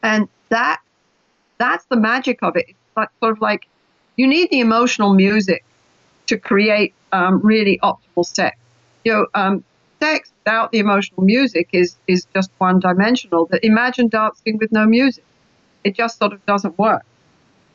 and 0.03 0.27
that 0.49 0.81
that's 1.57 1.85
the 1.85 1.97
magic 1.97 2.39
of 2.43 2.57
it. 2.57 2.65
It's 2.69 2.77
like 2.97 3.09
sort 3.21 3.33
of 3.33 3.41
like 3.41 3.67
you 4.17 4.27
need 4.27 4.49
the 4.49 4.59
emotional 4.59 5.13
music 5.13 5.63
to 6.27 6.37
create 6.37 6.93
um, 7.11 7.39
really 7.41 7.79
optimal 7.83 8.25
sex. 8.25 8.57
You 9.05 9.13
know, 9.13 9.27
um, 9.33 9.63
sex 10.01 10.31
without 10.43 10.71
the 10.71 10.79
emotional 10.79 11.23
music 11.23 11.69
is 11.73 11.97
is 12.07 12.27
just 12.35 12.51
one 12.57 12.79
dimensional. 12.79 13.47
But 13.49 13.63
imagine 13.63 14.09
dancing 14.09 14.57
with 14.57 14.71
no 14.71 14.85
music; 14.85 15.23
it 15.83 15.95
just 15.95 16.17
sort 16.19 16.33
of 16.33 16.45
doesn't 16.45 16.77
work. 16.77 17.03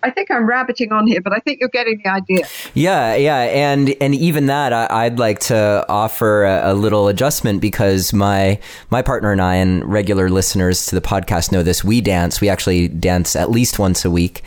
I 0.04 0.10
think 0.10 0.30
I'm 0.30 0.46
rabbiting 0.46 0.92
on 0.92 1.06
here, 1.06 1.22
but 1.22 1.32
I 1.32 1.38
think 1.38 1.60
you're 1.60 1.70
getting 1.70 1.98
the 2.04 2.10
idea. 2.10 2.46
Yeah, 2.74 3.14
yeah, 3.14 3.38
and 3.38 3.94
and 4.02 4.14
even 4.14 4.46
that, 4.46 4.72
I, 4.74 5.08
would 5.08 5.18
like 5.18 5.38
to 5.40 5.84
offer 5.88 6.44
a, 6.44 6.72
a, 6.72 6.74
little 6.74 7.08
adjustment 7.08 7.62
because 7.62 8.12
my 8.12 8.60
my 8.90 9.00
partner 9.00 9.32
and 9.32 9.40
I, 9.40 9.54
and 9.54 9.82
regular 9.90 10.28
listeners 10.28 10.84
to 10.86 10.94
the 10.94 11.00
podcast 11.00 11.52
know 11.52 11.62
this. 11.62 11.82
We 11.82 12.02
dance. 12.02 12.42
We 12.42 12.50
actually 12.50 12.88
dance 12.88 13.34
at 13.34 13.50
least 13.50 13.78
once 13.78 14.04
a 14.04 14.10
week, 14.10 14.42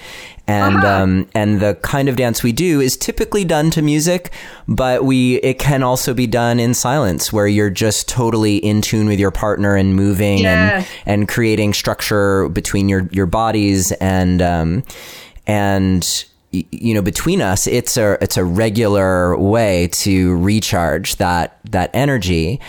and 0.45 0.77
uh-huh. 0.77 0.87
um, 0.87 1.27
and 1.33 1.59
the 1.59 1.73
kind 1.81 2.07
of 2.07 2.15
dance 2.15 2.43
we 2.43 2.51
do 2.51 2.79
is 2.79 2.95
typically 2.95 3.43
done 3.43 3.71
to 3.71 3.81
music, 3.81 4.31
but 4.67 5.05
we 5.05 5.37
it 5.37 5.57
can 5.57 5.81
also 5.81 6.13
be 6.13 6.27
done 6.27 6.59
in 6.59 6.75
silence, 6.75 7.33
where 7.33 7.47
you're 7.47 7.71
just 7.71 8.07
totally 8.07 8.57
in 8.57 8.83
tune 8.83 9.07
with 9.07 9.19
your 9.19 9.31
partner 9.31 9.75
and 9.75 9.95
moving 9.95 10.37
yeah. 10.37 10.77
and 10.77 10.87
and 11.07 11.27
creating 11.27 11.73
structure 11.73 12.47
between 12.49 12.87
your 12.87 13.09
your 13.11 13.25
bodies 13.25 13.91
and 13.93 14.41
um, 14.43 14.83
and 15.47 16.25
you 16.51 16.93
know 16.93 17.01
between 17.01 17.41
us 17.41 17.67
it's 17.67 17.97
a 17.97 18.17
it's 18.21 18.37
a 18.37 18.43
regular 18.43 19.37
way 19.37 19.87
to 19.89 20.37
recharge 20.37 21.17
that 21.17 21.59
that 21.71 21.89
energy. 21.93 22.59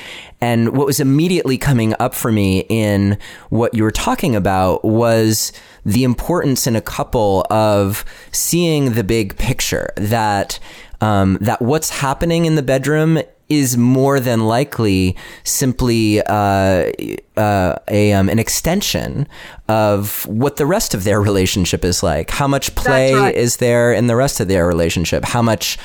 And 0.41 0.77
what 0.77 0.87
was 0.87 1.01
immediately 1.01 1.59
coming 1.59 1.95
up 1.99 2.15
for 2.15 2.31
me 2.31 2.65
in 2.69 3.19
what 3.51 3.75
you 3.75 3.83
were 3.83 3.91
talking 3.91 4.37
about 4.37 4.85
was 4.85 5.53
the 5.85 6.05
importance 6.05 6.67
in 6.67 6.77
a 6.77 6.81
couple 6.81 7.45
of 7.51 8.05
seeing 8.31 8.93
the 8.93 9.03
big 9.03 9.37
picture 9.37 9.93
that 9.97 10.61
um, 11.01 11.39
that 11.41 11.63
what's 11.63 11.91
happening 11.91 12.45
in 12.45 12.55
the 12.55 12.63
bedroom 12.63 13.21
is 13.49 13.77
more 13.77 14.21
than 14.21 14.47
likely 14.47 15.17
simply 15.45 16.23
uh, 16.23 16.91
uh, 17.37 17.77
a 17.89 18.13
um, 18.13 18.29
an 18.29 18.39
extension 18.39 19.27
of 19.69 20.27
what 20.27 20.57
the 20.57 20.67
rest 20.67 20.95
of 20.95 21.05
their 21.05 21.21
relationship 21.21 21.85
is 21.85 22.03
like. 22.03 22.31
How 22.31 22.47
much 22.47 22.75
play 22.75 23.15
right. 23.15 23.35
is 23.35 23.57
there 23.57 23.93
in 23.93 24.07
the 24.07 24.17
rest 24.17 24.41
of 24.41 24.49
their 24.49 24.67
relationship? 24.67 25.25
How 25.25 25.43
much 25.43 25.79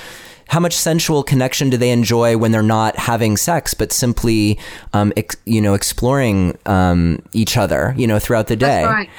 how 0.47 0.59
much 0.59 0.75
sensual 0.75 1.23
connection 1.23 1.69
do 1.69 1.77
they 1.77 1.89
enjoy 1.89 2.37
when 2.37 2.51
they're 2.51 2.61
not 2.61 2.97
having 2.97 3.37
sex, 3.37 3.73
but 3.73 3.91
simply, 3.91 4.59
um, 4.91 5.13
ex- 5.15 5.37
you 5.45 5.61
know, 5.61 5.73
exploring 5.73 6.57
um, 6.65 7.23
each 7.31 7.57
other, 7.57 7.93
you 7.97 8.05
know, 8.05 8.19
throughout 8.19 8.47
the 8.47 8.55
day? 8.55 8.83
That's 8.83 8.93
right. 8.93 9.09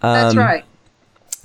That's 0.00 0.34
um, 0.34 0.38
right. 0.38 0.64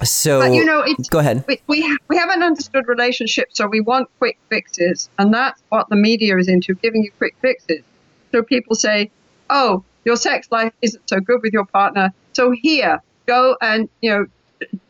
So, 0.04 0.39
but 0.39 0.54
you 0.54 0.66
know, 0.66 0.86
go 1.10 1.20
ahead. 1.20 1.43
We, 1.47 1.62
we, 1.68 1.97
we 2.08 2.18
haven't 2.18 2.43
understood 2.43 2.88
relationships, 2.88 3.58
so 3.58 3.68
we 3.68 3.82
want 3.82 4.10
quick 4.20 4.38
fixes, 4.49 5.10
and 5.18 5.34
that's 5.34 5.62
what 5.70 5.89
the 5.89 5.95
media 5.95 6.38
is 6.38 6.47
into, 6.47 6.76
giving 6.76 7.04
you 7.04 7.12
quick 7.18 7.36
fixes. 7.41 7.84
So 8.32 8.43
people 8.43 8.76
say, 8.76 9.12
"Oh, 9.49 9.84
your 10.06 10.16
sex 10.16 10.47
life 10.52 10.74
isn't 10.82 11.08
so 11.08 11.20
good 11.20 11.41
with 11.41 11.54
your 11.54 11.66
partner, 11.66 12.14
so 12.34 12.52
here, 12.52 13.02
go 13.26 13.58
and 13.62 13.89
you 14.02 14.12
know." 14.12 14.26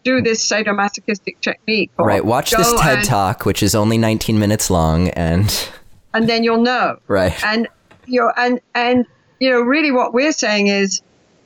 Do 0.04 0.22
this 0.22 0.46
sadomasochistic 0.46 1.40
technique. 1.40 1.92
right. 1.98 2.26
Watch 2.26 2.52
this 2.52 2.74
TED 2.82 2.98
and, 2.98 3.08
talk, 3.08 3.46
which 3.46 3.64
is 3.64 3.74
only 3.74 3.98
19 3.98 4.38
minutes 4.38 4.70
long, 4.70 5.08
and 5.12 5.70
and 6.14 6.28
then 6.28 6.44
you'll 6.44 6.62
know. 6.62 6.98
Right. 7.08 7.42
And 7.46 7.70
you 8.06 8.20
know, 8.20 8.34
and 8.36 8.60
and 8.76 9.06
you 9.42 9.50
know, 9.50 9.60
really, 9.60 9.92
what 9.92 10.14
we're 10.14 10.32
saying 10.32 10.68
is, 10.68 11.02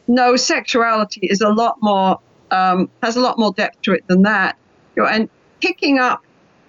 no, 0.08 0.36
sexuality 0.36 1.28
is 1.28 1.40
a 1.40 1.50
lot 1.50 1.78
more 1.82 2.20
um, 2.52 2.90
has 3.02 3.16
a 3.16 3.22
lot 3.22 3.38
more 3.38 3.54
depth 3.54 3.82
to 3.84 3.94
it 3.94 4.08
than 4.08 4.24
that. 4.24 4.58
You 4.96 5.04
know, 5.04 5.10
and 5.10 5.30
picking 5.62 6.00
up, 6.00 6.24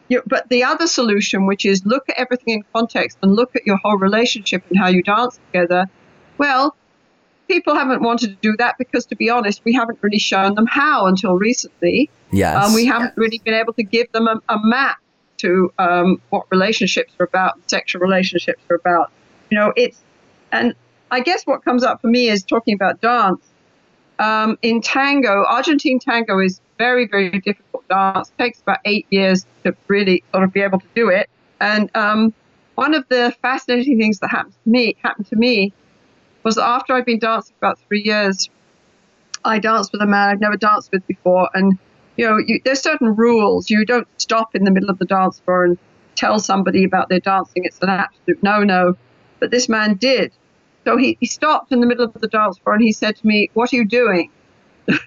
you 0.09 0.18
know, 0.18 0.22
but 0.27 0.49
the 0.49 0.64
other 0.64 0.87
solution, 0.87 1.47
which 1.47 1.64
is 1.64 1.85
look 1.85 2.09
at 2.09 2.16
everything 2.18 2.55
in 2.55 2.64
context 2.72 3.18
and 3.22 3.35
look 3.35 3.55
at 3.57 3.66
your 3.66 3.77
whole 3.77 3.99
relationship 3.99 4.64
and 4.68 4.79
how 4.79 4.89
you 4.89 5.03
dance 5.03 5.39
together. 5.53 5.87
Well, 6.39 6.77
people 7.49 7.74
haven't 7.74 8.03
wanted 8.03 8.29
to 8.29 8.37
do 8.37 8.57
that 8.59 8.77
because, 8.79 9.07
to 9.07 9.16
be 9.16 9.31
honest, 9.31 9.62
we 9.64 9.72
haven't 9.72 9.99
really 10.03 10.18
shown 10.18 10.55
them 10.55 10.66
how 10.66 11.07
until 11.07 11.35
recently. 11.35 12.11
Yes. 12.33 12.64
Um, 12.64 12.74
we 12.74 12.87
haven't 12.87 13.16
really 13.16 13.39
been 13.39 13.55
able 13.55 13.72
to 13.74 13.83
give 13.83 14.11
them 14.12 14.27
a, 14.27 14.41
a 14.49 14.59
map 14.62 14.99
to 15.39 15.72
um, 15.79 16.20
what 16.31 16.47
relationships 16.51 17.12
are 17.20 17.24
about, 17.24 17.59
sexual 17.70 18.01
relationships 18.01 18.62
are 18.70 18.77
about. 18.77 19.12
You 19.51 19.59
know, 19.59 19.72
it's, 19.77 20.03
and 20.51 20.74
I 21.11 21.20
guess 21.20 21.47
what 21.47 21.64
comes 21.64 21.85
up 21.85 22.01
for 22.01 22.09
me 22.09 22.29
is 22.29 22.43
talking 22.43 22.74
about 22.74 23.01
dance 23.01 23.41
um, 24.19 24.59
in 24.62 24.81
tango, 24.81 25.45
Argentine 25.45 25.99
tango 25.99 26.39
is 26.41 26.61
very, 26.79 27.07
very 27.07 27.31
difficult 27.31 27.87
dance. 27.89 28.31
It 28.31 28.43
takes 28.43 28.61
about 28.61 28.79
eight 28.85 29.07
years 29.11 29.47
to 29.64 29.77
really 29.89 30.23
sort 30.33 30.45
of 30.45 30.53
be 30.53 30.61
able 30.61 30.81
to 30.81 30.87
do 30.95 31.09
it. 31.09 31.29
And 31.61 31.91
um, 31.95 32.35
one 32.75 32.95
of 32.95 33.05
the 33.09 33.35
fascinating 33.43 33.99
things 33.99 34.19
that 34.21 34.31
happened 34.31 34.55
to 34.64 34.71
me 34.71 34.97
happened 35.03 35.27
to 35.29 35.37
me 35.37 35.73
was 36.43 36.59
after 36.59 36.93
I'd 36.95 37.05
been 37.05 37.19
dancing 37.19 37.55
for 37.59 37.67
about 37.67 37.79
three 37.89 38.03
years, 38.03 38.49
I 39.45 39.59
danced 39.59 39.93
with 39.93 40.03
a 40.03 40.07
man 40.07 40.31
I'd 40.31 40.41
never 40.41 40.57
danced 40.57 40.93
with 40.93 41.07
before, 41.07 41.49
and 41.55 41.79
you 42.17 42.27
know, 42.27 42.39
you, 42.39 42.61
there's 42.64 42.81
certain 42.81 43.14
rules. 43.14 43.71
You 43.71 43.85
don't 43.85 44.09
stop 44.21 44.55
in 44.55 44.64
the 44.64 44.71
middle 44.71 44.91
of 44.91 44.99
the 44.99 45.05
dance 45.05 45.41
floor 45.41 45.64
and 45.64 45.79
tell 46.14 46.39
somebody 46.39 46.85
about 46.85 47.09
their 47.09 47.21
dancing. 47.21 47.64
It's 47.64 47.79
an 47.83 47.91
absolute 47.91 48.43
no-no. 48.43 48.97
But 49.39 49.51
this 49.51 49.69
man 49.69 49.97
did. 49.97 50.33
So 50.87 50.97
he, 50.97 51.18
he 51.18 51.26
stopped 51.26 51.72
in 51.72 51.80
the 51.80 51.87
middle 51.87 52.05
of 52.05 52.12
the 52.20 52.28
dance 52.28 52.59
floor 52.59 52.74
and 52.74 52.82
he 52.82 52.93
said 52.93 53.16
to 53.16 53.26
me, 53.26 53.51
What 53.55 53.72
are 53.72 53.76
you 53.76 53.84
doing? 53.84 54.30
and 54.87 54.99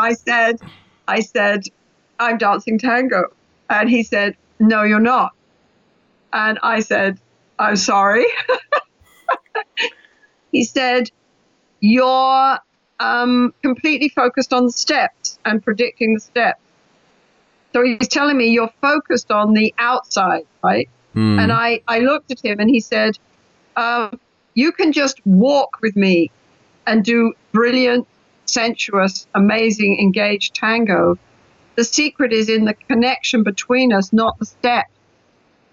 I 0.00 0.14
said, 0.14 0.58
I 1.06 1.20
said, 1.20 1.64
I'm 2.18 2.38
dancing 2.38 2.78
tango. 2.78 3.24
And 3.68 3.90
he 3.90 4.02
said, 4.02 4.38
No, 4.58 4.82
you're 4.82 4.98
not. 4.98 5.32
And 6.32 6.58
I 6.62 6.80
said, 6.80 7.20
I'm 7.58 7.76
sorry. 7.76 8.24
he 10.52 10.64
said, 10.64 11.10
You're 11.80 12.58
um, 12.98 13.52
completely 13.60 14.08
focused 14.08 14.54
on 14.54 14.64
the 14.64 14.72
steps 14.72 15.38
and 15.44 15.62
predicting 15.62 16.14
the 16.14 16.20
steps. 16.20 16.62
So 17.74 17.84
he's 17.84 18.08
telling 18.08 18.38
me 18.38 18.46
you're 18.46 18.72
focused 18.80 19.30
on 19.30 19.52
the 19.52 19.74
outside, 19.78 20.46
right? 20.64 20.88
Mm. 21.14 21.40
And 21.40 21.52
I, 21.52 21.82
I 21.86 21.98
looked 21.98 22.30
at 22.30 22.42
him 22.42 22.58
and 22.58 22.70
he 22.70 22.80
said, 22.80 23.18
um, 23.76 24.18
you 24.54 24.72
can 24.72 24.92
just 24.92 25.24
walk 25.24 25.78
with 25.82 25.96
me 25.96 26.30
and 26.86 27.04
do 27.04 27.32
brilliant, 27.52 28.06
sensuous, 28.46 29.26
amazing, 29.34 29.98
engaged 30.00 30.54
tango. 30.54 31.18
The 31.76 31.84
secret 31.84 32.32
is 32.32 32.48
in 32.48 32.64
the 32.64 32.74
connection 32.74 33.42
between 33.42 33.92
us, 33.92 34.12
not 34.12 34.38
the 34.38 34.46
step. 34.46 34.86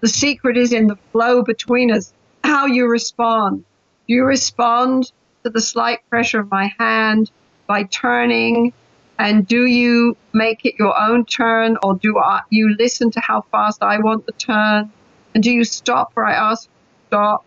The 0.01 0.07
secret 0.07 0.57
is 0.57 0.73
in 0.73 0.87
the 0.87 0.97
flow 1.11 1.43
between 1.43 1.91
us, 1.91 2.13
how 2.43 2.67
you 2.67 2.87
respond. 2.87 3.65
Do 4.07 4.13
you 4.13 4.23
respond 4.23 5.11
to 5.43 5.49
the 5.49 5.61
slight 5.61 5.99
pressure 6.09 6.39
of 6.39 6.51
my 6.51 6.71
hand 6.79 7.31
by 7.65 7.83
turning? 7.83 8.73
And 9.19 9.47
do 9.47 9.65
you 9.65 10.15
make 10.33 10.65
it 10.65 10.75
your 10.77 10.97
own 10.97 11.25
turn, 11.25 11.77
or 11.81 11.95
do 11.95 12.19
I, 12.19 12.41
you 12.51 12.75
listen 12.77 13.09
to 13.11 13.19
how 13.19 13.41
fast 13.51 13.81
I 13.81 13.97
want 13.99 14.27
the 14.27 14.31
turn? 14.33 14.91
And 15.33 15.43
do 15.43 15.51
you 15.51 15.63
stop 15.63 16.11
where 16.13 16.27
I 16.27 16.33
ask 16.33 16.69
stop? 17.07 17.43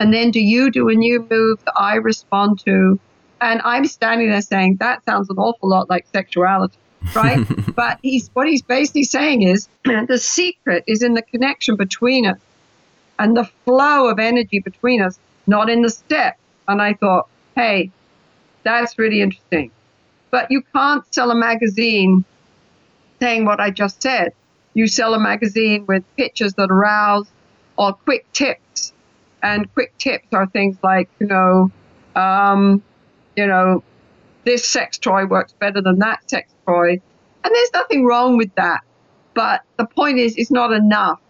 And 0.00 0.12
then 0.12 0.30
do 0.30 0.40
you 0.40 0.70
do 0.70 0.88
a 0.88 0.94
new 0.94 1.26
move 1.30 1.64
that 1.64 1.74
I 1.76 1.96
respond 1.96 2.60
to? 2.60 2.98
And 3.40 3.60
I'm 3.64 3.86
standing 3.86 4.30
there 4.30 4.40
saying, 4.40 4.76
that 4.76 5.04
sounds 5.04 5.28
an 5.30 5.36
awful 5.36 5.68
lot 5.68 5.90
like 5.90 6.06
sexuality, 6.12 6.78
right? 7.14 7.44
but 7.74 7.98
he's 8.02 8.30
what 8.34 8.48
he's 8.48 8.62
basically 8.62 9.04
saying 9.04 9.42
is 9.42 9.68
the 9.84 10.18
secret 10.18 10.84
is 10.86 11.02
in 11.02 11.14
the 11.14 11.22
connection 11.22 11.76
between 11.76 12.26
us 12.26 12.38
and 13.18 13.36
the 13.36 13.44
flow 13.64 14.08
of 14.08 14.18
energy 14.18 14.60
between 14.60 15.02
us, 15.02 15.18
not 15.46 15.68
in 15.68 15.82
the 15.82 15.90
step. 15.90 16.38
And 16.68 16.80
I 16.80 16.94
thought, 16.94 17.28
hey, 17.54 17.90
that's 18.62 18.98
really 18.98 19.20
interesting. 19.20 19.70
But 20.30 20.50
you 20.50 20.62
can't 20.72 21.04
sell 21.14 21.30
a 21.30 21.34
magazine 21.34 22.24
saying 23.20 23.44
what 23.44 23.60
I 23.60 23.70
just 23.70 24.02
said. 24.02 24.32
You 24.74 24.86
sell 24.86 25.14
a 25.14 25.20
magazine 25.20 25.84
with 25.86 26.02
pictures 26.16 26.54
that 26.54 26.70
arouse 26.70 27.28
or 27.76 27.92
quick 27.92 28.30
tips 28.32 28.92
and 29.42 29.72
quick 29.74 29.96
tips 29.98 30.28
are 30.32 30.46
things 30.46 30.76
like, 30.82 31.08
you 31.18 31.26
know, 31.26 31.70
um, 32.14 32.82
you 33.36 33.46
know, 33.46 33.82
this 34.44 34.66
sex 34.66 34.98
toy 34.98 35.26
works 35.26 35.52
better 35.52 35.80
than 35.80 35.98
that 36.00 36.28
sex 36.28 36.52
toy. 36.66 37.00
And 37.44 37.54
there's 37.54 37.72
nothing 37.72 38.04
wrong 38.04 38.36
with 38.36 38.54
that. 38.54 38.82
But 39.34 39.62
the 39.78 39.86
point 39.86 40.18
is, 40.18 40.36
it's 40.36 40.50
not 40.50 40.72
enough 40.72 41.20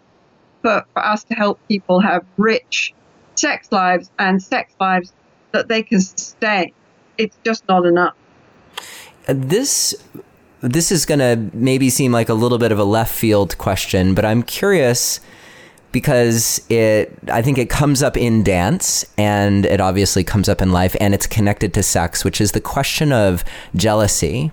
for, 0.61 0.85
for 0.93 1.05
us 1.05 1.25
to 1.25 1.35
help 1.35 1.61
people 1.69 2.01
have 2.01 2.25
rich 2.37 2.95
sex 3.35 3.71
lives 3.71 4.11
and 4.19 4.43
sex 4.43 4.75
lives 4.81 5.13
that 5.53 5.69
they 5.69 5.83
can 5.83 6.01
sustain. 6.01 6.73
It's 7.19 7.37
just 7.45 7.67
not 7.69 7.87
enough. 7.87 8.15
This 9.27 9.95
this 10.61 10.93
is 10.93 11.07
going 11.07 11.19
to 11.19 11.51
maybe 11.57 11.91
seem 11.91 12.13
like 12.13 12.29
a 12.29 12.35
little 12.35 12.59
bit 12.59 12.71
of 12.71 12.79
a 12.79 12.85
left 12.85 13.13
field 13.13 13.59
question, 13.59 14.15
but 14.15 14.25
I'm 14.25 14.45
curious 14.45 15.21
because 15.93 16.61
it 16.69 17.17
I 17.29 17.43
think 17.43 17.59
it 17.59 17.71
comes 17.71 18.03
up 18.03 18.17
in 18.17 18.43
dance 18.43 19.05
and 19.17 19.67
it 19.67 19.81
obviously 19.81 20.25
comes 20.25 20.49
up 20.49 20.61
in 20.61 20.73
life 20.73 20.97
and 21.01 21.15
it's 21.15 21.27
connected 21.27 21.75
to 21.75 21.83
sex, 21.83 22.25
which 22.25 22.41
is 22.41 22.53
the 22.53 22.61
question 22.61 23.13
of 23.13 23.45
jealousy. 23.77 24.51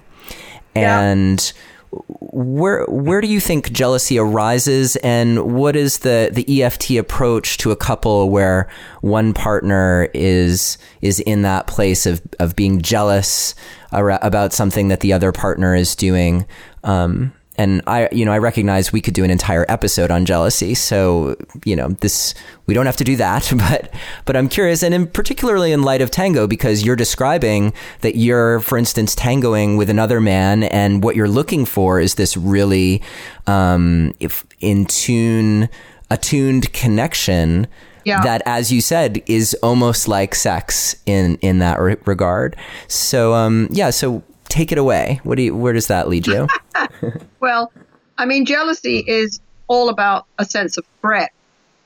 Yeah. 0.75 0.99
And 0.99 1.51
where 1.91 2.85
where 2.85 3.19
do 3.19 3.27
you 3.27 3.39
think 3.39 3.71
jealousy 3.71 4.19
arises 4.19 4.95
and 4.97 5.55
what 5.55 5.75
is 5.75 5.99
the 5.99 6.29
the 6.31 6.61
EFT 6.61 6.91
approach 6.91 7.57
to 7.57 7.71
a 7.71 7.75
couple 7.75 8.29
where 8.29 8.69
one 9.01 9.33
partner 9.33 10.09
is 10.13 10.77
is 11.01 11.19
in 11.21 11.41
that 11.41 11.65
place 11.65 12.05
of 12.05 12.21
of 12.39 12.55
being 12.55 12.81
jealous 12.81 13.55
about 13.91 14.53
something 14.53 14.89
that 14.89 14.99
the 14.99 15.11
other 15.11 15.31
partner 15.31 15.73
is 15.73 15.95
doing 15.95 16.45
um, 16.83 17.33
and 17.59 17.81
I, 17.85 18.07
you 18.13 18.23
know, 18.23 18.31
I 18.31 18.37
recognize 18.37 18.93
we 18.93 19.01
could 19.01 19.13
do 19.13 19.25
an 19.25 19.29
entire 19.29 19.65
episode 19.67 20.11
on 20.11 20.25
jealousy. 20.25 20.73
So, 20.73 21.35
you 21.65 21.75
know, 21.75 21.89
this 21.89 22.33
we 22.67 22.73
don't 22.73 22.85
have 22.85 22.95
to 22.95 23.03
do 23.03 23.17
that, 23.17 23.51
but 23.55 23.93
but 24.23 24.37
I'm 24.37 24.47
curious, 24.47 24.81
and 24.81 24.93
in 24.93 25.07
particularly 25.07 25.73
in 25.73 25.83
light 25.83 26.01
of 26.01 26.09
tango, 26.09 26.47
because 26.47 26.85
you're 26.85 26.95
describing 26.95 27.73
that 27.99 28.15
you're, 28.15 28.61
for 28.61 28.77
instance, 28.77 29.13
tangoing 29.13 29.75
with 29.75 29.89
another 29.89 30.21
man, 30.21 30.63
and 30.63 31.03
what 31.03 31.17
you're 31.17 31.27
looking 31.27 31.65
for 31.65 31.99
is 31.99 32.15
this 32.15 32.37
really, 32.37 33.01
um, 33.45 34.13
if 34.21 34.45
in 34.61 34.85
tune, 34.85 35.67
attuned 36.09 36.71
connection. 36.71 37.67
Yeah. 38.05 38.23
That, 38.23 38.41
as 38.45 38.71
you 38.71 38.79
said, 38.79 39.21
is 39.27 39.53
almost 39.61 40.07
like 40.07 40.33
sex 40.33 40.95
in 41.05 41.35
in 41.41 41.59
that 41.59 41.79
re- 41.79 41.97
regard. 42.05 42.55
So, 42.87 43.33
um, 43.33 43.67
yeah. 43.69 43.89
So, 43.89 44.23
take 44.47 44.71
it 44.71 44.77
away. 44.77 45.19
What 45.23 45.35
do 45.35 45.43
you? 45.43 45.55
Where 45.55 45.73
does 45.73 45.87
that 45.87 46.07
lead 46.07 46.25
you? 46.25 46.47
Well, 47.39 47.71
I 48.17 48.25
mean, 48.25 48.45
jealousy 48.45 48.99
is 48.99 49.39
all 49.67 49.87
about 49.87 50.25
a 50.37 50.43
sense 50.43 50.77
of 50.77 50.85
threat. 51.01 51.31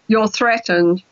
You're 0.07 0.27
threatened 0.27 1.03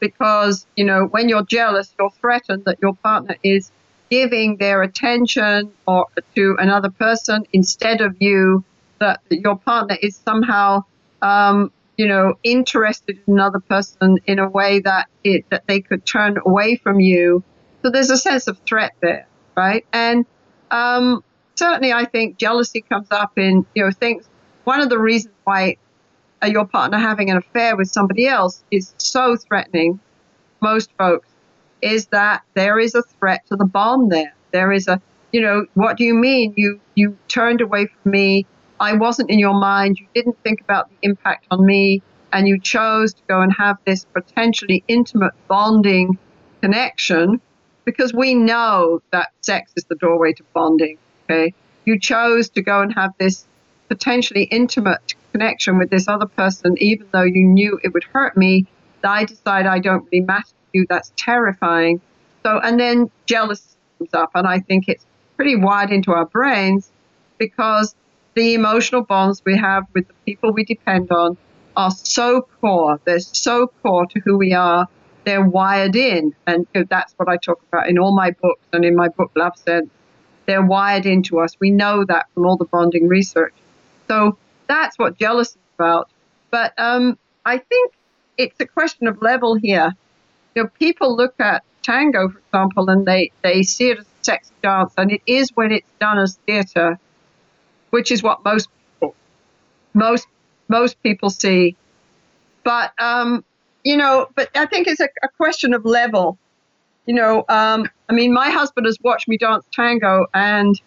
because, 0.00 0.66
you 0.76 0.84
know, 0.84 1.06
when 1.06 1.28
you're 1.28 1.44
jealous, 1.44 1.94
you're 1.98 2.10
threatened 2.20 2.64
that 2.66 2.78
your 2.82 2.94
partner 3.02 3.36
is 3.42 3.70
giving 4.10 4.56
their 4.58 4.82
attention 4.82 5.72
or 5.86 6.06
to 6.34 6.56
another 6.58 6.90
person 6.90 7.44
instead 7.52 8.00
of 8.00 8.16
you, 8.20 8.64
that 9.00 9.20
your 9.30 9.58
partner 9.58 9.96
is 10.00 10.16
somehow, 10.16 10.82
um, 11.22 11.72
you 11.96 12.06
know, 12.06 12.34
interested 12.42 13.18
in 13.26 13.34
another 13.34 13.60
person 13.60 14.18
in 14.26 14.38
a 14.38 14.48
way 14.48 14.80
that 14.80 15.06
it, 15.24 15.46
that 15.50 15.64
they 15.66 15.80
could 15.80 16.04
turn 16.04 16.36
away 16.44 16.76
from 16.76 17.00
you. 17.00 17.42
So 17.82 17.90
there's 17.90 18.10
a 18.10 18.16
sense 18.16 18.46
of 18.46 18.58
threat 18.68 18.92
there, 19.00 19.26
right? 19.56 19.86
And 19.92 20.26
um, 20.70 21.22
certainly, 21.56 21.92
I 21.92 22.04
think 22.04 22.38
jealousy 22.38 22.82
comes 22.82 23.08
up 23.10 23.38
in 23.38 23.66
you 23.74 23.84
know 23.84 23.90
things. 23.90 24.28
One 24.64 24.80
of 24.80 24.88
the 24.88 24.98
reasons 24.98 25.34
why 25.44 25.76
uh, 26.42 26.46
your 26.46 26.66
partner 26.66 26.98
having 26.98 27.30
an 27.30 27.36
affair 27.36 27.76
with 27.76 27.88
somebody 27.88 28.26
else 28.26 28.62
is 28.70 28.94
so 28.98 29.36
threatening, 29.36 30.00
most 30.60 30.90
folks, 30.98 31.28
is 31.82 32.06
that 32.06 32.42
there 32.54 32.78
is 32.78 32.94
a 32.94 33.02
threat 33.02 33.46
to 33.46 33.56
the 33.56 33.64
bond 33.64 34.10
there. 34.10 34.34
There 34.52 34.72
is 34.72 34.88
a, 34.88 35.00
you 35.32 35.40
know, 35.40 35.66
what 35.74 35.96
do 35.96 36.04
you 36.04 36.14
mean? 36.14 36.54
You 36.56 36.80
you 36.94 37.16
turned 37.28 37.60
away 37.60 37.86
from 37.86 38.12
me. 38.12 38.46
I 38.78 38.92
wasn't 38.94 39.30
in 39.30 39.38
your 39.38 39.54
mind. 39.54 39.98
You 39.98 40.06
didn't 40.14 40.36
think 40.42 40.60
about 40.60 40.90
the 40.90 40.96
impact 41.02 41.46
on 41.50 41.64
me, 41.64 42.02
and 42.32 42.46
you 42.46 42.60
chose 42.60 43.14
to 43.14 43.22
go 43.28 43.40
and 43.40 43.52
have 43.52 43.76
this 43.86 44.04
potentially 44.04 44.84
intimate 44.88 45.32
bonding 45.48 46.18
connection 46.60 47.40
because 47.84 48.12
we 48.12 48.34
know 48.34 49.00
that 49.12 49.28
sex 49.40 49.72
is 49.76 49.84
the 49.84 49.94
doorway 49.94 50.32
to 50.32 50.42
bonding. 50.52 50.98
Okay, 51.28 51.54
you 51.84 51.98
chose 51.98 52.50
to 52.50 52.62
go 52.62 52.82
and 52.82 52.92
have 52.94 53.10
this 53.18 53.46
potentially 53.88 54.44
intimate 54.44 55.14
connection 55.32 55.78
with 55.78 55.90
this 55.90 56.08
other 56.08 56.26
person, 56.26 56.76
even 56.78 57.06
though 57.12 57.22
you 57.22 57.44
knew 57.44 57.78
it 57.82 57.92
would 57.92 58.04
hurt 58.04 58.36
me. 58.36 58.66
I 59.04 59.24
decide 59.24 59.66
I 59.66 59.78
don't 59.78 60.06
really 60.10 60.24
matter 60.24 60.42
to 60.44 60.54
you. 60.72 60.86
That's 60.88 61.12
terrifying. 61.16 62.00
So, 62.44 62.58
and 62.58 62.78
then 62.78 63.10
jealousy 63.26 63.76
comes 63.98 64.14
up, 64.14 64.30
and 64.34 64.46
I 64.46 64.60
think 64.60 64.88
it's 64.88 65.04
pretty 65.36 65.56
wired 65.56 65.90
into 65.90 66.12
our 66.12 66.26
brains 66.26 66.90
because 67.38 67.94
the 68.34 68.54
emotional 68.54 69.02
bonds 69.02 69.42
we 69.44 69.56
have 69.56 69.84
with 69.94 70.08
the 70.08 70.14
people 70.26 70.52
we 70.52 70.64
depend 70.64 71.10
on 71.10 71.36
are 71.76 71.90
so 71.90 72.48
core. 72.60 73.00
They're 73.04 73.20
so 73.20 73.68
core 73.82 74.06
to 74.06 74.20
who 74.24 74.36
we 74.38 74.52
are. 74.54 74.86
They're 75.24 75.44
wired 75.44 75.96
in, 75.96 76.32
and 76.46 76.66
that's 76.88 77.12
what 77.16 77.28
I 77.28 77.36
talk 77.36 77.60
about 77.72 77.88
in 77.88 77.98
all 77.98 78.14
my 78.14 78.30
books 78.30 78.64
and 78.72 78.84
in 78.84 78.94
my 78.96 79.08
book 79.08 79.32
Love 79.36 79.56
Sense. 79.56 79.90
They're 80.46 80.64
wired 80.64 81.06
into 81.06 81.40
us. 81.40 81.56
We 81.60 81.70
know 81.70 82.04
that 82.04 82.26
from 82.32 82.46
all 82.46 82.56
the 82.56 82.64
bonding 82.64 83.08
research. 83.08 83.54
So 84.08 84.38
that's 84.68 84.98
what 84.98 85.18
jealousy 85.18 85.58
is 85.58 85.74
about. 85.78 86.08
But 86.50 86.72
um, 86.78 87.18
I 87.44 87.58
think 87.58 87.92
it's 88.38 88.58
a 88.60 88.66
question 88.66 89.06
of 89.08 89.20
level 89.22 89.54
here. 89.54 89.92
You 90.54 90.64
know, 90.64 90.70
people 90.78 91.16
look 91.16 91.34
at 91.40 91.64
tango, 91.82 92.28
for 92.28 92.38
example, 92.38 92.88
and 92.90 93.06
they, 93.06 93.30
they 93.42 93.62
see 93.62 93.90
it 93.90 93.98
as 93.98 94.06
a 94.06 94.24
sexy 94.24 94.54
dance, 94.62 94.92
and 94.96 95.12
it 95.12 95.22
is 95.26 95.50
when 95.54 95.72
it's 95.72 95.88
done 96.00 96.18
as 96.18 96.38
theater, 96.46 96.98
which 97.90 98.10
is 98.10 98.22
what 98.22 98.44
most 98.44 98.68
people 98.94 99.14
most 99.94 100.26
most 100.68 101.02
people 101.02 101.30
see. 101.30 101.76
But 102.64 102.92
um, 103.00 103.44
you 103.84 103.96
know, 103.96 104.28
but 104.34 104.50
I 104.54 104.66
think 104.66 104.88
it's 104.88 105.00
a, 105.00 105.08
a 105.22 105.28
question 105.36 105.74
of 105.74 105.84
level. 105.84 106.38
You 107.06 107.14
know, 107.14 107.44
um, 107.48 107.88
I 108.08 108.12
mean, 108.12 108.32
my 108.32 108.50
husband 108.50 108.86
has 108.86 108.98
watched 109.02 109.28
me 109.28 109.38
dance 109.38 109.64
tango, 109.72 110.26
and 110.34 110.80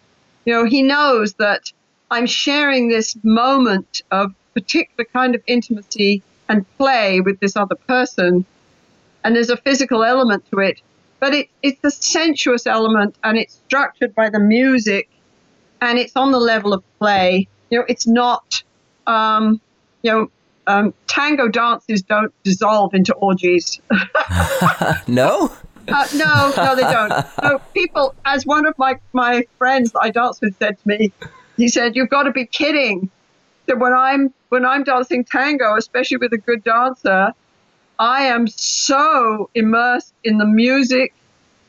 you 0.44 0.52
know, 0.52 0.64
he 0.64 0.82
knows 0.82 1.34
that 1.34 1.72
I'm 2.10 2.26
sharing 2.26 2.88
this 2.88 3.16
moment 3.22 4.02
of 4.10 4.34
particular 4.54 5.06
kind 5.12 5.34
of 5.34 5.42
intimacy 5.46 6.22
and 6.48 6.66
play 6.76 7.20
with 7.20 7.38
this 7.40 7.56
other 7.56 7.76
person. 7.76 8.44
And 9.22 9.36
there's 9.36 9.50
a 9.50 9.56
physical 9.56 10.02
element 10.02 10.44
to 10.50 10.58
it, 10.58 10.80
but 11.20 11.34
it, 11.34 11.48
it's 11.62 11.82
a 11.84 11.90
sensuous 11.90 12.66
element 12.66 13.16
and 13.22 13.38
it's 13.38 13.54
structured 13.66 14.14
by 14.14 14.30
the 14.30 14.40
music 14.40 15.08
and 15.80 15.98
it's 15.98 16.16
on 16.16 16.32
the 16.32 16.40
level 16.40 16.72
of 16.72 16.82
play. 16.98 17.46
You 17.70 17.78
know, 17.78 17.84
it's 17.88 18.06
not, 18.06 18.62
um, 19.06 19.60
you 20.02 20.10
know, 20.10 20.30
um, 20.66 20.94
tango 21.06 21.48
dances 21.48 22.02
don't 22.02 22.32
dissolve 22.42 22.94
into 22.94 23.14
orgies. 23.14 23.80
no? 25.06 25.52
Uh, 25.88 26.06
no, 26.14 26.52
no, 26.56 26.76
they 26.76 26.82
don't. 26.82 27.12
No, 27.42 27.58
people, 27.74 28.14
as 28.24 28.46
one 28.46 28.66
of 28.66 28.76
my, 28.78 28.98
my 29.12 29.44
friends 29.58 29.92
that 29.92 30.00
I 30.02 30.10
dance 30.10 30.40
with 30.40 30.56
said 30.58 30.78
to 30.78 30.88
me, 30.88 31.12
he 31.56 31.68
said, 31.68 31.96
"You've 31.96 32.10
got 32.10 32.24
to 32.24 32.32
be 32.32 32.46
kidding." 32.46 33.10
That 33.66 33.78
when 33.78 33.92
I'm 33.92 34.32
when 34.48 34.64
I'm 34.64 34.82
dancing 34.84 35.24
tango, 35.24 35.76
especially 35.76 36.16
with 36.16 36.32
a 36.32 36.38
good 36.38 36.64
dancer, 36.64 37.32
I 37.98 38.22
am 38.24 38.46
so 38.48 39.50
immersed 39.54 40.14
in 40.24 40.38
the 40.38 40.46
music 40.46 41.12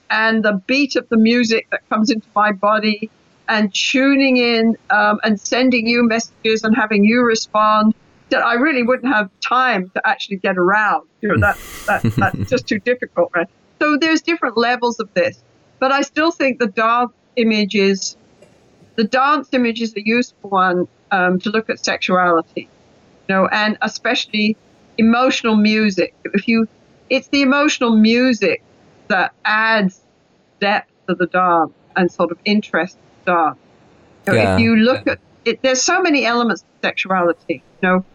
and 0.10 0.44
the 0.44 0.54
beat 0.66 0.96
of 0.96 1.08
the 1.10 1.18
music 1.18 1.68
that 1.72 1.88
comes 1.90 2.10
into 2.10 2.28
my 2.36 2.52
body, 2.52 3.10
and 3.48 3.74
tuning 3.74 4.38
in 4.38 4.78
um, 4.90 5.20
and 5.24 5.40
sending 5.40 5.88
you 5.88 6.08
messages 6.08 6.64
and 6.64 6.76
having 6.76 7.04
you 7.04 7.22
respond 7.22 7.94
that 8.30 8.44
I 8.44 8.54
really 8.54 8.84
wouldn't 8.84 9.14
have 9.14 9.30
time 9.42 9.90
to 9.94 10.08
actually 10.08 10.38
get 10.38 10.58
around. 10.58 11.08
You 11.22 11.30
know, 11.30 11.40
that, 11.42 11.58
that 11.88 12.02
that's 12.16 12.50
just 12.50 12.68
too 12.68 12.80
difficult, 12.80 13.32
right? 13.36 13.48
So 13.82 13.98
there's 13.98 14.22
different 14.22 14.58
levels 14.58 15.00
of 15.00 15.12
this, 15.16 15.44
but 15.80 15.92
I 15.92 16.02
still 16.02 16.30
think 16.32 16.60
the 16.60 16.68
dance 16.68 17.14
image 17.36 17.74
is 17.74 18.16
the 18.96 19.06
dance 19.06 19.50
image 19.54 19.82
is 19.82 19.96
a 19.96 20.06
useful 20.06 20.52
one 20.52 20.88
um, 21.10 21.40
to 21.40 21.50
look 21.50 21.68
at 21.68 21.84
sexuality, 21.84 22.70
you 23.28 23.36
know, 23.36 23.48
and 23.48 23.80
especially 23.82 24.56
emotional 25.00 25.56
music. 25.56 26.14
If 26.26 26.48
you, 26.48 26.68
it's 27.10 27.30
the 27.30 27.42
emotional 27.42 27.96
music 27.96 28.62
that 29.08 29.34
adds 29.44 30.00
depth 30.60 30.92
to 31.08 31.16
the 31.16 31.26
dance 31.26 31.72
and 31.96 32.12
sort 32.12 32.30
of 32.30 32.38
interest 32.46 32.94
to 32.94 33.02
the 33.26 33.32
dance. 33.34 33.58
You 34.28 34.34
know, 34.34 34.40
yeah. 34.40 34.54
If 34.54 34.60
you 34.62 34.76
look 34.76 35.08
at 35.08 35.20
it, 35.44 35.64
there's 35.64 35.82
so 35.82 36.04
many 36.04 36.24
elements 36.24 36.62
to 36.62 36.88
sexuality. 36.88 37.64
You 37.82 37.90
know, 37.90 38.06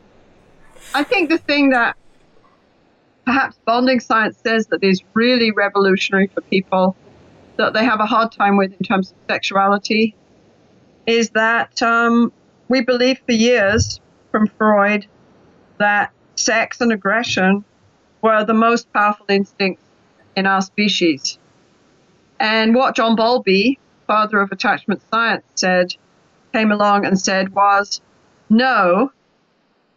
I 0.95 1.03
think 1.03 1.29
the 1.29 1.39
thing 1.39 1.71
that 1.71 1.97
perhaps 3.27 3.59
bonding 3.67 4.01
science 4.01 4.39
says 4.39 4.69
that 4.69 4.83
is 4.83 5.03
really 5.13 5.51
revolutionary 5.51 6.29
for 6.29 6.41
people 6.43 6.97
that 7.57 7.75
they 7.75 7.85
have 7.85 8.01
a 8.01 8.07
hard 8.07 8.31
time 8.31 8.57
with 8.57 8.73
in 8.73 8.79
terms 8.79 9.11
of 9.11 9.17
sexuality 9.29 10.15
is 11.07 11.31
that 11.31 11.83
um, 11.83 12.33
we 12.69 12.83
believed 12.83 13.21
for 13.27 13.33
years 13.33 14.01
from 14.31 14.47
Freud 14.47 15.07
that 15.79 16.13
sex 16.37 16.81
and 16.81 16.93
aggression 16.93 17.65
were 18.23 18.45
the 18.45 18.55
most 18.55 18.93
powerful 18.93 19.27
instincts 19.29 19.83
in 20.37 20.47
our 20.47 20.63
species. 20.63 21.39
And 22.39 22.75
what 22.75 22.95
John 22.95 23.17
Bowlby, 23.17 23.79
father 24.07 24.41
of 24.41 24.53
attachment 24.53 25.03
science, 25.11 25.45
said, 25.55 25.95
came 26.53 26.71
along 26.71 27.07
and 27.07 27.19
said 27.19 27.55
was, 27.55 28.01
no, 28.49 29.11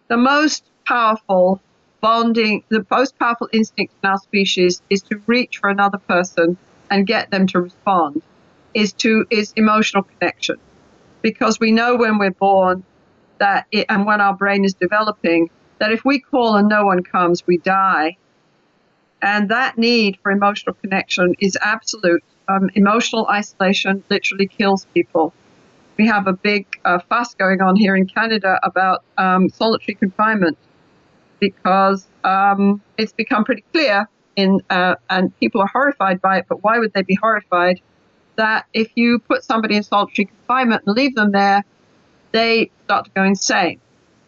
the 0.08 0.18
most 0.18 0.64
powerful 0.86 1.62
bonding, 2.02 2.64
the 2.70 2.86
most 2.90 3.18
powerful 3.20 3.50
instinct 3.52 3.94
in 4.04 4.10
our 4.10 4.18
species 4.18 4.82
is 4.90 5.02
to 5.04 5.22
reach 5.28 5.58
for 5.58 5.70
another 5.70 5.98
person 5.98 6.58
and 6.90 7.06
get 7.06 7.30
them 7.32 7.48
to 7.48 7.62
respond, 7.62 8.22
is 8.74 8.94
to 8.94 9.26
is 9.30 9.54
emotional 9.56 10.04
connection 10.04 10.58
because 11.22 11.60
we 11.60 11.72
know 11.72 11.96
when 11.96 12.18
we're 12.18 12.32
born 12.32 12.84
that 13.40 13.66
it, 13.72 13.86
and 13.90 14.06
when 14.06 14.22
our 14.22 14.36
brain 14.36 14.66
is 14.66 14.74
developing 14.74 15.50
that 15.80 15.92
if 15.92 16.04
we 16.04 16.20
call 16.20 16.56
and 16.56 16.68
no 16.68 16.86
one 16.86 17.04
comes, 17.04 17.46
we 17.48 17.58
die. 17.58 18.18
And 19.22 19.50
that 19.50 19.78
need 19.78 20.18
for 20.22 20.32
emotional 20.32 20.76
connection 20.82 21.36
is 21.40 21.58
absolute. 21.62 22.24
Um, 22.48 22.70
emotional 22.76 23.28
isolation 23.28 24.04
literally 24.10 24.48
kills 24.48 24.86
people. 24.94 25.34
We 25.98 26.08
have 26.08 26.28
a 26.28 26.34
big 26.34 26.66
uh, 26.86 27.00
fuss 27.10 27.36
going 27.36 27.62
on 27.62 27.76
here 27.76 27.96
in 27.96 28.08
Canada 28.08 28.60
about 28.64 29.04
um, 29.18 29.50
solitary 29.50 29.96
confinement 29.96 30.58
because 31.40 32.08
um, 32.24 32.82
it's 32.98 33.14
become 33.14 33.44
pretty 33.46 33.64
clear 33.74 34.08
in, 34.36 34.60
uh, 34.70 34.96
and 35.10 35.36
people 35.40 35.62
are 35.62 35.70
horrified 35.72 36.22
by 36.22 36.40
it. 36.40 36.46
But 36.50 36.64
why 36.64 36.80
would 36.80 36.94
they 36.94 37.04
be 37.04 37.18
horrified? 37.22 37.82
that 38.40 38.66
if 38.74 38.90
you 38.96 39.20
put 39.20 39.44
somebody 39.44 39.76
in 39.76 39.84
solitary 39.84 40.26
confinement 40.26 40.82
and 40.86 40.96
leave 40.96 41.14
them 41.14 41.32
there, 41.32 41.62
they 42.32 42.72
start 42.86 43.06
to 43.06 43.12
go 43.14 43.24
insane. 43.24 43.82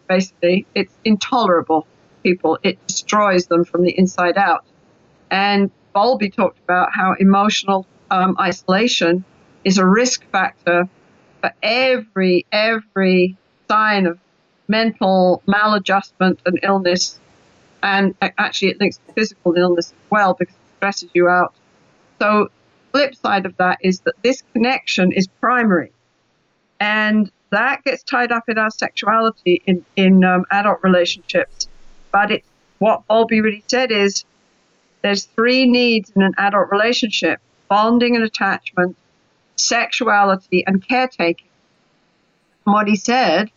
Basically, 0.06 0.66
it's 0.74 0.92
intolerable. 1.02 1.88
People, 2.22 2.58
it 2.62 2.78
destroys 2.86 3.46
them 3.46 3.64
from 3.64 3.82
the 3.84 3.98
inside 3.98 4.36
out. 4.36 4.66
And 5.30 5.70
Bowlby 5.94 6.30
talked 6.30 6.58
about 6.60 6.90
how 6.92 7.14
emotional 7.18 7.86
um, 8.10 8.36
isolation 8.38 9.24
is 9.64 9.78
a 9.78 9.86
risk 9.86 10.22
factor 10.30 10.84
for 11.40 11.52
every 11.62 12.46
every 12.52 13.38
sign 13.70 14.06
of 14.06 14.18
mental 14.72 15.42
maladjustment 15.46 16.38
and 16.46 16.58
illness, 16.62 17.20
and 17.82 18.14
actually 18.22 18.70
it 18.70 18.80
links 18.80 18.98
to 19.06 19.12
physical 19.12 19.54
illness 19.54 19.88
as 19.92 20.10
well 20.10 20.34
because 20.34 20.54
it 20.54 20.76
stresses 20.78 21.10
you 21.12 21.28
out. 21.28 21.54
So 22.18 22.48
flip 22.90 23.14
side 23.14 23.44
of 23.44 23.54
that 23.58 23.78
is 23.82 24.00
that 24.00 24.14
this 24.22 24.42
connection 24.54 25.12
is 25.12 25.26
primary. 25.26 25.92
And 26.80 27.30
that 27.50 27.84
gets 27.84 28.02
tied 28.02 28.32
up 28.32 28.48
in 28.48 28.56
our 28.58 28.70
sexuality 28.70 29.62
in, 29.66 29.84
in 29.94 30.24
um, 30.24 30.46
adult 30.50 30.78
relationships. 30.82 31.68
But 32.10 32.30
it's 32.30 32.48
what 32.78 33.06
Bowlby 33.06 33.40
really 33.42 33.64
said 33.68 33.92
is 33.92 34.24
there's 35.02 35.24
three 35.24 35.66
needs 35.66 36.10
in 36.16 36.22
an 36.22 36.32
adult 36.38 36.70
relationship 36.72 37.40
bonding 37.68 38.16
and 38.16 38.24
attachment, 38.24 38.96
sexuality, 39.56 40.64
and 40.66 40.86
caretaking. 40.86 41.48
And 42.64 42.74
what 42.74 42.88
he 42.88 42.96
said 42.96 43.50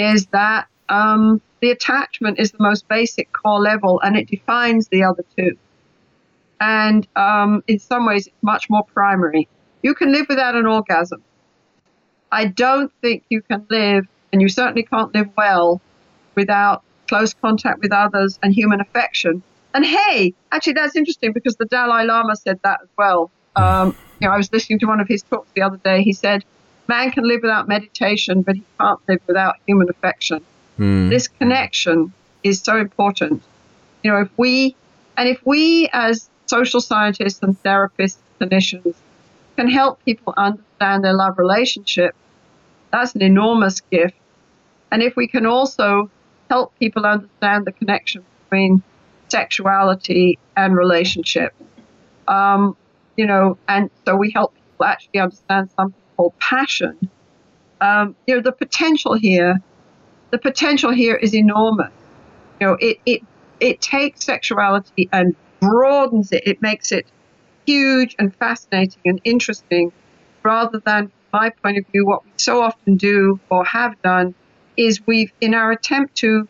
is 0.00 0.26
that 0.26 0.66
um, 0.88 1.40
the 1.60 1.70
attachment 1.70 2.38
is 2.38 2.52
the 2.52 2.62
most 2.62 2.88
basic 2.88 3.32
core 3.32 3.60
level 3.60 4.00
and 4.02 4.16
it 4.16 4.28
defines 4.28 4.88
the 4.88 5.04
other 5.04 5.24
two. 5.36 5.56
And 6.60 7.06
um, 7.16 7.62
in 7.66 7.78
some 7.78 8.06
ways, 8.06 8.26
it's 8.26 8.42
much 8.42 8.68
more 8.68 8.84
primary. 8.84 9.48
You 9.82 9.94
can 9.94 10.12
live 10.12 10.26
without 10.28 10.54
an 10.54 10.66
orgasm. 10.66 11.22
I 12.30 12.46
don't 12.46 12.92
think 13.00 13.24
you 13.28 13.42
can 13.42 13.66
live, 13.70 14.06
and 14.32 14.40
you 14.40 14.48
certainly 14.48 14.84
can't 14.84 15.12
live 15.14 15.28
well 15.36 15.80
without 16.36 16.82
close 17.08 17.34
contact 17.34 17.80
with 17.80 17.92
others 17.92 18.38
and 18.42 18.54
human 18.54 18.80
affection. 18.80 19.42
And 19.74 19.84
hey, 19.84 20.34
actually, 20.52 20.74
that's 20.74 20.96
interesting 20.96 21.32
because 21.32 21.56
the 21.56 21.64
Dalai 21.64 22.04
Lama 22.04 22.36
said 22.36 22.60
that 22.62 22.80
as 22.82 22.88
well. 22.96 23.30
Um, 23.56 23.96
you 24.20 24.28
know, 24.28 24.34
I 24.34 24.36
was 24.36 24.52
listening 24.52 24.78
to 24.80 24.86
one 24.86 25.00
of 25.00 25.08
his 25.08 25.22
talks 25.22 25.50
the 25.54 25.62
other 25.62 25.78
day. 25.78 26.02
He 26.02 26.12
said, 26.12 26.44
"Man 26.94 27.06
can 27.14 27.24
live 27.32 27.42
without 27.42 27.68
meditation, 27.68 28.42
but 28.42 28.54
he 28.56 28.64
can't 28.78 29.00
live 29.08 29.22
without 29.30 29.54
human 29.66 29.88
affection." 29.94 30.40
Mm. 30.78 31.08
This 31.14 31.28
connection 31.28 32.12
is 32.42 32.60
so 32.68 32.76
important. 32.86 33.42
You 34.02 34.10
know, 34.10 34.20
if 34.26 34.30
we 34.36 34.74
and 35.16 35.28
if 35.28 35.40
we 35.44 35.88
as 35.92 36.28
social 36.46 36.80
scientists 36.80 37.40
and 37.44 37.52
therapists, 37.62 38.18
clinicians 38.40 38.94
can 39.56 39.68
help 39.68 40.02
people 40.04 40.32
understand 40.36 41.04
their 41.04 41.12
love 41.12 41.38
relationship, 41.38 42.12
that's 42.92 43.14
an 43.14 43.22
enormous 43.22 43.80
gift. 43.82 44.16
And 44.90 45.02
if 45.02 45.14
we 45.16 45.26
can 45.28 45.46
also 45.46 46.10
help 46.48 46.76
people 46.80 47.06
understand 47.06 47.66
the 47.66 47.72
connection 47.72 48.24
between 48.42 48.82
sexuality 49.28 50.38
and 50.56 50.76
relationship, 50.76 51.54
um, 52.26 52.76
you 53.16 53.26
know, 53.26 53.58
and 53.68 53.90
so 54.04 54.16
we 54.16 54.30
help 54.30 54.54
people 54.54 54.86
actually 54.86 55.20
understand 55.20 55.70
something 55.76 56.02
called 56.20 56.38
passion. 56.38 56.98
Um, 57.80 58.14
you 58.26 58.34
know, 58.34 58.42
the 58.42 58.52
potential 58.52 59.14
here, 59.14 59.58
the 60.30 60.38
potential 60.38 60.92
here 60.92 61.16
is 61.16 61.34
enormous. 61.34 61.92
You 62.60 62.66
know, 62.66 62.76
it, 62.78 62.98
it, 63.06 63.22
it 63.58 63.80
takes 63.80 64.26
sexuality 64.26 65.08
and 65.14 65.34
broadens 65.60 66.30
it. 66.30 66.42
It 66.46 66.60
makes 66.60 66.92
it 66.92 67.06
huge 67.66 68.16
and 68.18 68.34
fascinating 68.36 69.00
and 69.06 69.18
interesting 69.24 69.92
rather 70.42 70.78
than, 70.84 71.10
my 71.32 71.48
point 71.62 71.78
of 71.78 71.86
view, 71.92 72.04
what 72.04 72.24
we 72.24 72.32
so 72.36 72.60
often 72.60 72.96
do 72.96 73.40
or 73.48 73.64
have 73.64 74.00
done 74.02 74.34
is 74.76 75.06
we've, 75.06 75.32
in 75.40 75.54
our 75.54 75.70
attempt 75.70 76.16
to 76.16 76.46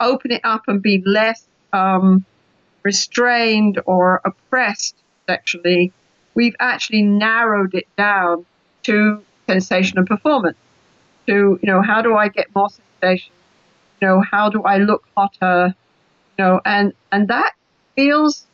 open 0.00 0.32
it 0.32 0.40
up 0.42 0.62
and 0.66 0.82
be 0.82 1.02
less 1.06 1.46
um, 1.72 2.24
restrained 2.82 3.80
or 3.86 4.20
oppressed 4.24 4.96
sexually, 5.28 5.92
we've 6.34 6.56
actually 6.58 7.02
narrowed 7.02 7.74
it 7.74 7.86
down 7.96 8.46
to 8.88 9.22
sensation 9.46 9.98
and 9.98 10.06
performance. 10.06 10.56
To, 11.26 11.58
you 11.62 11.66
know, 11.70 11.82
how 11.82 12.00
do 12.00 12.16
I 12.16 12.28
get 12.28 12.46
more 12.54 12.68
sensation? 12.70 13.32
You 14.00 14.08
know, 14.08 14.22
how 14.22 14.48
do 14.48 14.62
I 14.62 14.78
look 14.78 15.04
hotter? 15.16 15.74
You 16.38 16.44
know, 16.44 16.60
and, 16.64 16.94
and 17.12 17.28
that 17.28 17.52
feels 17.94 18.46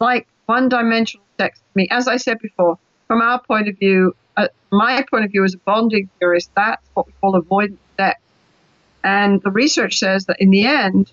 like 0.00 0.26
one 0.46 0.68
dimensional 0.68 1.24
sex 1.38 1.58
to 1.58 1.64
me. 1.74 1.86
As 1.90 2.08
I 2.08 2.16
said 2.16 2.38
before, 2.40 2.78
from 3.06 3.22
our 3.22 3.40
point 3.40 3.68
of 3.68 3.78
view, 3.78 4.16
uh, 4.36 4.48
my 4.72 5.04
point 5.10 5.24
of 5.24 5.30
view 5.30 5.44
as 5.44 5.54
a 5.54 5.58
bonding 5.58 6.10
theorist, 6.18 6.50
that's 6.56 6.84
what 6.94 7.06
we 7.06 7.12
call 7.20 7.36
avoidance 7.36 7.78
sex. 7.96 8.20
And 9.04 9.40
the 9.42 9.50
research 9.50 9.98
says 9.98 10.26
that 10.26 10.40
in 10.40 10.50
the 10.50 10.66
end, 10.66 11.12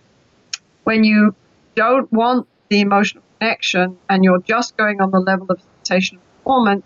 when 0.86 1.04
you 1.04 1.36
don't 1.76 2.12
want 2.12 2.48
the 2.70 2.82
emotional 2.82 3.24
connection 3.40 3.98
and 4.10 4.24
you're 4.24 4.42
just 4.42 4.76
going 4.76 5.02
on 5.02 5.12
the 5.12 5.20
level 5.20 5.46
of 5.52 5.62
sensation 5.84 6.18
and 6.18 6.38
performance, 6.38 6.86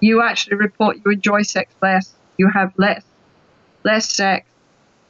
you 0.00 0.22
actually 0.22 0.56
report 0.56 0.98
you 1.04 1.12
enjoy 1.12 1.42
sex 1.42 1.74
less, 1.82 2.14
you 2.38 2.48
have 2.48 2.72
less, 2.76 3.04
less 3.84 4.12
sex, 4.12 4.46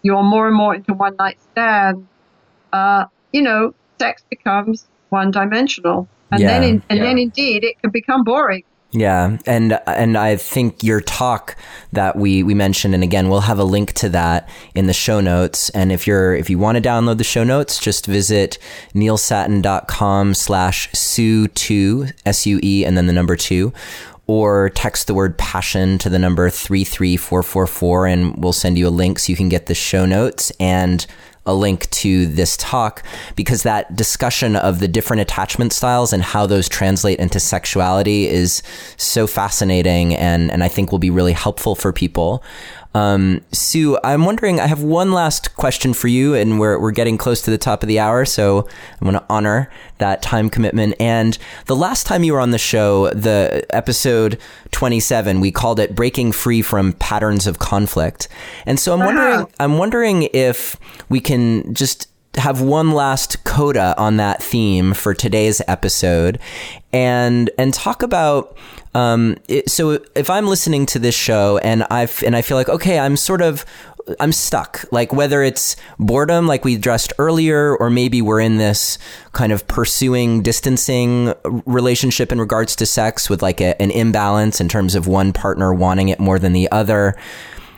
you're 0.02 0.22
more 0.22 0.46
and 0.46 0.56
more 0.56 0.74
into 0.74 0.94
one 0.94 1.16
night 1.16 1.38
stand. 1.52 2.06
Uh, 2.72 3.06
you 3.32 3.42
know, 3.42 3.74
sex 3.98 4.22
becomes 4.30 4.86
one 5.10 5.30
dimensional 5.30 6.08
and 6.30 6.40
yeah. 6.40 6.46
then 6.48 6.62
in, 6.62 6.82
and 6.88 6.98
yeah. 6.98 7.04
then 7.04 7.18
indeed 7.18 7.64
it 7.64 7.80
can 7.80 7.90
become 7.90 8.24
boring. 8.24 8.64
Yeah, 8.92 9.38
and 9.46 9.78
and 9.86 10.18
I 10.18 10.34
think 10.34 10.82
your 10.82 11.00
talk 11.00 11.54
that 11.92 12.16
we 12.16 12.42
we 12.42 12.54
mentioned, 12.54 12.92
and 12.92 13.04
again, 13.04 13.28
we'll 13.28 13.42
have 13.42 13.60
a 13.60 13.64
link 13.64 13.92
to 13.94 14.08
that 14.08 14.48
in 14.74 14.88
the 14.88 14.92
show 14.92 15.20
notes. 15.20 15.70
And 15.70 15.92
if 15.92 16.08
you're 16.08 16.34
if 16.34 16.50
you 16.50 16.58
want 16.58 16.74
to 16.74 16.82
download 16.82 17.18
the 17.18 17.24
show 17.24 17.44
notes, 17.44 17.78
just 17.78 18.06
visit 18.06 18.58
neilsattin.com 18.92 20.34
slash 20.34 20.90
sue 20.92 21.46
two 21.46 22.08
S 22.26 22.46
U 22.46 22.58
E 22.64 22.84
and 22.84 22.96
then 22.96 23.06
the 23.06 23.12
number 23.12 23.36
two, 23.36 23.72
or 24.30 24.70
text 24.76 25.08
the 25.08 25.14
word 25.14 25.36
passion 25.38 25.98
to 25.98 26.08
the 26.08 26.16
number 26.16 26.48
three 26.48 26.84
three 26.84 27.16
four 27.16 27.42
four 27.42 27.66
four, 27.66 28.06
and 28.06 28.36
we'll 28.36 28.52
send 28.52 28.78
you 28.78 28.86
a 28.86 28.88
link 28.88 29.18
so 29.18 29.28
you 29.28 29.36
can 29.36 29.48
get 29.48 29.66
the 29.66 29.74
show 29.74 30.06
notes 30.06 30.52
and 30.60 31.04
a 31.46 31.52
link 31.52 31.90
to 31.90 32.26
this 32.26 32.56
talk 32.56 33.02
because 33.34 33.64
that 33.64 33.96
discussion 33.96 34.54
of 34.54 34.78
the 34.78 34.86
different 34.86 35.20
attachment 35.20 35.72
styles 35.72 36.12
and 36.12 36.22
how 36.22 36.46
those 36.46 36.68
translate 36.68 37.18
into 37.18 37.40
sexuality 37.40 38.28
is 38.28 38.62
so 38.96 39.26
fascinating 39.26 40.14
and, 40.14 40.52
and 40.52 40.62
I 40.62 40.68
think 40.68 40.92
will 40.92 41.00
be 41.00 41.10
really 41.10 41.32
helpful 41.32 41.74
for 41.74 41.92
people. 41.92 42.44
Um, 42.94 43.42
Sue, 43.52 43.98
I'm 44.02 44.24
wondering, 44.24 44.58
I 44.58 44.66
have 44.66 44.82
one 44.82 45.12
last 45.12 45.54
question 45.54 45.94
for 45.94 46.08
you, 46.08 46.34
and 46.34 46.58
we're, 46.58 46.78
we're 46.78 46.90
getting 46.90 47.18
close 47.18 47.42
to 47.42 47.50
the 47.50 47.58
top 47.58 47.82
of 47.82 47.88
the 47.88 48.00
hour, 48.00 48.24
so 48.24 48.68
I'm 49.00 49.04
going 49.08 49.14
to 49.14 49.24
honor 49.28 49.70
that 49.98 50.22
time 50.22 50.50
commitment. 50.50 50.94
And 50.98 51.38
the 51.66 51.76
last 51.76 52.06
time 52.06 52.24
you 52.24 52.32
were 52.32 52.40
on 52.40 52.50
the 52.50 52.58
show, 52.58 53.10
the 53.10 53.64
episode 53.70 54.38
27, 54.72 55.40
we 55.40 55.52
called 55.52 55.78
it 55.78 55.94
Breaking 55.94 56.32
Free 56.32 56.62
from 56.62 56.94
Patterns 56.94 57.46
of 57.46 57.58
Conflict. 57.58 58.28
And 58.66 58.80
so 58.80 58.92
I'm 58.92 59.00
wondering, 59.00 59.46
I'm 59.60 59.78
wondering 59.78 60.28
if 60.32 60.76
we 61.08 61.20
can 61.20 61.72
just 61.74 62.08
have 62.34 62.60
one 62.60 62.92
last 62.92 63.42
coda 63.44 63.94
on 63.98 64.16
that 64.16 64.42
theme 64.42 64.94
for 64.94 65.12
today's 65.14 65.60
episode 65.66 66.38
and 66.92 67.50
and 67.58 67.74
talk 67.74 68.04
about 68.04 68.56
um, 68.94 69.36
it, 69.48 69.70
so 69.70 70.02
if 70.14 70.28
I'm 70.28 70.46
listening 70.46 70.86
to 70.86 70.98
this 70.98 71.14
show 71.14 71.58
and 71.58 71.84
I 71.90 72.08
and 72.24 72.34
I 72.34 72.42
feel 72.42 72.56
like 72.56 72.68
okay, 72.68 72.98
I'm 72.98 73.16
sort 73.16 73.42
of 73.42 73.64
I'm 74.18 74.32
stuck. 74.32 74.84
Like 74.90 75.12
whether 75.12 75.42
it's 75.42 75.76
boredom, 75.98 76.46
like 76.46 76.64
we 76.64 76.74
addressed 76.74 77.12
earlier, 77.18 77.76
or 77.76 77.90
maybe 77.90 78.22
we're 78.22 78.40
in 78.40 78.56
this 78.56 78.98
kind 79.32 79.52
of 79.52 79.66
pursuing 79.68 80.42
distancing 80.42 81.34
relationship 81.66 82.32
in 82.32 82.40
regards 82.40 82.74
to 82.76 82.86
sex 82.86 83.30
with 83.30 83.42
like 83.42 83.60
a, 83.60 83.80
an 83.80 83.90
imbalance 83.90 84.60
in 84.60 84.68
terms 84.68 84.94
of 84.94 85.06
one 85.06 85.32
partner 85.32 85.72
wanting 85.72 86.08
it 86.08 86.18
more 86.18 86.38
than 86.38 86.52
the 86.52 86.70
other. 86.72 87.16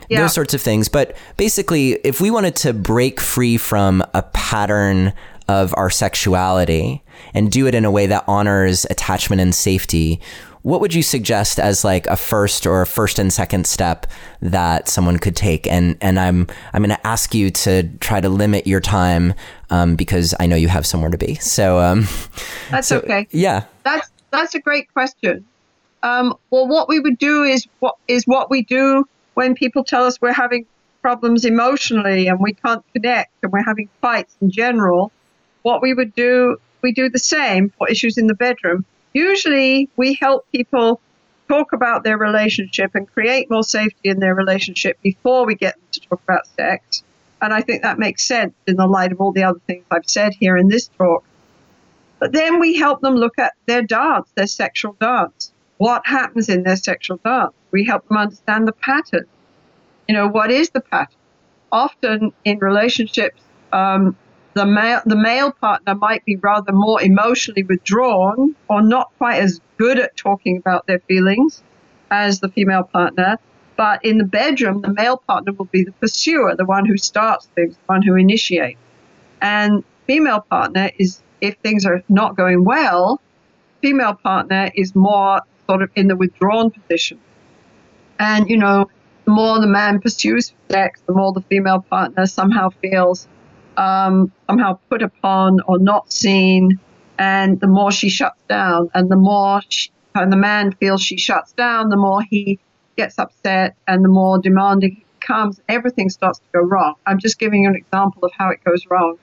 Yeah. 0.09 0.21
Those 0.21 0.33
sorts 0.33 0.53
of 0.53 0.61
things. 0.61 0.89
But 0.89 1.15
basically, 1.37 1.93
if 2.03 2.19
we 2.19 2.29
wanted 2.29 2.55
to 2.57 2.73
break 2.73 3.19
free 3.19 3.57
from 3.57 4.03
a 4.13 4.21
pattern 4.21 5.13
of 5.47 5.73
our 5.77 5.89
sexuality 5.89 7.03
and 7.33 7.51
do 7.51 7.67
it 7.67 7.75
in 7.75 7.85
a 7.85 7.91
way 7.91 8.05
that 8.07 8.23
honors 8.27 8.85
attachment 8.89 9.41
and 9.41 9.55
safety, 9.55 10.21
what 10.63 10.79
would 10.79 10.93
you 10.93 11.03
suggest 11.03 11.59
as 11.59 11.83
like 11.83 12.07
a 12.07 12.15
first 12.15 12.65
or 12.65 12.81
a 12.81 12.87
first 12.87 13.19
and 13.19 13.31
second 13.31 13.67
step 13.67 14.07
that 14.41 14.87
someone 14.87 15.17
could 15.17 15.35
take? 15.35 15.67
And 15.67 15.97
and 16.01 16.19
I'm 16.19 16.47
I'm 16.73 16.81
going 16.81 16.95
to 16.95 17.07
ask 17.07 17.35
you 17.35 17.51
to 17.51 17.83
try 17.99 18.21
to 18.21 18.29
limit 18.29 18.65
your 18.65 18.79
time 18.79 19.33
um, 19.69 19.95
because 19.95 20.33
I 20.39 20.47
know 20.47 20.55
you 20.55 20.69
have 20.69 20.85
somewhere 20.85 21.11
to 21.11 21.17
be. 21.17 21.35
So 21.35 21.79
um, 21.79 22.07
that's 22.71 22.87
so, 22.87 22.99
okay. 22.99 23.27
Yeah, 23.31 23.65
that's 23.83 24.09
that's 24.31 24.55
a 24.55 24.59
great 24.59 24.91
question. 24.93 25.45
Um, 26.01 26.35
well, 26.49 26.67
what 26.67 26.87
we 26.89 26.99
would 26.99 27.17
do 27.17 27.43
is 27.43 27.67
what 27.79 27.95
is 28.07 28.25
what 28.25 28.49
we 28.49 28.63
do 28.63 29.05
when 29.33 29.55
people 29.55 29.83
tell 29.83 30.05
us 30.05 30.19
we're 30.21 30.31
having 30.31 30.65
problems 31.01 31.43
emotionally 31.43 32.27
and 32.27 32.39
we 32.39 32.53
can't 32.53 32.83
connect 32.93 33.31
and 33.43 33.51
we're 33.51 33.63
having 33.63 33.89
fights 34.01 34.33
in 34.41 34.49
general. 34.49 35.11
What 35.63 35.81
we 35.81 35.93
would 35.93 36.15
do, 36.15 36.57
we 36.81 36.93
do 36.93 37.09
the 37.09 37.19
same 37.19 37.73
for 37.77 37.89
issues 37.89 38.17
in 38.17 38.27
the 38.27 38.33
bedroom 38.33 38.85
usually 39.13 39.89
we 39.95 40.17
help 40.19 40.45
people 40.51 41.01
talk 41.47 41.73
about 41.73 42.03
their 42.03 42.17
relationship 42.17 42.91
and 42.95 43.11
create 43.11 43.49
more 43.49 43.63
safety 43.63 44.09
in 44.09 44.19
their 44.19 44.35
relationship 44.35 44.97
before 45.01 45.45
we 45.45 45.55
get 45.55 45.75
them 45.75 45.87
to 45.91 45.99
talk 46.01 46.21
about 46.23 46.47
sex. 46.47 47.03
And 47.41 47.53
I 47.53 47.61
think 47.61 47.83
that 47.83 47.99
makes 47.99 48.25
sense 48.25 48.53
in 48.65 48.77
the 48.77 48.87
light 48.87 49.11
of 49.11 49.19
all 49.19 49.31
the 49.31 49.43
other 49.43 49.59
things 49.67 49.85
I've 49.91 50.09
said 50.09 50.33
here 50.33 50.55
in 50.57 50.69
this 50.69 50.89
talk. 50.97 51.23
But 52.19 52.31
then 52.31 52.59
we 52.59 52.77
help 52.77 53.01
them 53.01 53.15
look 53.15 53.37
at 53.37 53.53
their 53.65 53.81
dance, 53.81 54.31
their 54.35 54.47
sexual 54.47 54.95
dance. 54.99 55.51
What 55.77 56.07
happens 56.07 56.47
in 56.47 56.63
their 56.63 56.77
sexual 56.77 57.17
dance? 57.17 57.53
We 57.71 57.85
help 57.85 58.07
them 58.07 58.17
understand 58.17 58.67
the 58.67 58.71
pattern. 58.71 59.25
You 60.07 60.15
know, 60.15 60.29
what 60.29 60.49
is 60.49 60.69
the 60.69 60.79
pattern? 60.79 61.17
Often 61.71 62.31
in 62.45 62.59
relationships, 62.59 63.41
um, 63.73 64.15
the 64.53 64.65
male 64.65 65.01
the 65.05 65.15
male 65.15 65.51
partner 65.51 65.95
might 65.95 66.23
be 66.25 66.35
rather 66.37 66.71
more 66.71 67.01
emotionally 67.01 67.63
withdrawn 67.63 68.55
or 68.69 68.81
not 68.81 69.11
quite 69.17 69.41
as 69.41 69.59
good 69.77 69.99
at 69.99 70.15
talking 70.15 70.57
about 70.57 70.85
their 70.87 70.99
feelings 70.99 71.63
as 72.11 72.39
the 72.39 72.49
female 72.49 72.83
partner 72.83 73.37
But 73.75 74.05
in 74.05 74.17
the 74.17 74.23
bedroom, 74.23 74.81
the 74.81 74.93
male 74.93 75.17
partner 75.17 75.53
will 75.53 75.65
be 75.65 75.83
the 75.83 75.91
pursuer, 75.93 76.55
the 76.55 76.65
one 76.65 76.85
who 76.85 76.97
starts 76.97 77.47
things, 77.55 77.75
the 77.75 77.83
one 77.87 78.01
who 78.01 78.15
initiates. 78.15 78.79
And 79.41 79.83
female 80.07 80.41
partner 80.41 80.91
is, 80.97 81.21
if 81.41 81.55
things 81.57 81.85
are 81.85 82.03
not 82.07 82.35
going 82.37 82.63
well, 82.63 83.19
female 83.81 84.13
partner 84.13 84.71
is 84.75 84.95
more 84.95 85.41
sort 85.67 85.81
of 85.81 85.89
in 85.95 86.07
the 86.07 86.15
withdrawn 86.15 86.71
position. 86.71 87.19
And, 88.19 88.49
you 88.49 88.57
know, 88.57 88.89
the 89.25 89.31
more 89.31 89.59
the 89.59 89.67
man 89.67 89.99
pursues 89.99 90.53
sex, 90.69 91.01
the 91.07 91.13
more 91.13 91.33
the 91.33 91.41
female 91.41 91.81
partner 91.89 92.25
somehow 92.25 92.69
feels 92.81 93.27
um, 93.77 94.31
somehow 94.47 94.79
put 94.89 95.01
upon 95.01 95.59
or 95.67 95.79
not 95.79 96.11
seen, 96.11 96.79
and 97.17 97.59
the 97.59 97.67
more 97.67 97.91
she 97.91 98.09
shuts 98.09 98.41
down, 98.47 98.89
and 98.93 99.09
the 99.09 99.15
more 99.15 99.61
she, 99.69 99.91
and 100.15 100.31
the 100.31 100.37
man 100.37 100.71
feels 100.73 101.01
she 101.01 101.17
shuts 101.17 101.51
down, 101.53 101.89
the 101.89 101.97
more 101.97 102.21
he 102.21 102.59
gets 102.95 103.17
upset, 103.17 103.75
and 103.87 104.03
the 104.03 104.09
more 104.09 104.37
demanding 104.39 104.91
he 104.91 105.05
becomes. 105.19 105.59
Everything 105.69 106.09
starts 106.09 106.39
to 106.39 106.45
go 106.53 106.59
wrong. 106.61 106.95
I'm 107.05 107.19
just 107.19 107.39
giving 107.39 107.63
you 107.63 107.69
an 107.69 107.75
example 107.75 108.23
of 108.23 108.31
how 108.37 108.49
it 108.49 108.63
goes 108.63 108.85
wrong. 108.89 109.17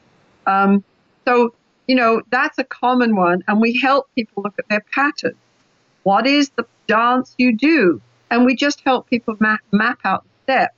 Um, 0.46 0.84
so 1.26 1.55
you 1.86 1.94
know 1.94 2.22
that's 2.30 2.59
a 2.59 2.64
common 2.64 3.16
one, 3.16 3.42
and 3.48 3.61
we 3.61 3.76
help 3.78 4.09
people 4.14 4.42
look 4.42 4.55
at 4.59 4.68
their 4.68 4.84
patterns. 4.92 5.36
What 6.03 6.26
is 6.26 6.51
the 6.51 6.66
dance 6.86 7.34
you 7.38 7.57
do? 7.57 8.01
And 8.30 8.46
we 8.46 8.55
just 8.55 8.80
help 8.84 9.11
people 9.11 9.36
map, 9.40 9.61
map 9.72 9.98
out 10.05 10.22
the 10.22 10.30
steps 10.44 10.74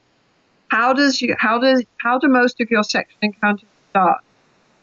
how 0.72 0.94
does 0.94 1.20
you 1.20 1.36
how 1.38 1.58
does 1.58 1.84
how 1.98 2.18
do 2.18 2.28
most 2.28 2.58
of 2.62 2.70
your 2.70 2.82
sexual 2.82 3.18
encounters 3.20 3.68
start? 3.90 4.22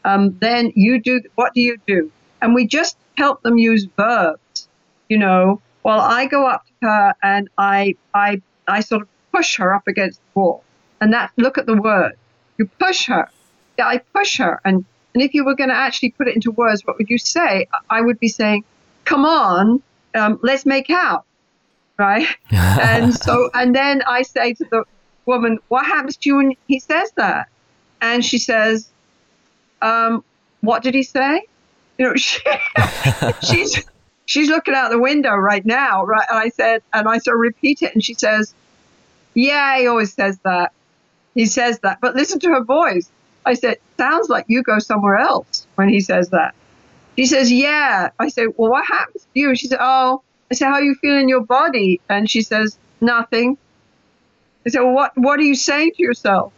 Um, 0.04 0.38
then 0.40 0.72
you 0.76 1.02
do 1.02 1.20
what 1.34 1.52
do 1.52 1.60
you 1.60 1.78
do? 1.84 2.12
And 2.40 2.54
we 2.54 2.68
just 2.68 2.96
help 3.16 3.42
them 3.42 3.58
use 3.58 3.88
verbs. 3.96 4.68
You 5.08 5.18
know, 5.18 5.60
well, 5.82 6.00
I 6.00 6.26
go 6.26 6.46
up 6.46 6.64
to 6.66 6.86
her 6.86 7.14
and 7.24 7.50
I 7.58 7.96
I 8.14 8.40
I 8.68 8.80
sort 8.82 9.02
of 9.02 9.08
push 9.34 9.56
her 9.56 9.74
up 9.74 9.88
against 9.88 10.20
the 10.20 10.40
wall, 10.40 10.62
and 11.00 11.12
that 11.12 11.32
look 11.36 11.58
at 11.58 11.66
the 11.66 11.76
word. 11.76 12.14
You 12.56 12.66
push 12.78 13.06
her. 13.06 13.28
Yeah, 13.76 13.88
I 13.88 13.98
push 13.98 14.38
her, 14.38 14.60
and 14.64 14.84
and 15.12 15.22
if 15.24 15.34
you 15.34 15.44
were 15.44 15.56
going 15.56 15.70
to 15.70 15.76
actually 15.76 16.12
put 16.12 16.28
it 16.28 16.36
into 16.36 16.52
words, 16.52 16.86
what 16.86 16.98
would 16.98 17.10
you 17.10 17.18
say? 17.18 17.66
I 17.90 18.00
would 18.00 18.20
be 18.20 18.28
saying, 18.28 18.62
"Come 19.04 19.24
on, 19.24 19.82
um, 20.14 20.38
let's 20.40 20.64
make 20.64 20.88
out." 20.88 21.24
right? 21.98 22.26
and 22.50 23.12
so, 23.14 23.50
and 23.52 23.74
then 23.74 24.02
I 24.02 24.22
say 24.22 24.54
to 24.54 24.64
the 24.70 24.84
woman, 25.26 25.58
what 25.68 25.86
happens 25.86 26.16
to 26.18 26.28
you 26.28 26.36
when 26.36 26.56
he 26.66 26.80
says 26.80 27.12
that? 27.16 27.48
And 28.00 28.24
she 28.24 28.38
says, 28.38 28.88
um, 29.82 30.24
what 30.60 30.82
did 30.82 30.94
he 30.94 31.02
say? 31.02 31.42
You 31.98 32.06
know, 32.06 32.14
she, 32.16 32.40
she's 33.42 33.84
she's 34.26 34.48
looking 34.48 34.74
out 34.74 34.90
the 34.90 34.98
window 34.98 35.34
right 35.34 35.64
now, 35.64 36.04
right? 36.04 36.26
And 36.28 36.38
I 36.38 36.48
said, 36.48 36.82
and 36.92 37.08
I 37.08 37.18
sort 37.18 37.36
of 37.36 37.40
repeat 37.40 37.82
it, 37.82 37.94
and 37.94 38.04
she 38.04 38.14
says, 38.14 38.54
yeah, 39.34 39.78
he 39.78 39.86
always 39.86 40.12
says 40.12 40.38
that. 40.44 40.72
He 41.34 41.46
says 41.46 41.78
that, 41.80 41.98
but 42.00 42.14
listen 42.14 42.40
to 42.40 42.48
her 42.48 42.64
voice. 42.64 43.08
I 43.46 43.54
said, 43.54 43.78
sounds 43.96 44.28
like 44.28 44.44
you 44.48 44.62
go 44.62 44.78
somewhere 44.78 45.16
else 45.16 45.66
when 45.76 45.88
he 45.88 46.00
says 46.00 46.30
that. 46.30 46.54
She 47.16 47.26
says, 47.26 47.52
yeah. 47.52 48.10
I 48.18 48.28
said, 48.28 48.48
well, 48.56 48.70
what 48.70 48.86
happens 48.86 49.22
to 49.22 49.40
you? 49.40 49.54
She 49.54 49.68
said, 49.68 49.78
oh. 49.80 50.22
I 50.50 50.54
said, 50.54 50.66
how 50.66 50.74
are 50.74 50.82
you 50.82 50.94
feeling 50.96 51.22
in 51.22 51.28
your 51.28 51.44
body? 51.44 52.00
And 52.08 52.28
she 52.28 52.42
says, 52.42 52.76
nothing. 53.00 53.56
I 54.66 54.70
said, 54.70 54.80
well, 54.80 54.92
what, 54.92 55.12
what 55.16 55.38
are 55.40 55.44
you 55.44 55.54
saying 55.54 55.92
to 55.96 56.02
yourself? 56.02 56.52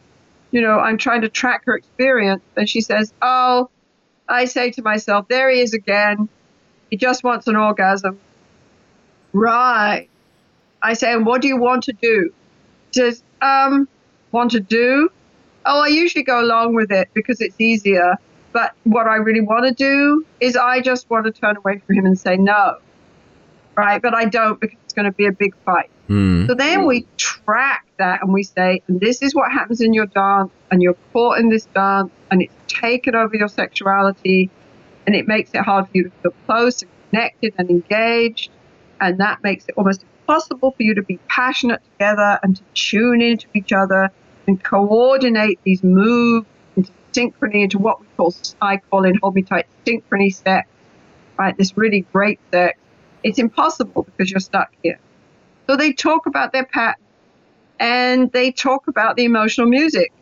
You 0.50 0.60
know, 0.60 0.78
I'm 0.78 0.98
trying 0.98 1.22
to 1.22 1.28
track 1.28 1.64
her 1.66 1.76
experience. 1.76 2.42
And 2.56 2.68
she 2.68 2.80
says, 2.80 3.12
oh, 3.22 3.70
I 4.28 4.44
say 4.46 4.70
to 4.72 4.82
myself, 4.82 5.28
there 5.28 5.50
he 5.50 5.60
is 5.60 5.72
again. 5.72 6.28
He 6.90 6.96
just 6.96 7.24
wants 7.24 7.46
an 7.46 7.56
orgasm. 7.56 8.18
Right. 9.32 10.08
I 10.82 10.94
say, 10.94 11.12
and 11.12 11.24
what 11.24 11.40
do 11.40 11.48
you 11.48 11.56
want 11.56 11.84
to 11.84 11.92
do? 11.92 12.32
She 12.92 13.00
says, 13.00 13.22
um, 13.40 13.88
want 14.30 14.50
to 14.52 14.60
do? 14.60 15.08
Oh, 15.64 15.82
I 15.82 15.88
usually 15.88 16.24
go 16.24 16.40
along 16.40 16.74
with 16.74 16.90
it 16.90 17.08
because 17.14 17.40
it's 17.40 17.58
easier. 17.60 18.16
But 18.52 18.74
what 18.84 19.06
I 19.06 19.16
really 19.16 19.40
want 19.40 19.64
to 19.64 19.72
do 19.72 20.26
is 20.40 20.56
I 20.56 20.80
just 20.80 21.08
want 21.08 21.24
to 21.24 21.32
turn 21.32 21.56
away 21.56 21.78
from 21.78 21.96
him 21.96 22.04
and 22.04 22.18
say 22.18 22.36
no. 22.36 22.78
Right. 23.74 24.02
But 24.02 24.14
I 24.14 24.26
don't 24.26 24.60
because 24.60 24.76
it's 24.84 24.92
going 24.92 25.06
to 25.06 25.12
be 25.12 25.26
a 25.26 25.32
big 25.32 25.54
fight. 25.64 25.88
Mm. 26.08 26.46
So 26.46 26.54
then 26.54 26.84
we 26.84 27.06
track 27.16 27.86
and 28.04 28.32
we 28.32 28.42
say, 28.42 28.82
and 28.88 29.00
this 29.00 29.22
is 29.22 29.34
what 29.34 29.50
happens 29.50 29.80
in 29.80 29.92
your 29.92 30.06
dance, 30.06 30.50
and 30.70 30.82
you're 30.82 30.96
caught 31.12 31.38
in 31.38 31.48
this 31.48 31.66
dance, 31.66 32.10
and 32.30 32.42
it's 32.42 32.54
taken 32.68 33.14
over 33.14 33.36
your 33.36 33.48
sexuality, 33.48 34.50
and 35.06 35.14
it 35.14 35.26
makes 35.26 35.50
it 35.54 35.62
hard 35.62 35.86
for 35.86 35.90
you 35.94 36.04
to 36.04 36.10
feel 36.22 36.34
close 36.46 36.82
and 36.82 36.90
connected 37.10 37.54
and 37.58 37.70
engaged, 37.70 38.50
and 39.00 39.18
that 39.18 39.42
makes 39.42 39.64
it 39.68 39.74
almost 39.76 40.04
impossible 40.20 40.70
for 40.70 40.82
you 40.82 40.94
to 40.94 41.02
be 41.02 41.18
passionate 41.28 41.80
together 41.92 42.38
and 42.42 42.56
to 42.56 42.62
tune 42.74 43.20
into 43.20 43.46
each 43.54 43.72
other 43.72 44.10
and 44.46 44.62
coordinate 44.62 45.58
these 45.64 45.82
moves 45.82 46.46
into 46.76 46.90
synchrony 47.12 47.64
into 47.64 47.78
what 47.78 48.00
we 48.00 48.06
call, 48.16 48.34
I 48.60 48.78
call 48.78 49.04
in 49.04 49.16
Hold 49.22 49.34
Me 49.34 49.42
Tight, 49.42 49.66
synchrony 49.86 50.34
sex, 50.34 50.68
right? 51.38 51.56
This 51.56 51.76
really 51.76 52.06
great 52.12 52.40
sex. 52.50 52.78
It's 53.22 53.38
impossible 53.38 54.02
because 54.02 54.30
you're 54.30 54.40
stuck 54.40 54.72
here. 54.82 54.98
So 55.68 55.76
they 55.76 55.92
talk 55.92 56.26
about 56.26 56.52
their 56.52 56.64
pattern 56.64 57.01
and 57.82 58.30
they 58.30 58.52
talk 58.52 58.86
about 58.86 59.16
the 59.16 59.24
emotional 59.24 59.66
music. 59.66 60.12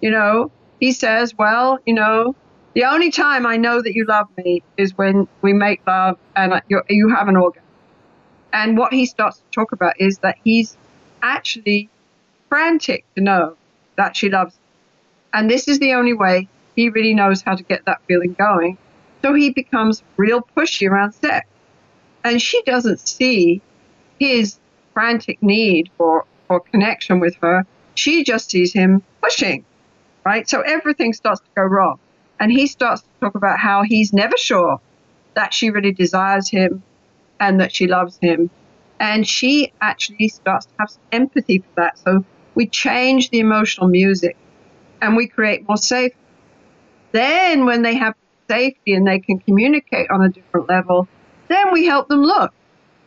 You 0.00 0.10
know, 0.10 0.50
he 0.80 0.90
says, 0.90 1.34
well, 1.38 1.78
you 1.86 1.94
know, 1.94 2.34
the 2.74 2.84
only 2.84 3.12
time 3.12 3.46
I 3.46 3.56
know 3.56 3.80
that 3.80 3.94
you 3.94 4.04
love 4.06 4.26
me 4.36 4.64
is 4.76 4.98
when 4.98 5.28
we 5.40 5.52
make 5.52 5.86
love 5.86 6.18
and 6.34 6.60
you 6.68 7.08
have 7.14 7.28
an 7.28 7.36
orgasm. 7.36 7.62
And 8.52 8.76
what 8.76 8.92
he 8.92 9.06
starts 9.06 9.38
to 9.38 9.44
talk 9.52 9.70
about 9.70 10.00
is 10.00 10.18
that 10.18 10.36
he's 10.42 10.76
actually 11.22 11.88
frantic 12.48 13.04
to 13.14 13.22
know 13.22 13.56
that 13.96 14.16
she 14.16 14.28
loves 14.28 14.54
him. 14.54 14.60
And 15.32 15.50
this 15.50 15.68
is 15.68 15.78
the 15.78 15.92
only 15.92 16.12
way 16.12 16.48
he 16.74 16.88
really 16.88 17.14
knows 17.14 17.40
how 17.40 17.54
to 17.54 17.62
get 17.62 17.84
that 17.84 18.00
feeling 18.08 18.34
going. 18.34 18.78
So 19.22 19.32
he 19.32 19.50
becomes 19.50 20.02
real 20.16 20.42
pushy 20.56 20.90
around 20.90 21.12
sex. 21.12 21.46
And 22.24 22.42
she 22.42 22.60
doesn't 22.62 22.98
see 22.98 23.62
his 24.18 24.58
frantic 24.92 25.40
need 25.40 25.88
for, 25.96 26.24
for 26.46 26.60
connection 26.60 27.20
with 27.20 27.36
her, 27.42 27.64
she 27.94 28.24
just 28.24 28.50
sees 28.50 28.72
him 28.72 29.02
pushing, 29.22 29.64
right? 30.24 30.48
So 30.48 30.60
everything 30.60 31.12
starts 31.12 31.40
to 31.40 31.46
go 31.56 31.62
wrong. 31.62 31.98
And 32.38 32.52
he 32.52 32.66
starts 32.66 33.02
to 33.02 33.08
talk 33.20 33.34
about 33.34 33.58
how 33.58 33.82
he's 33.82 34.12
never 34.12 34.36
sure 34.36 34.80
that 35.34 35.54
she 35.54 35.70
really 35.70 35.92
desires 35.92 36.48
him 36.48 36.82
and 37.40 37.60
that 37.60 37.74
she 37.74 37.86
loves 37.86 38.18
him. 38.20 38.50
And 39.00 39.26
she 39.26 39.72
actually 39.80 40.28
starts 40.28 40.66
to 40.66 40.72
have 40.78 40.90
some 40.90 41.02
empathy 41.12 41.58
for 41.58 41.82
that. 41.82 41.98
So 41.98 42.24
we 42.54 42.66
change 42.66 43.30
the 43.30 43.40
emotional 43.40 43.88
music 43.88 44.36
and 45.00 45.16
we 45.16 45.26
create 45.26 45.66
more 45.68 45.76
safety. 45.76 46.16
Then, 47.12 47.64
when 47.64 47.82
they 47.82 47.94
have 47.94 48.14
safety 48.48 48.94
and 48.94 49.06
they 49.06 49.18
can 49.18 49.38
communicate 49.38 50.10
on 50.10 50.22
a 50.22 50.28
different 50.28 50.68
level, 50.68 51.08
then 51.48 51.72
we 51.72 51.86
help 51.86 52.08
them 52.08 52.22
look, 52.22 52.52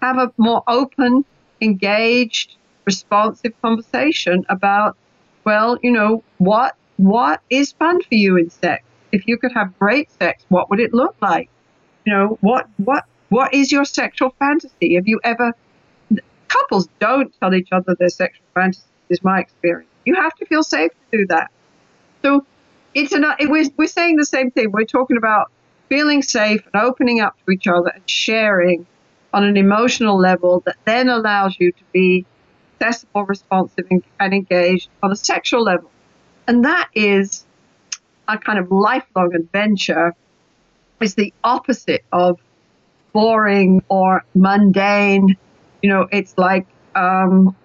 have 0.02 0.18
a 0.18 0.32
more 0.38 0.64
open 0.68 1.26
engaged, 1.62 2.56
responsive 2.94 3.54
conversation 3.62 4.46
about, 4.50 4.98
well, 5.46 5.78
you 5.82 5.92
know, 5.92 6.24
what 6.38 6.76
what 6.98 7.42
is 7.50 7.72
fun 7.74 8.02
for 8.02 8.16
you 8.24 8.38
in 8.38 8.50
sex? 8.50 8.84
If 9.12 9.22
you 9.28 9.38
could 9.38 9.54
have 9.54 9.78
great 9.80 10.08
sex, 10.12 10.44
what 10.50 10.70
would 10.70 10.80
it 10.80 10.94
look 10.94 11.16
like? 11.22 11.50
You 12.06 12.14
know, 12.14 12.38
what 12.42 12.68
what 12.78 13.04
what 13.30 13.54
is 13.54 13.72
your 13.72 13.86
sexual 13.86 14.32
fantasy? 14.40 14.96
Have 14.96 15.08
you 15.08 15.20
ever 15.24 15.54
couples 16.50 16.90
don't 17.00 17.32
tell 17.40 17.54
each 17.54 17.70
other 17.72 17.96
their 18.00 18.10
sexual 18.10 18.46
fantasies 18.54 18.86
is 19.10 19.24
my 19.24 19.40
experience. 19.40 19.90
You 20.06 20.16
have 20.16 20.34
to 20.36 20.46
feel 20.46 20.64
safe 20.64 20.92
to 20.92 21.18
do 21.18 21.26
that. 21.28 21.52
So 22.24 22.46
it's 22.94 23.14
an, 23.14 23.24
it, 23.40 23.50
we're, 23.50 23.70
we're 23.78 23.88
saying 23.88 24.18
the 24.18 24.26
same 24.26 24.52
thing. 24.52 24.72
We're 24.72 24.86
talking 24.86 25.18
about 25.18 25.52
feeling 25.90 26.22
safe 26.22 26.62
and 26.74 26.82
opening 26.84 27.22
up 27.22 27.36
to 27.46 27.52
each 27.52 27.68
other 27.68 27.90
and 27.90 28.04
sharing 28.10 28.86
on 29.34 29.44
an 29.44 29.58
emotional 29.58 30.18
level 30.18 30.62
that 30.66 30.76
then 30.86 31.10
allows 31.10 31.56
you 31.60 31.72
to 31.72 31.84
be 31.94 32.26
accessible, 32.82 33.26
responsive, 33.26 33.86
and 34.20 34.34
engaged 34.34 34.90
on 35.04 35.12
a 35.12 35.16
sexual 35.16 35.64
level. 35.64 35.90
And 36.48 36.66
that 36.66 36.90
is 36.94 37.46
a 38.28 38.38
kind 38.38 38.60
of 38.60 38.72
lifelong 38.72 39.36
adventure, 39.36 40.16
is 41.02 41.16
the 41.16 41.34
opposite 41.44 42.04
of 42.12 42.40
boring 43.14 43.84
or 43.90 44.24
mundane. 44.36 45.38
You 45.82 45.90
know, 45.90 46.08
it's 46.12 46.38
like 46.38 46.68
um, 46.96 47.56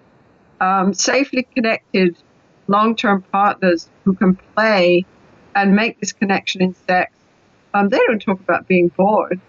um, 0.59 0.93
safely 0.93 1.47
connected 1.55 2.17
long 2.67 2.95
term 2.95 3.23
partners 3.31 3.89
who 4.03 4.13
can 4.13 4.35
play 4.55 5.05
and 5.55 5.75
make 5.75 5.99
this 5.99 6.13
connection 6.13 6.61
in 6.61 6.73
sex. 6.87 7.11
Um, 7.73 7.89
they 7.89 7.99
don't 8.07 8.21
talk 8.21 8.39
about 8.39 8.67
being 8.67 8.89
bored. 8.89 9.39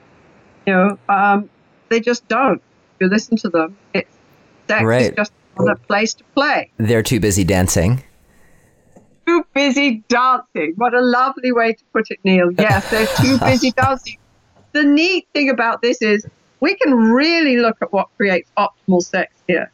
You 0.66 0.72
know, 0.72 0.98
um, 1.08 1.48
they 1.88 2.00
just 2.00 2.26
don't. 2.28 2.60
If 2.94 3.00
you 3.00 3.08
listen 3.08 3.36
to 3.38 3.48
them, 3.48 3.76
it's 3.94 4.16
sex 4.68 4.84
right. 4.84 5.02
is 5.02 5.12
just 5.16 5.32
a 5.58 5.76
place 5.76 6.14
to 6.14 6.24
play. 6.34 6.70
They're 6.78 7.02
too 7.02 7.20
busy 7.20 7.44
dancing. 7.44 8.02
Too 9.26 9.44
busy 9.54 10.04
dancing. 10.08 10.74
What 10.76 10.94
a 10.94 11.00
lovely 11.00 11.52
way 11.52 11.72
to 11.72 11.84
put 11.92 12.10
it, 12.10 12.18
Neil. 12.24 12.52
Yes, 12.52 12.88
they're 12.90 13.06
too 13.06 13.38
busy 13.44 13.70
dancing. 13.72 14.18
The 14.72 14.84
neat 14.84 15.26
thing 15.32 15.50
about 15.50 15.82
this 15.82 16.02
is 16.02 16.26
we 16.60 16.76
can 16.76 16.94
really 16.94 17.56
look 17.56 17.76
at 17.82 17.92
what 17.92 18.08
creates 18.16 18.50
optimal 18.56 19.02
sex 19.02 19.32
here. 19.48 19.70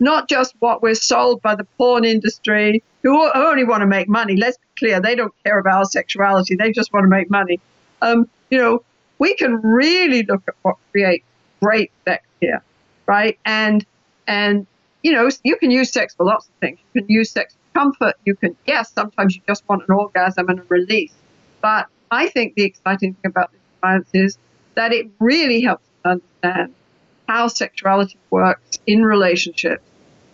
not 0.00 0.28
just 0.28 0.54
what 0.60 0.82
we're 0.82 0.94
sold 0.94 1.42
by 1.42 1.54
the 1.54 1.64
porn 1.76 2.04
industry, 2.04 2.82
who 3.02 3.30
only 3.34 3.64
want 3.64 3.80
to 3.80 3.86
make 3.86 4.08
money. 4.08 4.36
Let's 4.36 4.56
be 4.56 4.86
clear, 4.86 5.00
they 5.00 5.14
don't 5.14 5.34
care 5.44 5.58
about 5.58 5.78
our 5.78 5.84
sexuality, 5.84 6.54
they 6.56 6.72
just 6.72 6.92
want 6.92 7.04
to 7.04 7.08
make 7.08 7.30
money. 7.30 7.60
Um, 8.02 8.28
you 8.50 8.58
know, 8.58 8.82
we 9.18 9.34
can 9.34 9.56
really 9.60 10.22
look 10.22 10.42
at 10.46 10.54
what 10.62 10.76
creates 10.92 11.24
great 11.60 11.90
sex 12.04 12.24
here, 12.40 12.62
right? 13.06 13.38
And 13.44 13.84
and 14.26 14.66
you 15.02 15.12
know, 15.12 15.28
you 15.44 15.56
can 15.56 15.70
use 15.70 15.92
sex 15.92 16.14
for 16.14 16.24
lots 16.24 16.46
of 16.46 16.54
things. 16.60 16.78
You 16.92 17.02
can 17.02 17.10
use 17.10 17.30
sex 17.30 17.54
for 17.54 17.80
comfort. 17.80 18.14
You 18.24 18.34
can, 18.34 18.56
yes, 18.66 18.92
sometimes 18.92 19.36
you 19.36 19.42
just 19.46 19.68
want 19.68 19.82
an 19.88 19.94
orgasm 19.94 20.48
and 20.48 20.60
a 20.60 20.64
release. 20.68 21.12
But 21.60 21.86
I 22.10 22.28
think 22.28 22.54
the 22.54 22.64
exciting 22.64 23.14
thing 23.14 23.30
about 23.30 23.52
this 23.52 23.60
science 23.80 24.08
is 24.14 24.38
that 24.74 24.92
it 24.92 25.08
really 25.20 25.60
helps 25.60 25.84
us 26.04 26.20
understand 26.42 26.74
how 27.28 27.48
sexuality 27.48 28.18
works 28.30 28.78
in 28.86 29.02
relationships. 29.02 29.82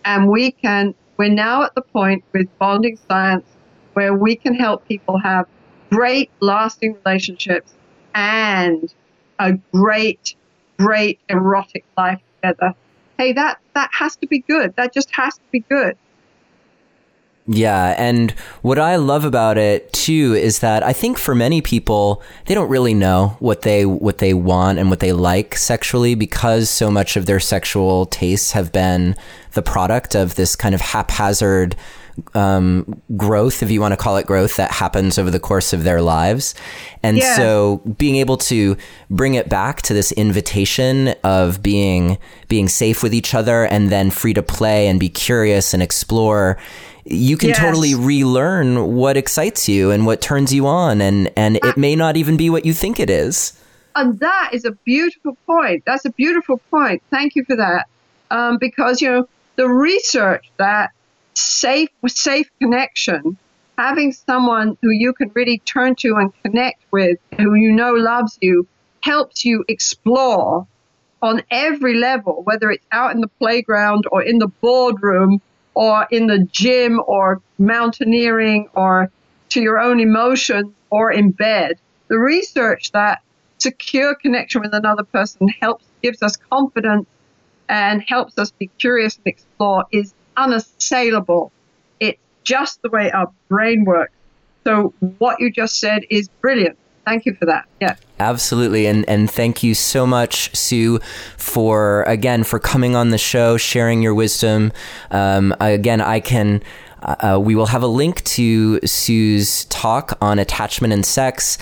And 0.05 0.29
we 0.29 0.51
can, 0.51 0.95
we're 1.17 1.29
now 1.29 1.63
at 1.63 1.75
the 1.75 1.81
point 1.81 2.23
with 2.31 2.47
bonding 2.57 2.97
science 3.07 3.45
where 3.93 4.13
we 4.13 4.35
can 4.35 4.53
help 4.53 4.87
people 4.87 5.17
have 5.19 5.47
great, 5.89 6.29
lasting 6.39 6.97
relationships 7.05 7.73
and 8.13 8.93
a 9.39 9.53
great, 9.73 10.35
great 10.77 11.19
erotic 11.29 11.85
life 11.97 12.21
together. 12.35 12.73
Hey, 13.17 13.33
that, 13.33 13.59
that 13.73 13.89
has 13.93 14.15
to 14.17 14.27
be 14.27 14.39
good. 14.39 14.75
That 14.75 14.93
just 14.93 15.09
has 15.15 15.35
to 15.35 15.43
be 15.51 15.59
good. 15.61 15.97
Yeah, 17.47 17.93
and 17.99 18.31
what 18.63 18.79
I 18.79 18.95
love 18.95 19.23
about 19.23 19.59
it 19.59 19.93
too 19.93 20.33
is 20.33 20.59
that 20.59 20.81
I 20.81 20.93
think 20.93 21.19
for 21.19 21.35
many 21.35 21.61
people 21.61 22.23
they 22.47 22.55
don't 22.55 22.69
really 22.69 22.95
know 22.95 23.37
what 23.39 23.61
they 23.61 23.85
what 23.85 24.17
they 24.17 24.33
want 24.33 24.79
and 24.79 24.89
what 24.89 24.99
they 24.99 25.13
like 25.13 25.55
sexually 25.55 26.15
because 26.15 26.71
so 26.71 26.89
much 26.89 27.15
of 27.15 27.27
their 27.27 27.39
sexual 27.39 28.07
tastes 28.07 28.53
have 28.53 28.71
been 28.71 29.15
the 29.51 29.61
product 29.61 30.15
of 30.15 30.33
this 30.35 30.55
kind 30.55 30.73
of 30.73 30.81
haphazard 30.81 31.75
um, 32.33 33.01
growth, 33.15 33.61
if 33.61 33.71
you 33.71 33.81
want 33.81 33.91
to 33.91 33.97
call 33.97 34.17
it 34.17 34.25
growth, 34.25 34.55
that 34.57 34.71
happens 34.71 35.17
over 35.17 35.29
the 35.29 35.39
course 35.39 35.73
of 35.73 35.83
their 35.83 36.01
lives. 36.01 36.55
And 37.03 37.17
yeah. 37.17 37.35
so 37.35 37.81
being 37.97 38.15
able 38.15 38.37
to 38.37 38.77
bring 39.09 39.35
it 39.35 39.49
back 39.49 39.81
to 39.83 39.93
this 39.93 40.11
invitation 40.13 41.09
of 41.23 41.61
being 41.61 42.17
being 42.47 42.67
safe 42.67 43.03
with 43.03 43.13
each 43.13 43.33
other 43.33 43.65
and 43.65 43.89
then 43.89 44.11
free 44.11 44.33
to 44.33 44.43
play 44.43 44.87
and 44.87 44.99
be 44.99 45.09
curious 45.09 45.73
and 45.73 45.81
explore 45.81 46.57
you 47.07 47.37
can 47.37 47.49
yes. 47.49 47.59
totally 47.59 47.93
relearn 47.93 48.95
what 48.95 49.15
excites 49.15 49.69
you 49.69 49.91
and 49.91 50.07
what 50.07 50.21
turns 50.21 50.51
you 50.51 50.65
on 50.65 51.01
and 51.01 51.31
and 51.37 51.57
it 51.57 51.77
may 51.77 51.95
not 51.95 52.17
even 52.17 52.35
be 52.35 52.49
what 52.49 52.65
you 52.65 52.73
think 52.73 52.99
it 52.99 53.11
is 53.11 53.59
and 53.95 54.19
that 54.19 54.49
is 54.53 54.65
a 54.65 54.71
beautiful 54.71 55.37
point 55.45 55.83
that's 55.85 56.05
a 56.05 56.09
beautiful 56.11 56.59
point 56.71 57.03
thank 57.11 57.35
you 57.35 57.45
for 57.45 57.55
that 57.55 57.87
um, 58.31 58.57
because 58.57 59.01
you 59.01 59.11
know 59.11 59.27
the 59.55 59.69
research 59.69 60.51
that 60.57 60.91
safe 61.35 61.89
safe 62.07 62.49
connection 62.59 63.37
having 63.77 64.13
someone 64.13 64.77
who 64.81 64.89
you 64.89 65.13
can 65.13 65.29
really 65.33 65.59
turn 65.59 65.95
to 65.95 66.15
and 66.15 66.31
connect 66.43 66.81
with 66.91 67.17
who 67.37 67.55
you 67.55 67.71
know 67.71 67.93
loves 67.93 68.37
you 68.41 68.67
helps 69.01 69.43
you 69.43 69.63
explore 69.67 70.65
on 71.21 71.41
every 71.51 71.95
level 71.95 72.41
whether 72.43 72.71
it's 72.71 72.85
out 72.91 73.13
in 73.13 73.21
the 73.21 73.27
playground 73.39 74.05
or 74.11 74.21
in 74.21 74.39
the 74.39 74.47
boardroom 74.47 75.41
or 75.75 76.07
in 76.09 76.27
the 76.27 76.39
gym 76.51 77.01
or 77.05 77.41
mountaineering 77.59 78.69
or 78.73 79.11
to 79.49 79.61
your 79.61 79.79
own 79.79 79.99
emotions 79.99 80.73
or 80.89 81.11
in 81.11 81.31
bed. 81.31 81.77
The 82.07 82.17
research 82.17 82.91
that 82.93 83.21
secure 83.57 84.15
connection 84.15 84.61
with 84.61 84.73
another 84.73 85.03
person 85.03 85.47
helps, 85.61 85.85
gives 86.01 86.23
us 86.23 86.35
confidence 86.37 87.07
and 87.69 88.01
helps 88.07 88.37
us 88.37 88.51
be 88.51 88.67
curious 88.79 89.17
and 89.17 89.27
explore 89.27 89.85
is 89.91 90.13
unassailable. 90.37 91.51
It's 91.99 92.19
just 92.43 92.81
the 92.81 92.89
way 92.89 93.11
our 93.11 93.31
brain 93.47 93.85
works. 93.85 94.13
So 94.63 94.93
what 95.19 95.39
you 95.39 95.51
just 95.51 95.79
said 95.79 96.03
is 96.09 96.27
brilliant. 96.41 96.77
Thank 97.05 97.25
you 97.25 97.35
for 97.35 97.45
that. 97.45 97.65
Yeah. 97.79 97.95
Absolutely. 98.19 98.87
And 98.87 99.07
and 99.07 99.29
thank 99.29 99.61
you 99.61 99.75
so 99.75 100.07
much, 100.07 100.55
Sue, 100.55 100.99
for 101.37 102.01
again 102.03 102.43
for 102.43 102.57
coming 102.57 102.95
on 102.95 103.09
the 103.09 103.17
show, 103.17 103.57
sharing 103.57 104.01
your 104.01 104.15
wisdom. 104.15 104.71
Um, 105.11 105.53
again, 105.59 106.01
I 106.01 106.19
can 106.19 106.63
uh, 107.05 107.39
we 107.39 107.55
will 107.55 107.67
have 107.67 107.83
a 107.83 107.87
link 107.87 108.23
to 108.23 108.79
Sue's 108.85 109.65
talk 109.65 110.17
on 110.21 110.39
attachment 110.39 110.91
and 110.91 111.05
sex. 111.05 111.57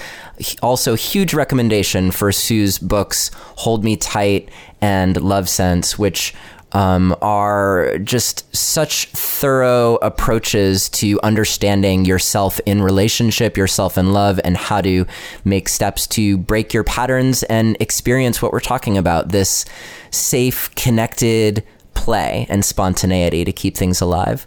Also, 0.61 0.95
huge 0.95 1.33
recommendation 1.33 2.11
for 2.11 2.31
Sue's 2.31 2.79
books, 2.79 3.29
Hold 3.57 3.83
Me 3.83 3.97
Tight 3.97 4.49
and 4.79 5.21
Love 5.21 5.49
Sense, 5.49 5.99
which 5.99 6.33
um, 6.73 7.15
are 7.21 7.97
just 7.99 8.53
such 8.55 9.05
thorough 9.07 9.95
approaches 10.01 10.89
to 10.89 11.19
understanding 11.21 12.05
yourself 12.05 12.59
in 12.65 12.81
relationship, 12.81 13.55
yourself 13.55 13.97
in 13.97 14.11
love, 14.11 14.39
and 14.43 14.57
how 14.57 14.81
to 14.81 15.05
make 15.45 15.69
steps 15.69 16.07
to 16.07 16.37
break 16.37 16.73
your 16.73 16.83
patterns 16.83 17.43
and 17.43 17.77
experience 17.79 18.41
what 18.41 18.51
we're 18.51 18.59
talking 18.59 18.97
about 18.97 19.29
this 19.29 19.65
safe, 20.11 20.73
connected, 20.75 21.63
play 21.93 22.45
and 22.49 22.65
spontaneity 22.65 23.45
to 23.45 23.51
keep 23.51 23.77
things 23.77 24.01
alive. 24.01 24.45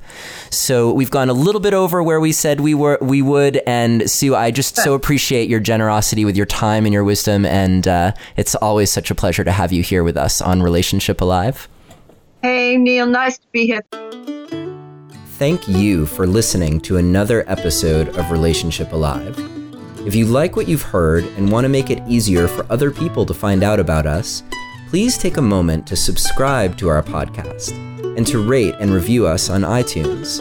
So 0.51 0.93
we've 0.93 1.11
gone 1.11 1.31
a 1.31 1.33
little 1.33 1.61
bit 1.61 1.74
over 1.74 2.03
where 2.03 2.20
we 2.20 2.33
said 2.33 2.61
we 2.61 2.74
were 2.74 2.99
we 3.01 3.22
would. 3.22 3.62
And 3.66 4.11
Sue, 4.11 4.35
I 4.35 4.51
just 4.51 4.77
so 4.77 4.95
appreciate 4.95 5.49
your 5.49 5.61
generosity 5.61 6.24
with 6.24 6.37
your 6.37 6.47
time 6.47 6.85
and 6.85 6.93
your 6.93 7.05
wisdom, 7.05 7.47
and 7.47 7.87
uh, 7.87 8.12
it's 8.37 8.55
always 8.57 8.91
such 8.91 9.11
a 9.11 9.14
pleasure 9.14 9.45
to 9.45 9.53
have 9.53 9.72
you 9.72 9.83
here 9.83 10.05
with 10.05 10.16
us 10.16 10.43
on 10.43 10.62
Relationship 10.62 11.20
Alive. 11.20 11.68
Hey, 12.43 12.76
Neil, 12.76 13.07
nice 13.07 13.39
to 13.39 13.47
be 13.51 13.66
here. 13.66 13.82
Thank 15.39 15.68
you 15.68 16.07
for 16.07 16.26
listening 16.26 16.80
to 16.82 16.97
another 16.97 17.45
episode 17.49 18.09
of 18.16 18.30
Relationship 18.30 18.93
Alive. 18.93 19.37
If 20.07 20.14
you 20.14 20.26
like 20.26 20.55
what 20.55 20.68
you've 20.68 20.82
heard 20.82 21.24
and 21.37 21.51
want 21.51 21.64
to 21.64 21.68
make 21.68 21.91
it 21.91 22.03
easier 22.07 22.47
for 22.47 22.64
other 22.70 22.91
people 22.91 23.26
to 23.26 23.34
find 23.34 23.62
out 23.62 23.80
about 23.80 24.07
us, 24.07 24.43
please 24.89 25.18
take 25.18 25.37
a 25.37 25.43
moment 25.43 25.87
to 25.89 25.97
subscribe 25.97 26.76
to 26.78 26.89
our 26.89 27.03
podcast 27.03 27.72
and 28.16 28.26
to 28.28 28.47
rate 28.47 28.74
and 28.80 28.93
review 28.93 29.26
us 29.26 29.51
on 29.51 29.62
iTunes. 29.62 30.41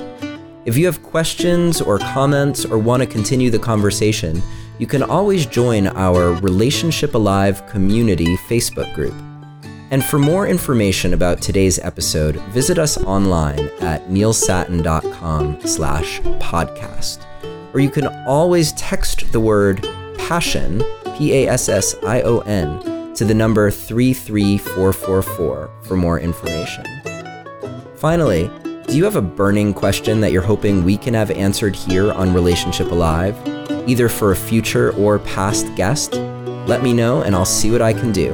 If 0.66 0.78
you 0.78 0.86
have 0.86 1.02
questions 1.04 1.82
or 1.82 2.00
comments 2.00 2.66
or 2.66 2.78
want 2.78 3.02
to 3.02 3.08
continue 3.08 3.50
the 3.50 3.60
conversation, 3.60 4.42
you 4.78 4.88
can 4.88 5.04
always 5.04 5.46
join 5.46 5.88
our 5.88 6.34
Relationship 6.42 7.16
Alive 7.16 7.66
community 7.68 8.38
Facebook 8.48 8.94
group. 8.94 9.14
And 9.92 10.04
for 10.04 10.18
more 10.18 10.48
information 10.48 11.14
about 11.14 11.42
today's 11.42 11.78
episode, 11.80 12.38
visit 12.52 12.80
us 12.80 12.98
online 12.98 13.70
at 13.82 14.10
neilsattin.com 14.10 15.62
slash 15.62 16.20
podcast. 16.22 17.20
Or 17.74 17.80
you 17.80 17.90
can 17.90 18.08
always 18.26 18.72
text 18.74 19.32
the 19.32 19.40
word 19.40 19.88
passion, 20.18 20.84
P-A-S-S-I-O-N, 21.18 23.14
to 23.14 23.26
the 23.26 23.34
number 23.34 23.70
33444 23.70 25.72
for 25.84 25.96
more 25.96 26.20
information. 26.20 26.86
Finally, 27.96 28.50
do 28.88 28.98
you 28.98 29.04
have 29.04 29.16
a 29.16 29.22
burning 29.22 29.74
question 29.74 30.20
that 30.22 30.32
you're 30.32 30.42
hoping 30.42 30.84
we 30.84 30.98
can 30.98 31.14
have 31.14 31.32
answered 31.32 31.76
here 31.76 32.12
on 32.12 32.34
Relationship 32.34 32.92
Alive, 32.92 33.38
either 33.88 34.10
for 34.10 34.32
a 34.32 34.36
future 34.36 34.92
or 34.94 35.20
past 35.20 35.74
guest? 35.76 36.14
Let 36.68 36.82
me 36.82 36.94
know 36.94 37.22
and 37.22 37.36
I'll 37.36 37.46
see 37.46 37.72
what 37.72 37.82
I 37.82 37.94
can 37.94 38.12
do. 38.12 38.34